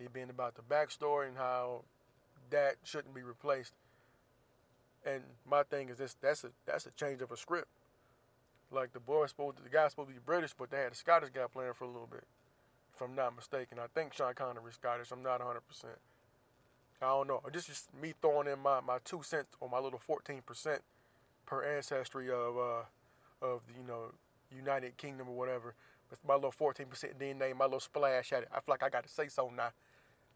It 0.00 0.12
being 0.12 0.30
about 0.30 0.56
the 0.56 0.62
backstory 0.62 1.28
and 1.28 1.36
how 1.36 1.82
that 2.50 2.74
shouldn't 2.82 3.14
be 3.14 3.22
replaced. 3.22 3.72
And 5.06 5.22
my 5.48 5.62
thing 5.62 5.90
is 5.90 5.98
this: 5.98 6.16
that's 6.20 6.44
a 6.44 6.50
that's 6.66 6.86
a 6.86 6.90
change 6.90 7.22
of 7.22 7.30
a 7.30 7.36
script. 7.36 7.68
Like 8.72 8.92
the 8.92 9.00
boy 9.00 9.26
supposed 9.26 9.58
to, 9.58 9.62
the 9.62 9.68
guy's 9.68 9.90
supposed 9.90 10.08
to 10.08 10.14
be 10.14 10.20
British, 10.24 10.54
but 10.58 10.70
they 10.70 10.78
had 10.78 10.92
a 10.92 10.96
Scottish 10.96 11.30
guy 11.32 11.44
playing 11.52 11.74
for 11.74 11.84
a 11.84 11.88
little 11.88 12.08
bit, 12.10 12.24
if 12.92 13.00
I'm 13.00 13.14
not 13.14 13.36
mistaken. 13.36 13.78
I 13.78 13.86
think 13.94 14.14
Sean 14.14 14.34
Connery 14.34 14.70
is 14.70 14.74
Scottish. 14.74 15.12
I'm 15.12 15.22
not 15.22 15.38
100. 15.38 15.60
percent 15.68 15.98
I 17.02 17.06
don't 17.06 17.28
know. 17.28 17.40
This 17.52 17.68
is 17.68 17.88
me 18.00 18.14
throwing 18.20 18.48
in 18.48 18.58
my, 18.60 18.80
my 18.80 18.98
two 19.04 19.22
cents 19.22 19.48
or 19.60 19.68
my 19.68 19.78
little 19.78 19.98
14 19.98 20.42
percent 20.46 20.82
per 21.46 21.62
ancestry 21.62 22.30
of 22.30 22.56
uh, 22.56 22.82
of 23.42 23.62
the, 23.66 23.74
you 23.80 23.86
know 23.86 24.12
United 24.54 24.96
Kingdom 24.96 25.28
or 25.28 25.36
whatever 25.36 25.74
my 26.26 26.34
little 26.34 26.52
14% 26.52 26.86
DNA, 27.18 27.56
my 27.56 27.64
little 27.64 27.80
splash 27.80 28.32
at 28.32 28.42
it. 28.42 28.48
I 28.52 28.60
feel 28.60 28.74
like 28.74 28.82
I 28.82 28.88
got 28.88 29.04
to 29.04 29.08
say 29.08 29.28
so 29.28 29.50
now. 29.54 29.70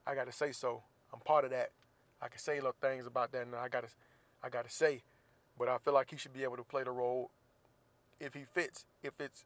I 0.06 0.14
got 0.14 0.26
to 0.26 0.32
say 0.32 0.52
so. 0.52 0.82
I'm 1.12 1.20
part 1.20 1.44
of 1.44 1.50
that. 1.50 1.70
I 2.20 2.28
can 2.28 2.38
say 2.38 2.56
little 2.56 2.74
things 2.80 3.06
about 3.06 3.32
that, 3.32 3.42
and 3.42 3.54
I 3.54 3.68
got 3.68 3.82
to, 3.82 3.88
I 4.42 4.48
got 4.48 4.64
to 4.64 4.70
say. 4.70 5.02
But 5.58 5.68
I 5.68 5.78
feel 5.78 5.94
like 5.94 6.10
he 6.10 6.16
should 6.16 6.32
be 6.32 6.44
able 6.44 6.56
to 6.56 6.64
play 6.64 6.82
the 6.82 6.90
role 6.90 7.30
if 8.20 8.34
he 8.34 8.42
fits. 8.42 8.86
If 9.02 9.14
it's, 9.20 9.44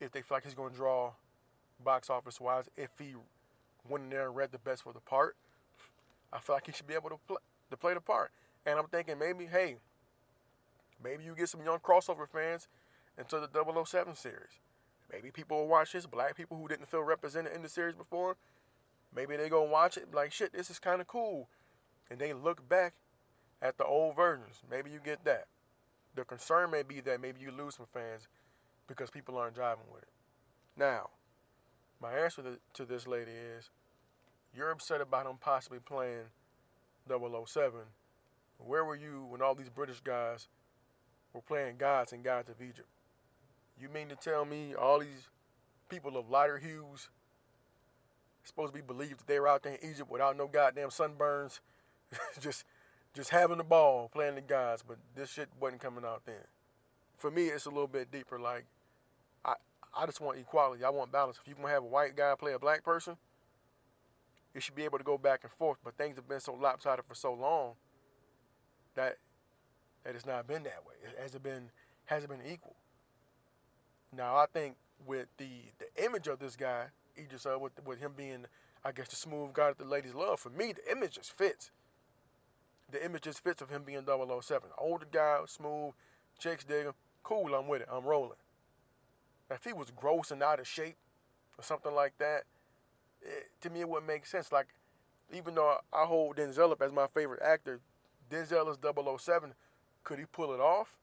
if 0.00 0.12
they 0.12 0.20
feel 0.20 0.36
like 0.36 0.44
he's 0.44 0.54
going 0.54 0.70
to 0.70 0.76
draw, 0.76 1.12
box 1.82 2.10
office 2.10 2.40
wise. 2.40 2.68
If 2.76 2.90
he 2.98 3.14
went 3.88 4.04
in 4.04 4.10
there 4.10 4.26
and 4.26 4.36
read 4.36 4.52
the 4.52 4.58
best 4.58 4.82
for 4.82 4.92
the 4.92 5.00
part, 5.00 5.36
I 6.34 6.40
feel 6.40 6.56
like 6.56 6.66
he 6.66 6.72
should 6.72 6.86
be 6.86 6.94
able 6.94 7.10
to 7.10 7.18
play 7.26 7.36
to 7.70 7.76
play 7.76 7.94
the 7.94 8.00
part. 8.00 8.30
And 8.66 8.78
I'm 8.78 8.86
thinking 8.86 9.18
maybe, 9.18 9.46
hey, 9.46 9.76
maybe 11.02 11.24
you 11.24 11.34
get 11.34 11.48
some 11.48 11.62
young 11.62 11.78
crossover 11.78 12.28
fans 12.28 12.68
into 13.18 13.40
the 13.40 13.84
007 13.84 14.16
series. 14.16 14.60
Maybe 15.12 15.30
people 15.30 15.58
will 15.58 15.68
watch 15.68 15.92
this. 15.92 16.06
Black 16.06 16.36
people 16.36 16.56
who 16.56 16.66
didn't 16.68 16.88
feel 16.88 17.02
represented 17.02 17.52
in 17.52 17.62
the 17.62 17.68
series 17.68 17.94
before, 17.94 18.36
maybe 19.14 19.36
they 19.36 19.48
gonna 19.48 19.70
watch 19.70 19.96
it 19.96 20.14
like 20.14 20.32
shit. 20.32 20.52
This 20.52 20.70
is 20.70 20.78
kind 20.78 21.00
of 21.00 21.06
cool, 21.06 21.48
and 22.10 22.18
they 22.18 22.32
look 22.32 22.68
back 22.68 22.94
at 23.62 23.78
the 23.78 23.84
old 23.84 24.16
versions. 24.16 24.62
Maybe 24.68 24.90
you 24.90 25.00
get 25.04 25.24
that. 25.24 25.46
The 26.14 26.24
concern 26.24 26.70
may 26.70 26.82
be 26.82 27.00
that 27.00 27.20
maybe 27.20 27.40
you 27.40 27.50
lose 27.50 27.76
some 27.76 27.86
fans 27.92 28.28
because 28.86 29.10
people 29.10 29.36
aren't 29.36 29.54
driving 29.54 29.84
with 29.92 30.02
it. 30.02 30.08
Now, 30.76 31.10
my 32.00 32.12
answer 32.12 32.42
to 32.74 32.84
this 32.84 33.06
lady 33.06 33.32
is, 33.32 33.70
you're 34.56 34.70
upset 34.70 35.00
about 35.00 35.26
him 35.26 35.36
possibly 35.40 35.78
playing 35.78 36.26
007. 37.08 37.72
Where 38.58 38.84
were 38.84 38.96
you 38.96 39.26
when 39.28 39.42
all 39.42 39.54
these 39.54 39.68
British 39.68 40.00
guys 40.00 40.48
were 41.32 41.40
playing 41.40 41.76
gods 41.76 42.12
and 42.12 42.22
gods 42.22 42.48
of 42.48 42.62
Egypt? 42.62 42.88
You 43.80 43.88
mean 43.88 44.08
to 44.08 44.16
tell 44.16 44.44
me 44.44 44.74
all 44.74 45.00
these 45.00 45.28
people 45.88 46.16
of 46.16 46.30
lighter 46.30 46.58
hues 46.58 47.08
supposed 48.44 48.72
to 48.72 48.78
be 48.78 48.86
believed 48.86 49.20
that 49.20 49.26
they 49.26 49.40
were 49.40 49.48
out 49.48 49.62
there 49.62 49.74
in 49.74 49.90
Egypt 49.90 50.10
without 50.10 50.36
no 50.36 50.46
goddamn 50.46 50.90
sunburns, 50.90 51.60
just 52.40 52.64
just 53.14 53.30
having 53.30 53.58
the 53.58 53.64
ball, 53.64 54.10
playing 54.12 54.34
the 54.34 54.40
gods, 54.40 54.82
but 54.86 54.98
this 55.14 55.30
shit 55.30 55.48
wasn't 55.60 55.80
coming 55.80 56.04
out 56.04 56.22
then. 56.26 56.42
For 57.16 57.30
me, 57.30 57.46
it's 57.46 57.66
a 57.66 57.70
little 57.70 57.86
bit 57.86 58.10
deeper. 58.10 58.38
Like, 58.38 58.64
I 59.44 59.54
I 59.96 60.06
just 60.06 60.20
want 60.20 60.38
equality. 60.38 60.84
I 60.84 60.90
want 60.90 61.12
balance. 61.12 61.38
If 61.40 61.48
you 61.48 61.54
can 61.54 61.64
have 61.66 61.84
a 61.84 61.86
white 61.86 62.16
guy 62.16 62.34
play 62.38 62.52
a 62.52 62.58
black 62.58 62.84
person, 62.84 63.16
you 64.54 64.60
should 64.60 64.74
be 64.74 64.84
able 64.84 64.98
to 64.98 65.04
go 65.04 65.18
back 65.18 65.40
and 65.42 65.52
forth. 65.52 65.78
But 65.84 65.96
things 65.96 66.16
have 66.16 66.28
been 66.28 66.40
so 66.40 66.54
lopsided 66.54 67.04
for 67.06 67.14
so 67.14 67.34
long 67.34 67.74
that 68.94 69.18
that 70.04 70.14
it's 70.14 70.26
not 70.26 70.46
been 70.46 70.62
that 70.64 70.84
way. 70.86 70.94
It 71.02 71.20
hasn't 71.20 71.42
been 71.42 71.70
hasn't 72.06 72.30
been 72.30 72.46
equal. 72.50 72.76
Now 74.16 74.36
I 74.36 74.46
think 74.52 74.76
with 75.06 75.26
the 75.38 75.72
the 75.78 76.04
image 76.04 76.28
of 76.28 76.38
this 76.38 76.56
guy, 76.56 76.86
just 77.30 77.46
uh, 77.46 77.58
with 77.58 77.72
with 77.84 78.00
him 78.00 78.12
being, 78.16 78.46
I 78.84 78.92
guess, 78.92 79.08
the 79.08 79.16
smooth 79.16 79.52
guy 79.52 79.68
that 79.68 79.78
the 79.78 79.84
ladies 79.84 80.14
love. 80.14 80.40
For 80.40 80.50
me, 80.50 80.72
the 80.72 80.90
image 80.90 81.12
just 81.12 81.32
fits. 81.32 81.70
The 82.90 83.04
image 83.04 83.22
just 83.22 83.42
fits 83.42 83.62
of 83.62 83.70
him 83.70 83.82
being 83.84 84.04
007. 84.06 84.68
Older 84.78 85.06
guy, 85.10 85.38
smooth, 85.46 85.94
chicks 86.38 86.64
dig 86.64 86.84
him. 86.84 86.92
Cool, 87.22 87.54
I'm 87.54 87.66
with 87.66 87.80
it. 87.80 87.88
I'm 87.90 88.04
rolling. 88.04 88.38
If 89.50 89.64
he 89.64 89.72
was 89.72 89.90
gross 89.90 90.30
and 90.30 90.42
out 90.42 90.60
of 90.60 90.68
shape 90.68 90.96
or 91.58 91.64
something 91.64 91.94
like 91.94 92.18
that, 92.18 92.44
to 93.60 93.70
me 93.70 93.80
it 93.80 93.88
wouldn't 93.88 94.06
make 94.06 94.26
sense. 94.26 94.52
Like, 94.52 94.68
even 95.32 95.54
though 95.54 95.78
I 95.92 96.04
hold 96.04 96.36
Denzel 96.36 96.72
up 96.72 96.82
as 96.82 96.92
my 96.92 97.06
favorite 97.06 97.42
actor, 97.42 97.80
Denzel 98.30 98.70
is 98.70 98.78
007. 99.20 99.54
Could 100.02 100.18
he 100.18 100.24
pull 100.26 100.52
it 100.52 100.60
off? 100.60 100.96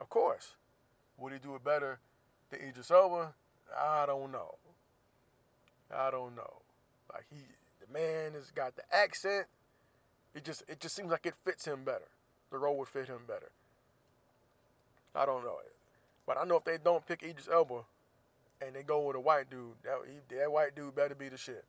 Of 0.00 0.08
course. 0.08 0.54
Would 1.18 1.32
he 1.32 1.38
do 1.38 1.54
it 1.54 1.64
better 1.64 1.98
than 2.50 2.60
Idris 2.60 2.90
Elba? 2.90 3.34
I 3.76 4.06
don't 4.06 4.30
know. 4.30 4.54
I 5.94 6.10
don't 6.10 6.36
know. 6.36 6.62
Like 7.12 7.24
he, 7.30 7.38
the 7.80 7.92
man 7.92 8.34
has 8.34 8.50
got 8.50 8.76
the 8.76 8.82
accent. 8.92 9.46
It 10.34 10.44
just, 10.44 10.62
it 10.68 10.80
just 10.80 10.94
seems 10.94 11.10
like 11.10 11.26
it 11.26 11.34
fits 11.44 11.66
him 11.66 11.84
better. 11.84 12.08
The 12.50 12.58
role 12.58 12.76
would 12.78 12.88
fit 12.88 13.08
him 13.08 13.22
better. 13.26 13.50
I 15.14 15.26
don't 15.26 15.42
know 15.42 15.56
but 16.28 16.36
I 16.36 16.44
know 16.44 16.56
if 16.56 16.64
they 16.64 16.76
don't 16.76 17.06
pick 17.06 17.22
Idris 17.22 17.48
Elba, 17.50 17.84
and 18.64 18.74
they 18.74 18.82
go 18.82 19.00
with 19.06 19.16
a 19.16 19.20
white 19.20 19.50
dude, 19.50 19.74
that, 19.84 19.98
he, 20.06 20.36
that 20.36 20.50
white 20.50 20.74
dude 20.74 20.94
better 20.94 21.14
be 21.14 21.28
the 21.28 21.36
shit. 21.36 21.64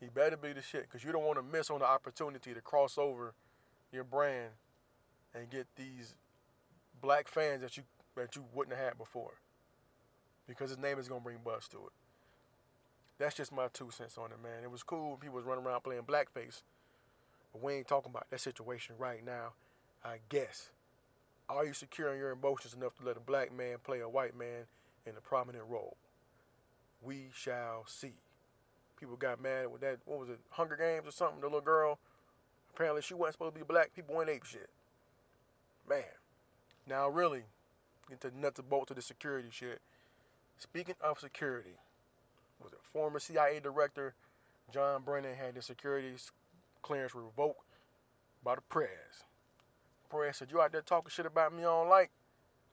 He 0.00 0.08
better 0.08 0.36
be 0.36 0.52
the 0.52 0.62
shit, 0.62 0.82
because 0.82 1.04
you 1.04 1.12
don't 1.12 1.24
want 1.24 1.38
to 1.38 1.42
miss 1.42 1.70
on 1.70 1.80
the 1.80 1.86
opportunity 1.86 2.52
to 2.52 2.60
cross 2.60 2.98
over 2.98 3.34
your 3.92 4.04
brand 4.04 4.50
and 5.34 5.50
get 5.50 5.66
these 5.76 6.16
black 7.00 7.28
fans 7.28 7.62
that 7.62 7.76
you 7.76 7.84
that 8.16 8.36
you 8.36 8.44
wouldn't 8.54 8.76
have 8.76 8.84
had 8.84 8.98
before. 8.98 9.34
Because 10.46 10.70
his 10.70 10.78
name 10.78 10.98
is 10.98 11.08
gonna 11.08 11.20
bring 11.20 11.38
buzz 11.44 11.68
to 11.68 11.78
it. 11.78 11.92
That's 13.18 13.34
just 13.34 13.52
my 13.52 13.68
two 13.72 13.90
cents 13.90 14.18
on 14.18 14.30
it, 14.30 14.42
man. 14.42 14.62
It 14.62 14.70
was 14.70 14.82
cool. 14.82 15.10
When 15.10 15.18
people 15.18 15.36
was 15.36 15.44
running 15.44 15.64
around 15.64 15.82
playing 15.82 16.02
blackface. 16.02 16.62
But 17.52 17.62
we 17.62 17.74
ain't 17.74 17.88
talking 17.88 18.10
about 18.10 18.28
that 18.30 18.40
situation 18.40 18.96
right 18.98 19.24
now, 19.24 19.52
I 20.04 20.18
guess. 20.28 20.70
Are 21.48 21.64
you 21.64 21.72
secure 21.72 22.12
in 22.12 22.18
your 22.18 22.32
emotions 22.32 22.74
enough 22.74 22.94
to 22.96 23.04
let 23.04 23.16
a 23.16 23.20
black 23.20 23.56
man 23.56 23.76
play 23.82 24.00
a 24.00 24.08
white 24.08 24.36
man 24.36 24.66
in 25.06 25.16
a 25.16 25.20
prominent 25.20 25.64
role? 25.68 25.96
We 27.02 27.30
shall 27.34 27.84
see. 27.86 28.14
People 28.98 29.16
got 29.16 29.40
mad 29.40 29.70
with 29.70 29.80
that, 29.82 29.98
what 30.04 30.20
was 30.20 30.28
it, 30.28 30.40
Hunger 30.50 30.76
Games 30.76 31.06
or 31.06 31.12
something? 31.12 31.40
The 31.40 31.46
little 31.46 31.60
girl, 31.60 31.98
apparently 32.72 33.02
she 33.02 33.14
wasn't 33.14 33.34
supposed 33.34 33.54
to 33.54 33.60
be 33.60 33.64
black. 33.66 33.94
People 33.94 34.14
went 34.14 34.30
ape 34.30 34.44
shit. 34.44 34.70
Man. 35.88 36.04
Now, 36.86 37.08
really, 37.08 37.44
into 38.10 38.30
nuts 38.38 38.58
and 38.58 38.68
bolts 38.68 38.90
of 38.90 38.96
the 38.96 39.02
security 39.02 39.48
shit. 39.50 39.80
Speaking 40.58 40.94
of 41.00 41.18
security, 41.18 41.78
was 42.62 42.72
it 42.72 42.78
former 42.82 43.18
CIA 43.18 43.60
director 43.60 44.14
John 44.72 45.02
Brennan 45.02 45.34
had 45.34 45.56
his 45.56 45.66
security 45.66 46.14
clearance 46.82 47.14
revoked 47.14 47.66
by 48.42 48.54
the 48.56 48.60
press. 48.62 49.24
Press 50.08 50.38
said, 50.38 50.50
"You 50.50 50.60
out 50.60 50.72
there 50.72 50.82
talking 50.82 51.10
shit 51.10 51.26
about 51.26 51.52
me 51.52 51.64
on 51.64 51.88
like? 51.88 52.10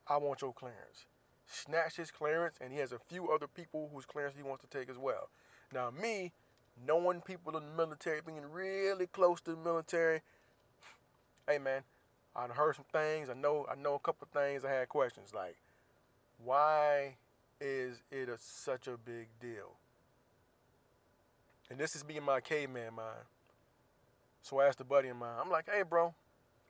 I 0.07 0.17
want 0.17 0.41
your 0.41 0.53
clearance." 0.53 1.05
Snatched 1.51 1.97
his 1.97 2.11
clearance, 2.11 2.55
and 2.61 2.71
he 2.71 2.79
has 2.79 2.93
a 2.93 2.99
few 2.99 3.29
other 3.29 3.47
people 3.47 3.89
whose 3.93 4.05
clearance 4.05 4.35
he 4.37 4.43
wants 4.43 4.63
to 4.63 4.77
take 4.77 4.89
as 4.89 4.97
well. 4.97 5.29
Now, 5.73 5.91
me, 5.91 6.31
knowing 6.87 7.19
people 7.19 7.57
in 7.57 7.63
the 7.65 7.71
military, 7.75 8.21
being 8.25 8.49
really 8.49 9.07
close 9.07 9.41
to 9.41 9.51
the 9.51 9.57
military, 9.57 10.21
hey 11.47 11.57
man, 11.57 11.83
I 12.35 12.47
heard 12.47 12.77
some 12.77 12.85
things. 12.93 13.29
I 13.29 13.33
know 13.33 13.65
I 13.69 13.75
know 13.75 13.95
a 13.95 13.99
couple 13.99 14.27
things. 14.31 14.63
I 14.63 14.71
had 14.71 14.87
questions 14.87 15.33
like, 15.33 15.57
why 16.43 17.15
is 17.59 18.01
it 18.09 18.29
a, 18.29 18.37
such 18.37 18.87
a 18.87 18.97
big 18.97 19.27
deal? 19.41 19.75
And 21.69 21.77
this 21.77 21.95
is 21.95 22.05
me 22.05 22.17
in 22.17 22.23
my 22.23 22.39
caveman 22.39 22.95
mind. 22.95 23.25
So 24.41 24.59
I 24.59 24.67
asked 24.67 24.79
a 24.79 24.85
buddy 24.85 25.09
of 25.09 25.17
mine, 25.17 25.35
I'm 25.39 25.49
like, 25.49 25.69
hey, 25.69 25.83
bro, 25.83 26.13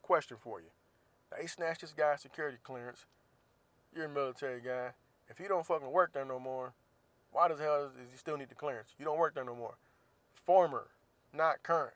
question 0.01 0.37
for 0.39 0.59
you. 0.59 0.67
He 1.39 1.47
snatched 1.47 1.81
this 1.81 1.93
guy's 1.93 2.21
security 2.21 2.57
clearance. 2.61 3.05
You're 3.95 4.05
a 4.05 4.09
military 4.09 4.61
guy. 4.61 4.91
If 5.29 5.39
you 5.39 5.47
don't 5.47 5.65
fucking 5.65 5.91
work 5.91 6.13
there 6.13 6.25
no 6.25 6.39
more, 6.39 6.73
why 7.31 7.47
the 7.47 7.55
hell 7.55 7.91
does 7.95 8.11
he 8.11 8.17
still 8.17 8.37
need 8.37 8.49
the 8.49 8.55
clearance? 8.55 8.89
You 8.97 9.05
don't 9.05 9.17
work 9.17 9.35
there 9.35 9.45
no 9.45 9.55
more. 9.55 9.75
Former, 10.33 10.87
not 11.33 11.63
current. 11.63 11.95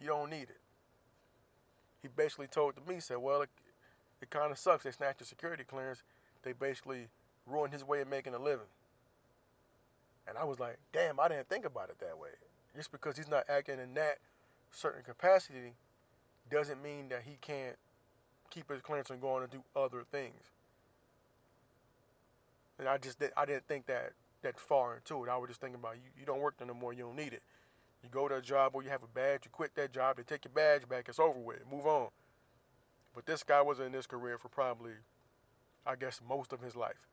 You 0.00 0.06
don't 0.06 0.30
need 0.30 0.42
it. 0.42 0.60
He 2.02 2.08
basically 2.08 2.46
told 2.46 2.76
to 2.76 2.92
me, 2.92 3.00
said, 3.00 3.18
well, 3.18 3.42
it, 3.42 3.50
it 4.22 4.30
kind 4.30 4.52
of 4.52 4.58
sucks. 4.58 4.84
They 4.84 4.92
snatched 4.92 5.20
your 5.20 5.26
security 5.26 5.64
clearance. 5.64 6.02
They 6.42 6.52
basically 6.52 7.08
ruined 7.46 7.72
his 7.72 7.84
way 7.84 8.00
of 8.00 8.08
making 8.08 8.34
a 8.34 8.38
living. 8.38 8.66
And 10.28 10.36
I 10.36 10.44
was 10.44 10.60
like, 10.60 10.78
damn, 10.92 11.18
I 11.18 11.28
didn't 11.28 11.48
think 11.48 11.64
about 11.64 11.88
it 11.88 11.98
that 12.00 12.18
way. 12.18 12.30
Just 12.76 12.92
because 12.92 13.16
he's 13.16 13.28
not 13.28 13.44
acting 13.48 13.80
in 13.80 13.94
that 13.94 14.18
certain 14.70 15.02
capacity 15.02 15.72
doesn't 16.50 16.82
mean 16.82 17.08
that 17.08 17.22
he 17.24 17.38
can't 17.40 17.76
keep 18.50 18.70
his 18.70 18.80
clearance 18.82 19.10
and 19.10 19.20
go 19.20 19.30
on 19.30 19.42
and 19.42 19.50
do 19.50 19.62
other 19.76 20.04
things. 20.10 20.42
And 22.78 22.88
I 22.88 22.98
just 22.98 23.18
did, 23.18 23.32
I 23.36 23.44
didn't 23.44 23.66
think 23.66 23.86
that 23.86 24.12
that 24.42 24.58
far 24.58 24.96
into 24.96 25.24
it. 25.24 25.28
I 25.28 25.36
was 25.36 25.48
just 25.48 25.60
thinking 25.60 25.80
about 25.80 25.96
you. 25.96 26.10
You 26.18 26.24
don't 26.24 26.40
work 26.40 26.56
there 26.58 26.66
no 26.66 26.74
more. 26.74 26.92
You 26.92 27.04
don't 27.04 27.16
need 27.16 27.32
it. 27.32 27.42
You 28.02 28.08
go 28.08 28.28
to 28.28 28.36
a 28.36 28.42
job 28.42 28.74
where 28.74 28.84
you 28.84 28.90
have 28.90 29.02
a 29.02 29.08
badge. 29.08 29.40
You 29.44 29.50
quit 29.50 29.74
that 29.74 29.92
job. 29.92 30.16
They 30.16 30.22
take 30.22 30.44
your 30.44 30.52
badge 30.54 30.88
back. 30.88 31.08
It's 31.08 31.18
over 31.18 31.38
with. 31.38 31.60
Move 31.70 31.86
on. 31.86 32.08
But 33.14 33.26
this 33.26 33.42
guy 33.42 33.62
was 33.62 33.80
in 33.80 33.90
this 33.90 34.06
career 34.06 34.38
for 34.38 34.48
probably, 34.48 34.92
I 35.84 35.96
guess, 35.96 36.20
most 36.26 36.52
of 36.52 36.60
his 36.60 36.76
life. 36.76 37.08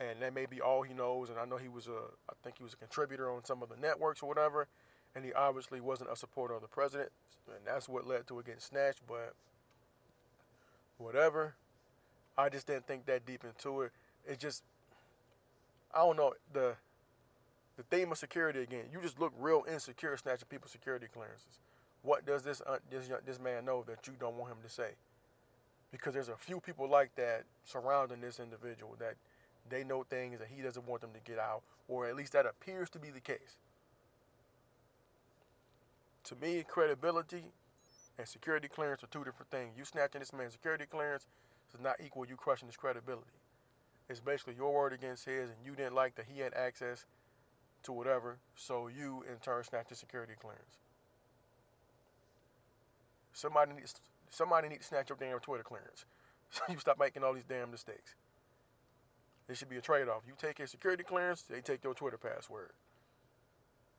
And 0.00 0.20
that 0.20 0.34
may 0.34 0.46
be 0.46 0.60
all 0.60 0.82
he 0.82 0.92
knows. 0.92 1.30
And 1.30 1.38
I 1.38 1.44
know 1.44 1.56
he 1.56 1.68
was 1.68 1.86
a, 1.86 2.10
I 2.28 2.34
think 2.42 2.58
he 2.58 2.64
was 2.64 2.72
a 2.72 2.76
contributor 2.76 3.30
on 3.30 3.44
some 3.44 3.62
of 3.62 3.68
the 3.68 3.76
networks 3.76 4.22
or 4.22 4.28
whatever. 4.28 4.66
And 5.14 5.24
he 5.24 5.32
obviously 5.32 5.80
wasn't 5.80 6.10
a 6.10 6.16
supporter 6.16 6.54
of 6.54 6.62
the 6.62 6.68
president. 6.68 7.10
And 7.46 7.64
that's 7.64 7.88
what 7.88 8.06
led 8.06 8.26
to 8.26 8.40
it 8.40 8.46
getting 8.46 8.60
snatched. 8.60 9.02
But 9.06 9.34
whatever. 10.98 11.54
I 12.36 12.48
just 12.48 12.66
didn't 12.66 12.86
think 12.86 13.06
that 13.06 13.26
deep 13.26 13.44
into 13.44 13.82
it. 13.82 13.92
It 14.26 14.38
just, 14.38 14.62
I 15.94 15.98
don't 15.98 16.16
know 16.16 16.34
the 16.52 16.76
the 17.76 17.82
theme 17.84 18.12
of 18.12 18.18
security 18.18 18.60
again. 18.60 18.84
You 18.92 19.00
just 19.00 19.18
look 19.18 19.32
real 19.38 19.64
insecure 19.70 20.16
snatching 20.16 20.46
people's 20.48 20.72
security 20.72 21.06
clearances. 21.12 21.58
What 22.02 22.26
does 22.26 22.42
this 22.42 22.60
uh, 22.66 22.78
this 22.90 23.08
this 23.24 23.40
man 23.40 23.64
know 23.64 23.84
that 23.86 24.06
you 24.06 24.14
don't 24.18 24.36
want 24.36 24.52
him 24.52 24.58
to 24.62 24.68
say? 24.68 24.90
Because 25.90 26.14
there's 26.14 26.28
a 26.28 26.36
few 26.36 26.60
people 26.60 26.88
like 26.88 27.14
that 27.16 27.44
surrounding 27.64 28.20
this 28.20 28.40
individual 28.40 28.96
that 28.98 29.16
they 29.68 29.84
know 29.84 30.02
things 30.02 30.38
that 30.38 30.48
he 30.54 30.62
doesn't 30.62 30.86
want 30.86 31.02
them 31.02 31.10
to 31.12 31.20
get 31.30 31.38
out, 31.38 31.62
or 31.88 32.06
at 32.06 32.16
least 32.16 32.32
that 32.32 32.46
appears 32.46 32.90
to 32.90 32.98
be 32.98 33.10
the 33.10 33.20
case. 33.20 33.56
To 36.24 36.36
me, 36.36 36.64
credibility 36.66 37.44
and 38.18 38.28
security 38.28 38.68
clearance 38.68 39.02
are 39.02 39.08
two 39.08 39.24
different 39.24 39.50
things. 39.50 39.72
You 39.76 39.84
snatching 39.84 40.20
this 40.20 40.32
man's 40.32 40.52
security 40.52 40.84
clearance 40.90 41.26
does 41.70 41.80
not 41.80 41.96
equal 42.04 42.26
you 42.26 42.36
crushing 42.36 42.68
his 42.68 42.76
credibility. 42.76 43.38
It's 44.08 44.20
basically 44.20 44.54
your 44.54 44.72
word 44.72 44.92
against 44.92 45.24
his, 45.24 45.48
and 45.48 45.58
you 45.64 45.74
didn't 45.74 45.94
like 45.94 46.16
that 46.16 46.26
he 46.32 46.40
had 46.40 46.52
access 46.54 47.06
to 47.84 47.92
whatever, 47.92 48.38
so 48.54 48.88
you 48.88 49.24
in 49.28 49.38
turn 49.38 49.64
snatched 49.64 49.88
his 49.88 49.98
security 49.98 50.34
clearance. 50.38 50.78
Somebody 53.32 53.72
needs 53.72 53.94
somebody 54.28 54.68
needs 54.68 54.82
to 54.82 54.88
snatch 54.88 55.08
your 55.08 55.18
damn 55.18 55.38
Twitter 55.40 55.62
clearance, 55.62 56.04
so 56.50 56.62
you 56.68 56.78
stop 56.78 56.98
making 56.98 57.24
all 57.24 57.32
these 57.32 57.44
damn 57.44 57.70
mistakes. 57.70 58.14
It 59.48 59.56
should 59.56 59.68
be 59.68 59.76
a 59.76 59.80
trade-off. 59.80 60.22
You 60.26 60.34
take 60.38 60.58
his 60.58 60.70
security 60.70 61.02
clearance, 61.02 61.42
they 61.42 61.60
take 61.60 61.82
your 61.82 61.94
Twitter 61.94 62.18
password, 62.18 62.70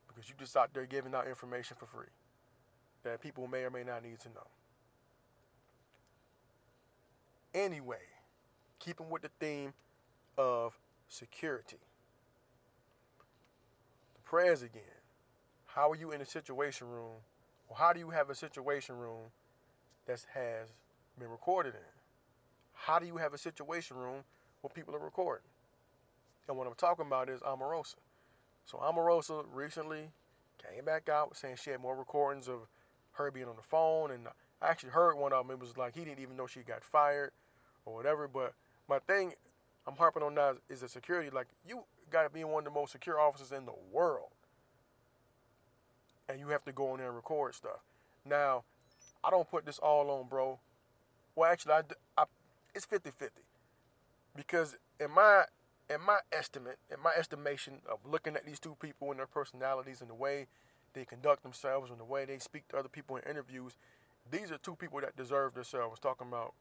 because 0.08 0.28
you 0.28 0.34
just 0.38 0.56
out 0.56 0.72
there 0.72 0.86
giving 0.86 1.14
out 1.14 1.26
information 1.26 1.76
for 1.78 1.86
free 1.86 2.06
that 3.04 3.20
people 3.22 3.46
may 3.46 3.62
or 3.62 3.70
may 3.70 3.84
not 3.84 4.02
need 4.02 4.18
to 4.20 4.28
know. 4.28 4.46
Anyway, 7.54 7.98
keeping 8.80 9.08
with 9.08 9.22
the 9.22 9.30
theme 9.38 9.72
of 10.36 10.76
security. 11.08 11.78
The 14.14 14.20
prayers 14.22 14.62
again. 14.62 14.82
How 15.66 15.90
are 15.90 15.96
you 15.96 16.12
in 16.12 16.20
a 16.20 16.26
situation 16.26 16.88
room, 16.88 17.22
or 17.68 17.76
how 17.76 17.92
do 17.92 18.00
you 18.00 18.10
have 18.10 18.30
a 18.30 18.34
situation 18.34 18.96
room 18.96 19.30
that 20.06 20.24
has 20.34 20.68
been 21.18 21.28
recorded 21.28 21.74
in? 21.74 21.80
How 22.74 22.98
do 22.98 23.06
you 23.06 23.16
have 23.16 23.34
a 23.34 23.38
situation 23.38 23.96
room 23.96 24.24
where 24.60 24.70
people 24.72 24.94
are 24.94 25.00
recording? 25.00 25.46
And 26.48 26.56
what 26.56 26.66
I'm 26.66 26.74
talking 26.74 27.06
about 27.06 27.28
is 27.28 27.40
Omarosa. 27.40 27.96
So 28.66 28.78
Omarosa 28.78 29.44
recently 29.52 30.10
came 30.58 30.84
back 30.84 31.08
out 31.08 31.36
saying 31.36 31.56
she 31.62 31.70
had 31.70 31.80
more 31.80 31.96
recordings 31.96 32.48
of 32.48 32.68
her 33.14 33.30
being 33.30 33.48
on 33.48 33.56
the 33.56 33.62
phone, 33.62 34.10
and 34.10 34.28
I 34.60 34.68
actually 34.68 34.90
heard 34.90 35.16
one 35.16 35.32
of 35.32 35.46
them. 35.46 35.54
It 35.54 35.60
was 35.60 35.76
like 35.76 35.94
he 35.94 36.04
didn't 36.04 36.20
even 36.20 36.36
know 36.36 36.46
she 36.46 36.60
got 36.60 36.84
fired 36.84 37.32
or 37.84 37.94
whatever. 37.94 38.28
But 38.28 38.54
my 38.88 38.98
thing 38.98 39.32
I'm 39.86 39.96
harping 39.96 40.22
on 40.22 40.34
now 40.34 40.54
is 40.68 40.80
the 40.80 40.88
security. 40.88 41.30
Like 41.30 41.48
you 41.66 41.84
got 42.10 42.24
to 42.24 42.30
be 42.30 42.44
one 42.44 42.66
of 42.66 42.72
the 42.72 42.78
most 42.78 42.92
secure 42.92 43.20
officers 43.20 43.52
in 43.52 43.66
the 43.66 43.74
world, 43.92 44.30
and 46.28 46.40
you 46.40 46.48
have 46.48 46.64
to 46.64 46.72
go 46.72 46.92
in 46.92 46.98
there 46.98 47.08
and 47.08 47.16
record 47.16 47.54
stuff. 47.54 47.80
Now, 48.24 48.64
I 49.22 49.30
don't 49.30 49.50
put 49.50 49.66
this 49.66 49.78
all 49.78 50.10
on, 50.10 50.28
bro. 50.28 50.58
Well, 51.36 51.50
actually, 51.50 51.72
I, 51.72 51.82
I 52.16 52.24
it's 52.74 52.86
50-50 52.86 53.30
because 54.36 54.76
in 54.98 55.10
my 55.10 55.44
in 55.90 56.00
my 56.00 56.18
estimate, 56.32 56.78
in 56.90 56.96
my 57.02 57.12
estimation 57.16 57.74
of 57.90 57.98
looking 58.04 58.36
at 58.36 58.46
these 58.46 58.58
two 58.58 58.76
people 58.80 59.10
and 59.10 59.18
their 59.18 59.26
personalities 59.26 60.00
and 60.00 60.08
the 60.08 60.14
way 60.14 60.46
they 60.94 61.04
conduct 61.04 61.42
themselves 61.42 61.90
and 61.90 61.98
the 61.98 62.04
way 62.04 62.24
they 62.24 62.38
speak 62.38 62.68
to 62.68 62.76
other 62.76 62.88
people 62.88 63.16
in 63.16 63.22
interviews, 63.28 63.74
these 64.30 64.50
are 64.50 64.58
two 64.58 64.76
people 64.76 65.00
that 65.00 65.16
deserve 65.16 65.54
themselves. 65.54 66.00
Talking 66.00 66.28
about 66.28 66.54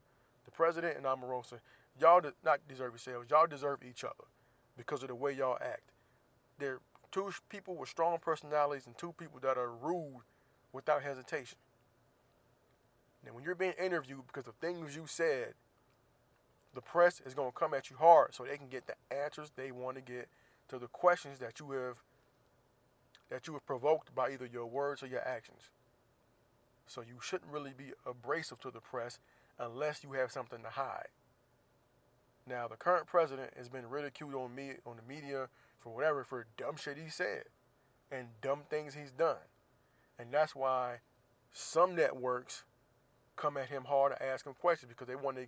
the 0.46 0.52
president 0.52 0.98
and 0.98 1.06
Omarosa. 1.06 1.60
Y'all 2.00 2.22
do 2.22 2.32
not 2.43 2.60
deserve 2.67 2.91
yourselves. 2.91 3.30
Y'all 3.30 3.48
deserve 3.48 3.80
each 3.88 4.04
other 4.04 4.26
because 4.78 5.04
of 5.04 5.10
the 5.10 5.15
way 5.15 5.32
y'all 5.32 5.58
act. 5.62 5.91
They're 6.60 6.80
two 7.12 7.32
people 7.50 7.76
with 7.76 7.89
strong 7.89 8.17
personalities 8.19 8.88
and 8.88 8.98
two 8.98 9.13
people 9.13 9.39
that 9.41 9.58
are 9.58 9.72
rude 9.72 10.24
without 10.72 11.04
hesitation. 11.04 11.58
Now, 13.26 13.34
when 13.34 13.43
you're 13.43 13.56
being 13.56 13.74
interviewed 13.82 14.28
because 14.28 14.48
of 14.48 14.56
things 14.56 14.96
you 14.96 15.04
said, 15.06 15.54
the 16.74 16.82
press 16.82 17.22
is 17.26 17.34
going 17.34 17.52
to 17.52 17.58
come 17.58 17.74
at 17.74 17.89
you 17.89 17.96
hard 17.98 18.34
so 18.34 18.43
they 18.43 18.58
can 18.58 18.67
get 18.67 18.88
the 18.88 18.96
answers 19.15 19.52
they 19.56 19.72
want 19.72 19.96
to 19.96 20.02
get 20.02 20.28
to 20.69 20.80
the 20.80 20.88
questions 20.88 21.39
that 21.39 21.60
you 21.60 21.72
have 21.72 22.02
that 23.34 23.48
you 23.48 23.54
have 23.54 23.65
provoked 23.65 24.13
by 24.13 24.30
either 24.30 24.46
your 24.46 24.67
words 24.67 25.02
or 25.02 25.08
your 25.08 25.28
actions. 25.28 25.72
So 26.86 27.02
you 27.02 27.15
shouldn't 27.19 27.52
really 27.52 27.74
be 27.76 27.93
abrasive 28.06 28.60
to 28.60 28.69
the 28.69 28.80
press 28.80 29.17
unless 29.58 30.04
you 30.04 30.12
have 30.12 30.32
something 30.32 30.62
to 30.62 30.69
hide. 30.69 31.08
Now, 32.48 32.67
the 32.67 32.76
current 32.76 33.08
president 33.08 33.50
has 33.58 33.69
been 33.69 33.89
ridiculed 33.89 34.36
on 34.36 34.54
me 34.54 34.74
on 34.86 34.98
the 34.98 35.13
media 35.13 35.48
for 35.80 35.96
whatever 35.96 36.24
for 36.24 36.46
dumb 36.58 36.76
shit 36.78 36.96
he 36.98 37.10
said 37.10 37.46
and 38.12 38.28
dumb 38.39 38.62
things 38.69 38.93
he's 38.93 39.10
done. 39.10 39.50
And 40.19 40.32
that's 40.32 40.56
why 40.56 40.98
some 41.52 41.96
networks 41.96 42.65
come 43.36 43.58
at 43.58 43.69
him 43.69 43.86
hard 43.86 44.13
to 44.15 44.24
ask 44.24 44.46
him 44.46 44.54
questions 44.54 44.89
because 44.89 45.08
they 45.08 45.15
want 45.15 45.38
to 45.38 45.48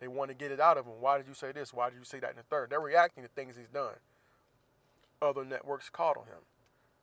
they 0.00 0.08
want 0.08 0.30
to 0.30 0.34
get 0.34 0.52
it 0.52 0.60
out 0.60 0.78
of 0.78 0.86
him. 0.86 1.00
Why 1.00 1.18
did 1.18 1.28
you 1.28 1.34
say 1.34 1.52
this? 1.52 1.74
Why 1.74 1.90
did 1.90 1.98
you 1.98 2.04
say 2.04 2.18
that 2.20 2.30
in 2.30 2.36
the 2.36 2.42
third? 2.44 2.70
They're 2.70 2.80
reacting 2.80 3.24
to 3.24 3.28
things 3.28 3.56
he's 3.56 3.68
done. 3.68 3.96
Other 5.20 5.44
networks 5.44 5.90
caught 5.90 6.16
on 6.16 6.24
him. 6.24 6.40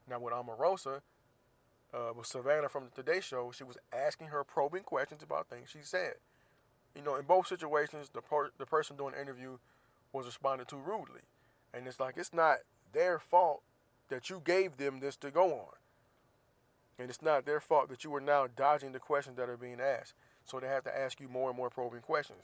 Now 0.10 0.20
with 0.20 0.34
Omarosa, 0.34 1.02
uh, 1.94 2.12
with 2.16 2.28
Savannah 2.28 2.70
from 2.70 2.86
the 2.86 3.04
Today 3.04 3.22
Show, 3.22 3.52
she 3.56 3.64
was 3.64 3.78
asking 3.94 4.28
her 4.28 4.44
probing 4.44 4.84
questions 4.84 5.24
about 5.24 5.48
things 5.48 5.70
she 5.70 5.80
said 5.82 6.16
you 6.96 7.02
know, 7.02 7.16
in 7.16 7.26
both 7.26 7.48
situations, 7.48 8.10
the 8.14 8.22
per- 8.22 8.52
the 8.58 8.66
person 8.66 8.96
doing 8.96 9.14
the 9.14 9.22
interview 9.22 9.58
was 10.12 10.26
responded 10.26 10.68
to 10.68 10.76
rudely, 10.76 11.22
and 11.74 11.88
it's 11.88 12.00
like 12.00 12.18
it's 12.18 12.34
not 12.34 12.58
their 12.92 13.20
fault 13.20 13.64
that 14.10 14.30
you 14.30 14.42
gave 14.44 14.78
them 14.78 15.00
this 15.00 15.16
to 15.18 15.32
go 15.32 15.54
on, 15.54 15.74
and 17.00 17.10
it's 17.10 17.22
not 17.22 17.46
their 17.46 17.60
fault 17.60 17.90
that 17.90 18.04
you 18.04 18.14
are 18.14 18.22
now 18.22 18.48
dodging 18.48 18.92
the 18.92 19.00
questions 19.00 19.38
that 19.38 19.50
are 19.50 19.58
being 19.58 19.82
asked. 19.82 20.14
So 20.46 20.60
they 20.60 20.68
have 20.68 20.84
to 20.84 20.96
ask 20.96 21.20
you 21.20 21.30
more 21.30 21.50
and 21.50 21.58
more 21.58 21.70
probing 21.70 22.02
questions. 22.02 22.44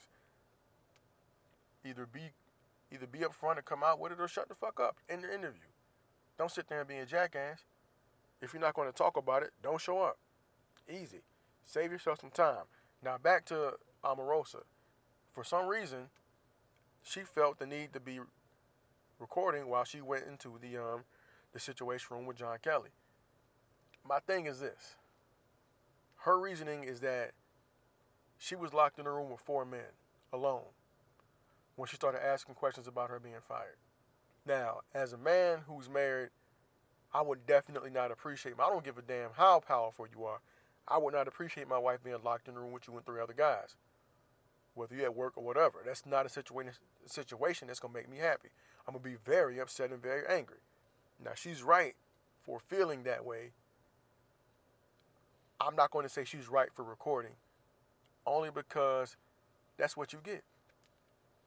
Either 1.84 2.06
be, 2.06 2.32
either 2.90 3.06
be 3.06 3.20
upfront 3.20 3.56
and 3.56 3.64
come 3.64 3.84
out 3.84 4.00
with 4.00 4.12
it, 4.12 4.20
or 4.20 4.26
shut 4.26 4.48
the 4.48 4.54
fuck 4.54 4.80
up 4.80 4.96
in 5.08 5.20
the 5.20 5.32
interview. 5.32 5.69
Don't 6.40 6.50
sit 6.50 6.68
there 6.68 6.78
and 6.78 6.88
be 6.88 6.96
a 6.96 7.04
jackass. 7.04 7.66
If 8.40 8.54
you're 8.54 8.62
not 8.62 8.72
going 8.72 8.88
to 8.88 8.96
talk 8.96 9.18
about 9.18 9.42
it, 9.42 9.50
don't 9.62 9.78
show 9.78 10.00
up. 10.00 10.16
Easy. 10.88 11.20
Save 11.66 11.92
yourself 11.92 12.22
some 12.22 12.30
time. 12.30 12.64
Now 13.04 13.18
back 13.18 13.44
to 13.44 13.74
Omarosa. 14.02 14.62
For 15.30 15.44
some 15.44 15.66
reason, 15.66 16.08
she 17.02 17.20
felt 17.20 17.58
the 17.58 17.66
need 17.66 17.92
to 17.92 18.00
be 18.00 18.20
recording 19.18 19.68
while 19.68 19.84
she 19.84 20.00
went 20.00 20.24
into 20.26 20.58
the 20.58 20.78
um, 20.82 21.04
the 21.52 21.60
situation 21.60 22.16
room 22.16 22.24
with 22.24 22.38
John 22.38 22.56
Kelly. 22.62 22.88
My 24.02 24.20
thing 24.20 24.46
is 24.46 24.60
this. 24.60 24.96
Her 26.20 26.40
reasoning 26.40 26.84
is 26.84 27.00
that 27.00 27.32
she 28.38 28.56
was 28.56 28.72
locked 28.72 28.98
in 28.98 29.06
a 29.06 29.12
room 29.12 29.30
with 29.30 29.42
four 29.42 29.66
men 29.66 29.92
alone 30.32 30.72
when 31.76 31.86
she 31.86 31.96
started 31.96 32.24
asking 32.24 32.54
questions 32.54 32.86
about 32.86 33.10
her 33.10 33.20
being 33.20 33.34
fired. 33.46 33.76
Now, 34.50 34.80
as 34.92 35.12
a 35.12 35.16
man 35.16 35.60
who's 35.68 35.88
married 35.88 36.30
I 37.12 37.22
would 37.22 37.46
definitely 37.46 37.90
not 37.90 38.10
appreciate. 38.10 38.54
I 38.58 38.68
don't 38.68 38.84
give 38.84 38.98
a 38.98 39.02
damn 39.02 39.30
how 39.36 39.60
powerful 39.60 40.06
you 40.12 40.24
are. 40.24 40.40
I 40.88 40.98
would 40.98 41.14
not 41.14 41.28
appreciate 41.28 41.68
my 41.68 41.78
wife 41.78 42.02
being 42.02 42.16
locked 42.24 42.48
in 42.48 42.54
the 42.54 42.60
room 42.60 42.72
with 42.72 42.88
you 42.88 42.96
and 42.96 43.06
three 43.06 43.20
other 43.20 43.32
guys, 43.32 43.76
whether 44.74 44.96
you're 44.96 45.04
at 45.04 45.16
work 45.16 45.36
or 45.36 45.44
whatever. 45.44 45.78
That's 45.86 46.04
not 46.04 46.26
a 46.26 46.28
situation 46.28 46.72
situation 47.06 47.68
that's 47.68 47.80
gonna 47.80 47.94
make 47.94 48.08
me 48.08 48.18
happy. 48.18 48.48
I'm 48.86 48.94
gonna 48.94 49.04
be 49.04 49.16
very 49.24 49.60
upset 49.60 49.92
and 49.92 50.02
very 50.02 50.22
angry. 50.28 50.58
Now 51.22 51.32
she's 51.36 51.62
right 51.62 51.94
for 52.40 52.58
feeling 52.60 53.04
that 53.04 53.24
way. 53.24 53.52
I'm 55.60 55.76
not 55.76 55.92
going 55.92 56.04
to 56.04 56.08
say 56.08 56.24
she's 56.24 56.48
right 56.48 56.70
for 56.74 56.82
recording, 56.84 57.32
only 58.26 58.50
because 58.50 59.16
that's 59.76 59.96
what 59.96 60.12
you 60.12 60.20
get, 60.24 60.42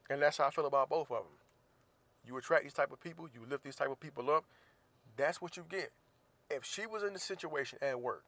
and 0.09 0.21
that's 0.21 0.37
how 0.37 0.47
I 0.47 0.51
feel 0.51 0.67
about 0.67 0.89
both 0.89 1.11
of 1.11 1.23
them. 1.23 1.42
You 2.25 2.37
attract 2.37 2.63
these 2.63 2.73
type 2.73 2.91
of 2.91 3.01
people, 3.01 3.27
you 3.33 3.41
lift 3.49 3.63
these 3.63 3.75
type 3.75 3.91
of 3.91 3.99
people 3.99 4.29
up. 4.29 4.45
That's 5.17 5.41
what 5.41 5.57
you 5.57 5.65
get. 5.69 5.91
If 6.49 6.63
she 6.65 6.85
was 6.85 7.03
in 7.03 7.13
the 7.13 7.19
situation 7.19 7.79
at 7.81 7.99
work 7.99 8.23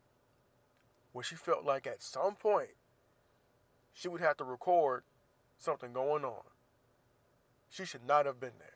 where 1.13 1.23
she 1.23 1.35
felt 1.35 1.63
like 1.65 1.87
at 1.87 2.01
some 2.01 2.35
point 2.35 2.75
she 3.93 4.07
would 4.07 4.21
have 4.21 4.37
to 4.37 4.43
record 4.43 5.03
something 5.57 5.93
going 5.93 6.25
on, 6.25 6.43
she 7.69 7.85
should 7.85 8.05
not 8.07 8.25
have 8.25 8.39
been 8.39 8.51
there. 8.59 8.69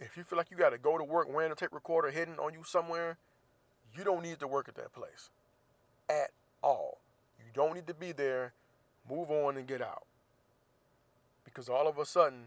If 0.00 0.16
you 0.16 0.24
feel 0.24 0.36
like 0.36 0.50
you 0.50 0.56
got 0.56 0.70
to 0.70 0.78
go 0.78 0.98
to 0.98 1.04
work 1.04 1.32
wearing 1.32 1.52
a 1.52 1.54
tape 1.54 1.72
recorder 1.72 2.10
hidden 2.10 2.34
on 2.38 2.54
you 2.54 2.64
somewhere, 2.64 3.18
you 3.96 4.02
don't 4.02 4.22
need 4.22 4.40
to 4.40 4.48
work 4.48 4.68
at 4.68 4.74
that 4.74 4.92
place 4.92 5.30
at 6.08 6.30
all. 6.62 6.98
You 7.38 7.50
don't 7.54 7.74
need 7.74 7.86
to 7.86 7.94
be 7.94 8.12
there. 8.12 8.52
Move 9.08 9.30
on 9.30 9.56
and 9.56 9.66
get 9.66 9.80
out. 9.80 10.04
Because 11.44 11.68
all 11.68 11.86
of 11.86 11.98
a 11.98 12.06
sudden, 12.06 12.46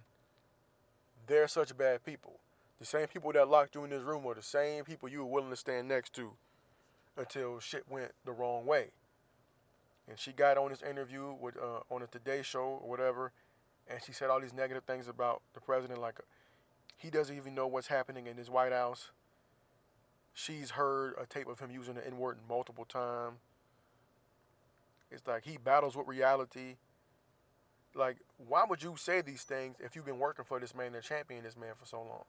they're 1.27 1.47
such 1.47 1.75
bad 1.77 2.03
people. 2.03 2.39
The 2.79 2.85
same 2.85 3.07
people 3.07 3.31
that 3.33 3.47
locked 3.47 3.75
you 3.75 3.83
in 3.83 3.89
this 3.89 4.03
room 4.03 4.25
are 4.25 4.35
the 4.35 4.41
same 4.41 4.83
people 4.83 5.07
you 5.07 5.19
were 5.19 5.31
willing 5.31 5.49
to 5.49 5.55
stand 5.55 5.87
next 5.87 6.13
to 6.15 6.33
until 7.17 7.59
shit 7.59 7.83
went 7.89 8.11
the 8.25 8.31
wrong 8.31 8.65
way. 8.65 8.89
And 10.07 10.19
she 10.19 10.31
got 10.31 10.57
on 10.57 10.69
this 10.69 10.81
interview 10.81 11.33
with 11.39 11.55
uh, 11.57 11.79
on 11.89 12.03
a 12.03 12.07
Today 12.07 12.41
Show 12.43 12.79
or 12.81 12.89
whatever, 12.89 13.31
and 13.87 13.99
she 14.05 14.11
said 14.11 14.29
all 14.29 14.39
these 14.39 14.53
negative 14.53 14.83
things 14.83 15.07
about 15.07 15.41
the 15.53 15.61
president, 15.61 15.99
like 15.99 16.19
he 16.97 17.09
doesn't 17.09 17.35
even 17.35 17.55
know 17.55 17.65
what's 17.65 17.87
happening 17.87 18.27
in 18.27 18.37
his 18.37 18.49
White 18.49 18.71
House. 18.71 19.11
She's 20.33 20.71
heard 20.71 21.15
a 21.19 21.25
tape 21.25 21.47
of 21.47 21.59
him 21.59 21.71
using 21.71 21.95
the 21.95 22.05
N 22.05 22.17
word 22.17 22.37
multiple 22.47 22.85
times. 22.85 23.37
It's 25.09 25.25
like 25.25 25.45
he 25.45 25.57
battles 25.57 25.95
with 25.95 26.07
reality. 26.07 26.75
Like, 27.95 28.17
why 28.37 28.65
would 28.69 28.83
you 28.83 28.95
say 28.97 29.21
these 29.21 29.43
things 29.43 29.77
if 29.79 29.95
you've 29.95 30.05
been 30.05 30.19
working 30.19 30.43
for 30.43 30.59
this 30.59 30.75
man 30.75 30.93
and 30.93 31.03
championing 31.03 31.43
this 31.43 31.57
man 31.57 31.73
for 31.79 31.85
so 31.85 31.99
long? 31.99 32.25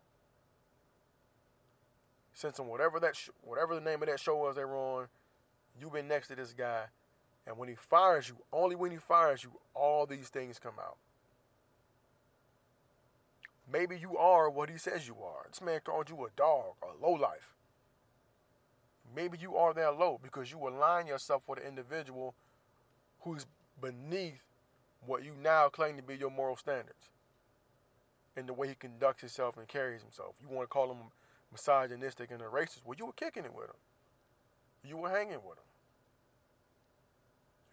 Since 2.34 2.60
on 2.60 2.68
whatever 2.68 3.00
that 3.00 3.16
sh- 3.16 3.30
whatever 3.42 3.74
the 3.74 3.80
name 3.80 4.00
of 4.02 4.08
that 4.08 4.20
show 4.20 4.36
was 4.36 4.54
they 4.54 4.64
were 4.64 4.76
on, 4.76 5.08
you've 5.80 5.92
been 5.92 6.06
next 6.06 6.28
to 6.28 6.36
this 6.36 6.52
guy, 6.52 6.84
and 7.46 7.58
when 7.58 7.68
he 7.68 7.74
fires 7.74 8.28
you, 8.28 8.36
only 8.52 8.76
when 8.76 8.92
he 8.92 8.98
fires 8.98 9.42
you, 9.42 9.50
all 9.74 10.06
these 10.06 10.28
things 10.28 10.58
come 10.58 10.74
out. 10.78 10.98
Maybe 13.70 13.98
you 13.98 14.16
are 14.16 14.48
what 14.48 14.70
he 14.70 14.78
says 14.78 15.08
you 15.08 15.16
are. 15.24 15.46
This 15.48 15.60
man 15.60 15.80
called 15.82 16.08
you 16.08 16.24
a 16.24 16.28
dog, 16.36 16.74
a 16.82 17.04
low 17.04 17.12
life. 17.12 17.52
Maybe 19.14 19.38
you 19.40 19.56
are 19.56 19.74
that 19.74 19.98
low 19.98 20.20
because 20.22 20.52
you 20.52 20.58
align 20.68 21.06
yourself 21.06 21.48
with 21.48 21.58
an 21.58 21.66
individual 21.66 22.34
who's 23.20 23.46
beneath 23.80 24.45
what 25.06 25.24
you 25.24 25.32
now 25.42 25.68
claim 25.68 25.96
to 25.96 26.02
be 26.02 26.16
your 26.16 26.30
moral 26.30 26.56
standards 26.56 27.10
and 28.36 28.46
the 28.46 28.52
way 28.52 28.68
he 28.68 28.74
conducts 28.74 29.22
himself 29.22 29.56
and 29.56 29.66
carries 29.66 30.02
himself. 30.02 30.36
You 30.40 30.54
want 30.54 30.68
to 30.68 30.72
call 30.72 30.90
him 30.90 30.98
misogynistic 31.52 32.30
and 32.30 32.42
a 32.42 32.44
racist. 32.44 32.80
Well, 32.84 32.96
you 32.98 33.06
were 33.06 33.12
kicking 33.12 33.44
it 33.44 33.54
with 33.54 33.66
him. 33.66 33.76
You 34.84 34.96
were 34.98 35.10
hanging 35.10 35.40
with 35.46 35.58
him. 35.58 35.64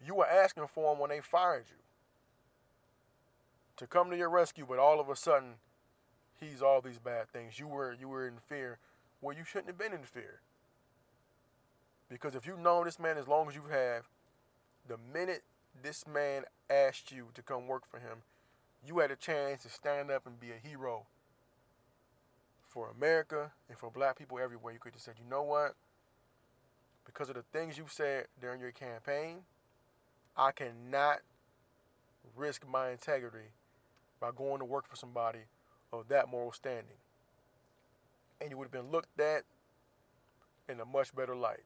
You 0.05 0.15
were 0.15 0.27
asking 0.27 0.67
for 0.67 0.93
him 0.93 0.99
when 0.99 1.09
they 1.09 1.21
fired 1.21 1.65
you 1.69 1.77
to 3.77 3.87
come 3.87 4.09
to 4.09 4.17
your 4.17 4.29
rescue, 4.29 4.65
but 4.67 4.79
all 4.79 4.99
of 4.99 5.09
a 5.09 5.15
sudden, 5.15 5.55
he's 6.39 6.61
all 6.61 6.81
these 6.81 6.99
bad 6.99 7.29
things. 7.29 7.59
You 7.59 7.67
were 7.67 7.95
you 7.99 8.07
were 8.07 8.27
in 8.27 8.35
fear 8.47 8.77
Well, 9.21 9.35
you 9.35 9.43
shouldn't 9.45 9.67
have 9.67 9.77
been 9.77 9.93
in 9.93 10.03
fear. 10.03 10.41
Because 12.09 12.35
if 12.35 12.45
you've 12.45 12.59
known 12.59 12.85
this 12.85 12.99
man 12.99 13.17
as 13.17 13.27
long 13.27 13.47
as 13.47 13.55
you 13.55 13.63
have, 13.71 14.03
the 14.87 14.97
minute 15.13 15.43
this 15.81 16.05
man 16.07 16.43
asked 16.69 17.11
you 17.11 17.27
to 17.33 17.41
come 17.41 17.67
work 17.67 17.85
for 17.85 17.99
him, 17.99 18.19
you 18.85 18.99
had 18.99 19.11
a 19.11 19.15
chance 19.15 19.63
to 19.63 19.69
stand 19.69 20.11
up 20.11 20.25
and 20.25 20.39
be 20.39 20.51
a 20.51 20.67
hero 20.67 21.05
for 22.67 22.89
America 22.89 23.51
and 23.69 23.77
for 23.77 23.89
black 23.89 24.17
people 24.17 24.39
everywhere. 24.39 24.73
You 24.73 24.79
could 24.79 24.93
have 24.93 25.01
said, 25.01 25.15
you 25.23 25.29
know 25.29 25.43
what? 25.43 25.75
Because 27.05 27.29
of 27.29 27.35
the 27.35 27.43
things 27.53 27.77
you 27.77 27.85
said 27.87 28.25
during 28.41 28.59
your 28.59 28.71
campaign, 28.71 29.39
I 30.35 30.51
cannot 30.51 31.19
risk 32.35 32.65
my 32.67 32.89
integrity 32.89 33.51
by 34.19 34.31
going 34.35 34.59
to 34.59 34.65
work 34.65 34.87
for 34.89 34.95
somebody 34.95 35.39
of 35.91 36.07
that 36.07 36.29
moral 36.29 36.51
standing. 36.51 36.97
And 38.41 38.49
you 38.49 38.57
would 38.57 38.65
have 38.65 38.71
been 38.71 38.91
looked 38.91 39.19
at 39.19 39.43
in 40.67 40.79
a 40.79 40.85
much 40.85 41.15
better 41.15 41.35
light. 41.35 41.63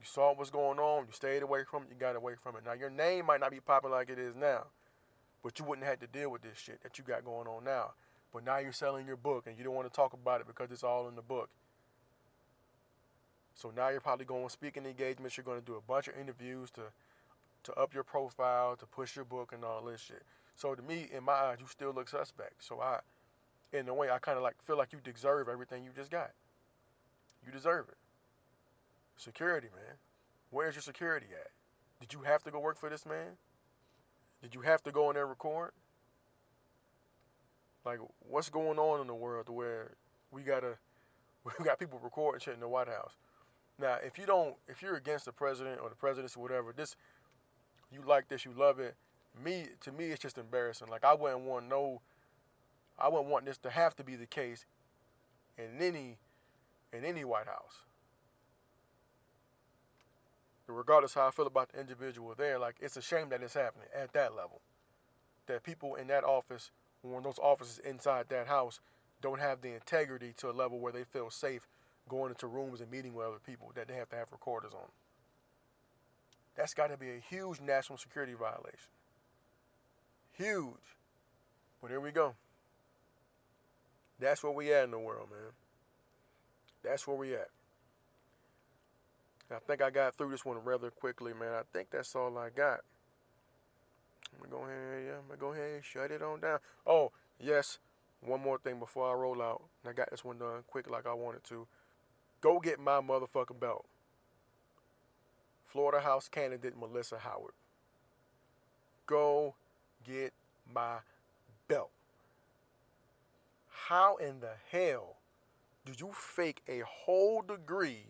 You 0.00 0.06
saw 0.06 0.32
what's 0.32 0.50
going 0.50 0.78
on, 0.78 1.04
you 1.06 1.12
stayed 1.12 1.42
away 1.42 1.64
from 1.64 1.82
it, 1.82 1.88
you 1.90 1.96
got 2.00 2.16
away 2.16 2.32
from 2.34 2.56
it. 2.56 2.64
Now, 2.64 2.72
your 2.72 2.88
name 2.88 3.26
might 3.26 3.40
not 3.40 3.50
be 3.50 3.60
popping 3.60 3.90
like 3.90 4.08
it 4.08 4.18
is 4.18 4.34
now, 4.34 4.68
but 5.42 5.58
you 5.58 5.64
wouldn't 5.66 5.86
have 5.86 6.00
to 6.00 6.06
deal 6.06 6.30
with 6.30 6.40
this 6.40 6.56
shit 6.56 6.82
that 6.82 6.96
you 6.96 7.04
got 7.04 7.22
going 7.22 7.46
on 7.46 7.64
now. 7.64 7.92
But 8.32 8.44
now 8.44 8.58
you're 8.58 8.72
selling 8.72 9.06
your 9.06 9.16
book 9.16 9.46
and 9.46 9.58
you 9.58 9.64
don't 9.64 9.74
want 9.74 9.92
to 9.92 9.94
talk 9.94 10.14
about 10.14 10.40
it 10.40 10.46
because 10.46 10.70
it's 10.70 10.82
all 10.82 11.06
in 11.06 11.16
the 11.16 11.22
book. 11.22 11.50
So 13.54 13.70
now 13.76 13.90
you're 13.90 14.00
probably 14.00 14.24
going 14.24 14.46
to 14.46 14.50
speaking 14.50 14.86
engagements, 14.86 15.36
you're 15.36 15.44
going 15.44 15.60
to 15.60 15.66
do 15.66 15.74
a 15.74 15.82
bunch 15.82 16.08
of 16.08 16.14
interviews 16.18 16.70
to 16.72 16.82
to 17.64 17.74
up 17.74 17.92
your 17.92 18.04
profile, 18.04 18.74
to 18.74 18.86
push 18.86 19.14
your 19.14 19.26
book 19.26 19.52
and 19.52 19.62
all 19.64 19.84
this 19.84 20.00
shit. 20.00 20.22
So 20.56 20.74
to 20.74 20.80
me, 20.80 21.08
in 21.14 21.22
my 21.24 21.32
eyes, 21.32 21.58
you 21.60 21.66
still 21.66 21.92
look 21.92 22.08
suspect. 22.08 22.64
So 22.64 22.80
I 22.80 23.00
in 23.72 23.86
a 23.86 23.94
way 23.94 24.10
I 24.10 24.18
kinda 24.18 24.40
like 24.40 24.62
feel 24.62 24.78
like 24.78 24.94
you 24.94 24.98
deserve 25.02 25.46
everything 25.46 25.84
you 25.84 25.90
just 25.94 26.10
got. 26.10 26.30
You 27.44 27.52
deserve 27.52 27.88
it. 27.88 27.98
Security, 29.16 29.68
man. 29.74 29.96
Where's 30.50 30.74
your 30.74 30.82
security 30.82 31.26
at? 31.32 31.50
Did 32.00 32.12
you 32.12 32.22
have 32.22 32.42
to 32.44 32.50
go 32.50 32.58
work 32.58 32.78
for 32.78 32.88
this 32.88 33.06
man? 33.06 33.36
Did 34.42 34.54
you 34.54 34.62
have 34.62 34.82
to 34.84 34.90
go 34.90 35.10
in 35.10 35.14
there 35.14 35.26
record? 35.26 35.72
Like, 37.84 38.00
what's 38.28 38.48
going 38.48 38.78
on 38.78 39.00
in 39.00 39.06
the 39.06 39.14
world 39.14 39.48
where 39.48 39.92
we 40.30 40.42
gotta, 40.42 40.76
we 41.58 41.64
got 41.64 41.78
people 41.78 42.00
recording 42.02 42.40
shit 42.40 42.54
in 42.54 42.60
the 42.60 42.68
White 42.68 42.88
House? 42.88 43.16
Now, 43.78 43.96
if 44.04 44.18
you 44.18 44.26
don't, 44.26 44.56
if 44.66 44.82
you're 44.82 44.96
against 44.96 45.24
the 45.24 45.32
president 45.32 45.80
or 45.80 45.88
the 45.88 45.94
presidency, 45.94 46.38
or 46.38 46.42
whatever, 46.42 46.72
this, 46.72 46.96
you 47.92 48.00
like 48.06 48.28
this, 48.28 48.44
you 48.44 48.52
love 48.56 48.78
it. 48.78 48.94
Me, 49.42 49.66
to 49.82 49.92
me, 49.92 50.06
it's 50.06 50.20
just 50.20 50.36
embarrassing. 50.36 50.88
Like, 50.88 51.04
I 51.04 51.14
wouldn't 51.14 51.42
want 51.42 51.68
no, 51.68 52.00
I 52.98 53.08
wouldn't 53.08 53.30
want 53.30 53.46
this 53.46 53.58
to 53.58 53.70
have 53.70 53.94
to 53.96 54.04
be 54.04 54.16
the 54.16 54.26
case 54.26 54.66
in 55.56 55.80
any, 55.80 56.18
in 56.92 57.04
any 57.04 57.24
White 57.24 57.46
House 57.46 57.84
regardless 60.74 61.14
how 61.14 61.28
I 61.28 61.30
feel 61.30 61.46
about 61.46 61.72
the 61.72 61.80
individual 61.80 62.34
there, 62.36 62.58
like 62.58 62.76
it's 62.80 62.96
a 62.96 63.02
shame 63.02 63.28
that 63.30 63.42
it's 63.42 63.54
happening 63.54 63.88
at 63.94 64.12
that 64.12 64.34
level. 64.34 64.60
That 65.46 65.62
people 65.62 65.94
in 65.94 66.06
that 66.08 66.24
office, 66.24 66.70
or 67.02 67.20
those 67.20 67.38
offices 67.38 67.78
inside 67.78 68.26
that 68.28 68.46
house, 68.46 68.80
don't 69.20 69.40
have 69.40 69.60
the 69.60 69.74
integrity 69.74 70.32
to 70.38 70.50
a 70.50 70.52
level 70.52 70.78
where 70.78 70.92
they 70.92 71.04
feel 71.04 71.30
safe 71.30 71.66
going 72.08 72.30
into 72.30 72.46
rooms 72.46 72.80
and 72.80 72.90
meeting 72.90 73.14
with 73.14 73.26
other 73.26 73.38
people 73.44 73.72
that 73.74 73.88
they 73.88 73.94
have 73.94 74.08
to 74.10 74.16
have 74.16 74.32
recorders 74.32 74.72
on. 74.74 74.88
That's 76.56 76.74
got 76.74 76.90
to 76.90 76.96
be 76.96 77.10
a 77.10 77.22
huge 77.28 77.60
national 77.60 77.98
security 77.98 78.34
violation. 78.34 78.90
Huge. 80.32 80.96
But 81.80 81.90
here 81.90 82.00
we 82.00 82.10
go. 82.10 82.34
That's 84.18 84.42
where 84.42 84.52
we 84.52 84.72
at 84.72 84.84
in 84.84 84.90
the 84.90 84.98
world, 84.98 85.28
man. 85.30 85.52
That's 86.82 87.06
where 87.06 87.16
we 87.16 87.34
at. 87.34 87.48
I 89.50 89.58
think 89.66 89.82
I 89.82 89.90
got 89.90 90.16
through 90.16 90.30
this 90.30 90.44
one 90.44 90.58
rather 90.64 90.90
quickly, 90.90 91.32
man. 91.32 91.52
I 91.52 91.62
think 91.72 91.90
that's 91.90 92.14
all 92.14 92.38
I 92.38 92.50
got. 92.50 92.80
I'm 94.32 94.50
gonna 94.50 94.50
go 94.50 94.70
ahead, 94.70 95.04
yeah, 95.06 95.12
I'm 95.14 95.26
gonna 95.26 95.40
go 95.40 95.52
ahead 95.52 95.74
and 95.74 95.84
shut 95.84 96.10
it 96.10 96.22
on 96.22 96.40
down. 96.40 96.58
Oh, 96.86 97.12
yes, 97.38 97.78
one 98.20 98.40
more 98.40 98.58
thing 98.58 98.78
before 98.78 99.10
I 99.10 99.14
roll 99.14 99.42
out. 99.42 99.62
I 99.86 99.92
got 99.92 100.10
this 100.10 100.24
one 100.24 100.38
done 100.38 100.62
quick 100.66 100.88
like 100.88 101.06
I 101.06 101.14
wanted 101.14 101.44
to. 101.44 101.66
Go 102.40 102.60
get 102.60 102.78
my 102.78 103.00
motherfucking 103.00 103.60
belt. 103.60 103.86
Florida 105.64 106.00
House 106.00 106.28
candidate 106.28 106.78
Melissa 106.78 107.18
Howard. 107.18 107.52
Go 109.06 109.54
get 110.04 110.32
my 110.72 110.98
belt. 111.68 111.90
How 113.68 114.16
in 114.16 114.40
the 114.40 114.52
hell 114.70 115.16
do 115.84 115.92
you 115.96 116.12
fake 116.12 116.62
a 116.68 116.82
whole 116.86 117.42
degree 117.42 118.06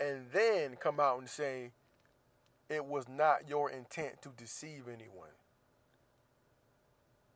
and 0.00 0.26
then 0.32 0.76
come 0.76 1.00
out 1.00 1.18
and 1.18 1.28
say 1.28 1.72
it 2.68 2.84
was 2.84 3.08
not 3.08 3.48
your 3.48 3.70
intent 3.70 4.22
to 4.22 4.30
deceive 4.36 4.84
anyone. 4.88 5.30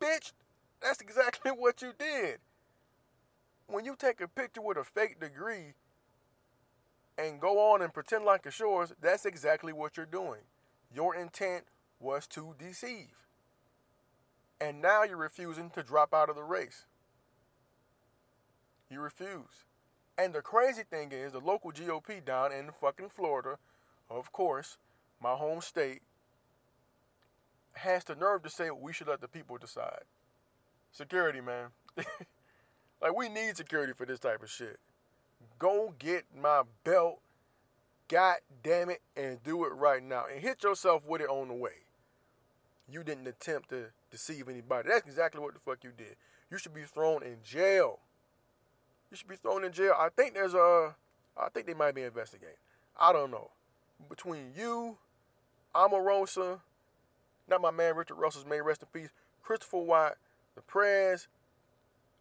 Bitch, 0.00 0.32
that's 0.80 1.00
exactly 1.00 1.50
what 1.56 1.82
you 1.82 1.92
did. 1.98 2.38
when 3.66 3.84
you 3.84 3.96
take 3.98 4.20
a 4.20 4.28
picture 4.28 4.60
with 4.62 4.76
a 4.76 4.84
fake 4.84 5.20
degree 5.20 5.74
and 7.18 7.40
go 7.40 7.58
on 7.72 7.82
and 7.82 7.92
pretend 7.94 8.24
like 8.24 8.42
it's 8.46 8.58
yours, 8.58 8.92
that's 9.00 9.26
exactly 9.26 9.72
what 9.72 9.96
you're 9.96 10.06
doing. 10.06 10.40
Your 10.94 11.14
intent 11.14 11.64
was 12.00 12.26
to 12.28 12.54
deceive. 12.58 13.14
And 14.60 14.82
now 14.82 15.04
you're 15.04 15.16
refusing 15.16 15.70
to 15.70 15.82
drop 15.82 16.12
out 16.14 16.28
of 16.28 16.36
the 16.36 16.42
race. 16.42 16.84
You 18.90 19.00
refuse. 19.00 19.64
And 20.20 20.34
the 20.34 20.42
crazy 20.42 20.82
thing 20.82 21.12
is, 21.12 21.32
the 21.32 21.38
local 21.38 21.72
GOP 21.72 22.22
down 22.22 22.52
in 22.52 22.72
fucking 22.72 23.08
Florida, 23.08 23.56
of 24.10 24.32
course, 24.32 24.76
my 25.18 25.32
home 25.32 25.62
state, 25.62 26.02
has 27.72 28.04
the 28.04 28.14
nerve 28.14 28.42
to 28.42 28.50
say 28.50 28.70
we 28.70 28.92
should 28.92 29.08
let 29.08 29.22
the 29.22 29.28
people 29.28 29.56
decide. 29.56 30.02
Security, 30.92 31.40
man. 31.40 31.68
like, 31.96 33.16
we 33.16 33.30
need 33.30 33.56
security 33.56 33.94
for 33.96 34.04
this 34.04 34.18
type 34.18 34.42
of 34.42 34.50
shit. 34.50 34.78
Go 35.58 35.94
get 35.98 36.24
my 36.38 36.64
belt, 36.84 37.20
god 38.08 38.36
damn 38.62 38.90
it, 38.90 39.00
and 39.16 39.42
do 39.42 39.64
it 39.64 39.72
right 39.72 40.02
now. 40.02 40.24
And 40.30 40.42
hit 40.42 40.62
yourself 40.62 41.08
with 41.08 41.22
it 41.22 41.30
on 41.30 41.48
the 41.48 41.54
way. 41.54 41.86
You 42.86 43.04
didn't 43.04 43.26
attempt 43.26 43.70
to 43.70 43.86
deceive 44.10 44.50
anybody. 44.50 44.90
That's 44.90 45.06
exactly 45.06 45.40
what 45.40 45.54
the 45.54 45.60
fuck 45.60 45.82
you 45.82 45.92
did. 45.96 46.16
You 46.50 46.58
should 46.58 46.74
be 46.74 46.82
thrown 46.82 47.22
in 47.22 47.38
jail. 47.42 48.00
You 49.10 49.16
should 49.16 49.28
be 49.28 49.36
thrown 49.36 49.64
in 49.64 49.72
jail. 49.72 49.94
I 49.98 50.08
think 50.08 50.34
there's 50.34 50.54
a, 50.54 50.94
I 51.36 51.48
think 51.48 51.66
they 51.66 51.74
might 51.74 51.94
be 51.94 52.02
investigating. 52.02 52.56
I 52.98 53.12
don't 53.12 53.30
know. 53.30 53.50
Between 54.08 54.52
you, 54.56 54.96
Omarosa, 55.74 56.60
not 57.48 57.60
my 57.60 57.70
man 57.70 57.96
Richard 57.96 58.14
Russell's 58.14 58.46
may 58.46 58.60
rest 58.60 58.82
in 58.82 58.88
peace, 58.92 59.10
Christopher 59.42 59.78
White, 59.78 60.14
the 60.54 60.62
press, 60.62 61.26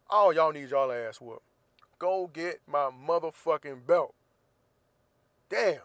all 0.08 0.32
y'all 0.32 0.52
need 0.52 0.70
y'all 0.70 0.90
ass 0.90 1.20
whooped. 1.20 1.42
Go 1.98 2.28
get 2.32 2.60
my 2.66 2.90
motherfucking 2.90 3.86
belt. 3.86 4.14
Damn. 5.48 5.80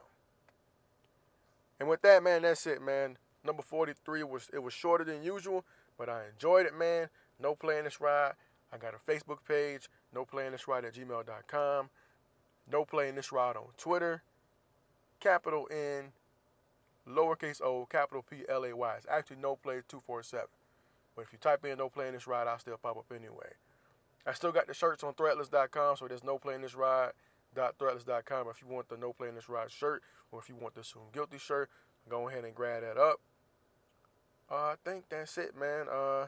And 1.79 1.89
with 1.89 2.01
that, 2.01 2.23
man, 2.23 2.43
that's 2.43 2.65
it, 2.65 2.81
man. 2.81 3.17
Number 3.43 3.61
43 3.61 4.23
was 4.23 4.49
it 4.53 4.59
was 4.59 4.73
shorter 4.73 5.03
than 5.03 5.21
usual, 5.21 5.65
but 5.97 6.09
I 6.09 6.23
enjoyed 6.33 6.65
it, 6.65 6.75
man. 6.75 7.09
No 7.39 7.53
playing 7.53 7.83
this 7.83 8.01
ride. 8.01 8.33
I 8.73 8.77
got 8.77 8.93
a 8.93 9.11
Facebook 9.11 9.39
page, 9.47 9.89
no 10.13 10.25
playing 10.25 10.51
this 10.51 10.67
ride 10.67 10.85
at 10.85 10.93
gmail.com. 10.93 11.89
No 12.71 12.85
playing 12.85 13.15
this 13.15 13.31
ride 13.31 13.55
on 13.55 13.67
Twitter. 13.77 14.23
Capital 15.19 15.67
N 15.71 16.11
lowercase 17.07 17.61
o, 17.61 17.85
capital 17.85 18.23
P 18.27 18.43
L 18.49 18.65
A 18.65 18.75
Y. 18.75 18.95
It's 18.97 19.07
actually 19.09 19.37
no 19.37 19.55
play 19.55 19.81
247. 19.87 20.47
But 21.15 21.21
if 21.23 21.31
you 21.31 21.39
type 21.39 21.63
in 21.65 21.77
no 21.77 21.89
playing 21.89 22.13
this 22.13 22.27
ride, 22.27 22.47
I'll 22.47 22.59
still 22.59 22.77
pop 22.77 22.97
up 22.97 23.05
anyway. 23.15 23.53
I 24.25 24.33
still 24.33 24.51
got 24.51 24.67
the 24.67 24.73
shirts 24.73 25.03
on 25.03 25.13
threadless.com, 25.13 25.97
so 25.97 26.07
there's 26.07 26.23
no 26.23 26.37
playing 26.37 26.61
this 26.61 26.75
ride. 26.75 27.11
Threadless.com 27.55 28.47
if 28.49 28.61
you 28.61 28.67
want 28.67 28.89
the 28.89 28.97
no 28.97 29.13
playing 29.13 29.35
this 29.35 29.47
ride 29.47 29.71
shirt 29.71 30.03
or 30.29 30.39
if 30.39 30.49
you 30.49 30.55
want 30.55 30.75
the 30.75 30.83
Soon 30.83 31.03
Guilty 31.13 31.37
shirt, 31.37 31.69
go 32.09 32.27
ahead 32.27 32.43
and 32.43 32.53
grab 32.53 32.81
that 32.81 32.97
up. 32.97 33.21
Uh, 34.51 34.55
I 34.55 34.75
think 34.83 35.05
that's 35.09 35.37
it, 35.37 35.57
man. 35.57 35.85
Uh, 35.89 36.27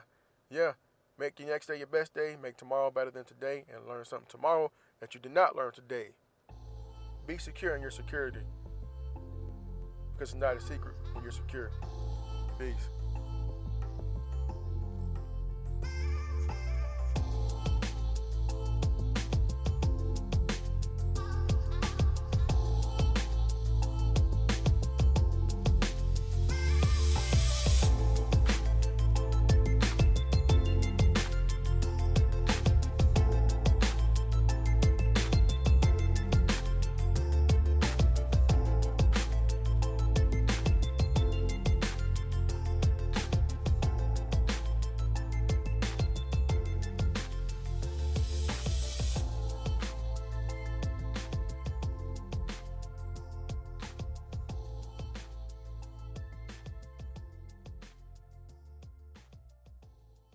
yeah, 0.50 0.72
make 1.18 1.38
your 1.38 1.48
next 1.48 1.66
day 1.66 1.78
your 1.78 1.86
best 1.86 2.14
day. 2.14 2.36
Make 2.40 2.56
tomorrow 2.56 2.90
better 2.90 3.10
than 3.10 3.24
today, 3.24 3.64
and 3.74 3.86
learn 3.88 4.04
something 4.04 4.28
tomorrow 4.28 4.70
that 5.00 5.14
you 5.14 5.20
did 5.20 5.32
not 5.32 5.56
learn 5.56 5.72
today. 5.72 6.08
Be 7.26 7.38
secure 7.38 7.74
in 7.74 7.82
your 7.82 7.90
security 7.90 8.40
because 10.12 10.30
it's 10.30 10.40
not 10.40 10.56
a 10.56 10.60
secret 10.60 10.94
when 11.12 11.22
you're 11.22 11.32
secure. 11.32 11.70
Peace. 12.58 12.88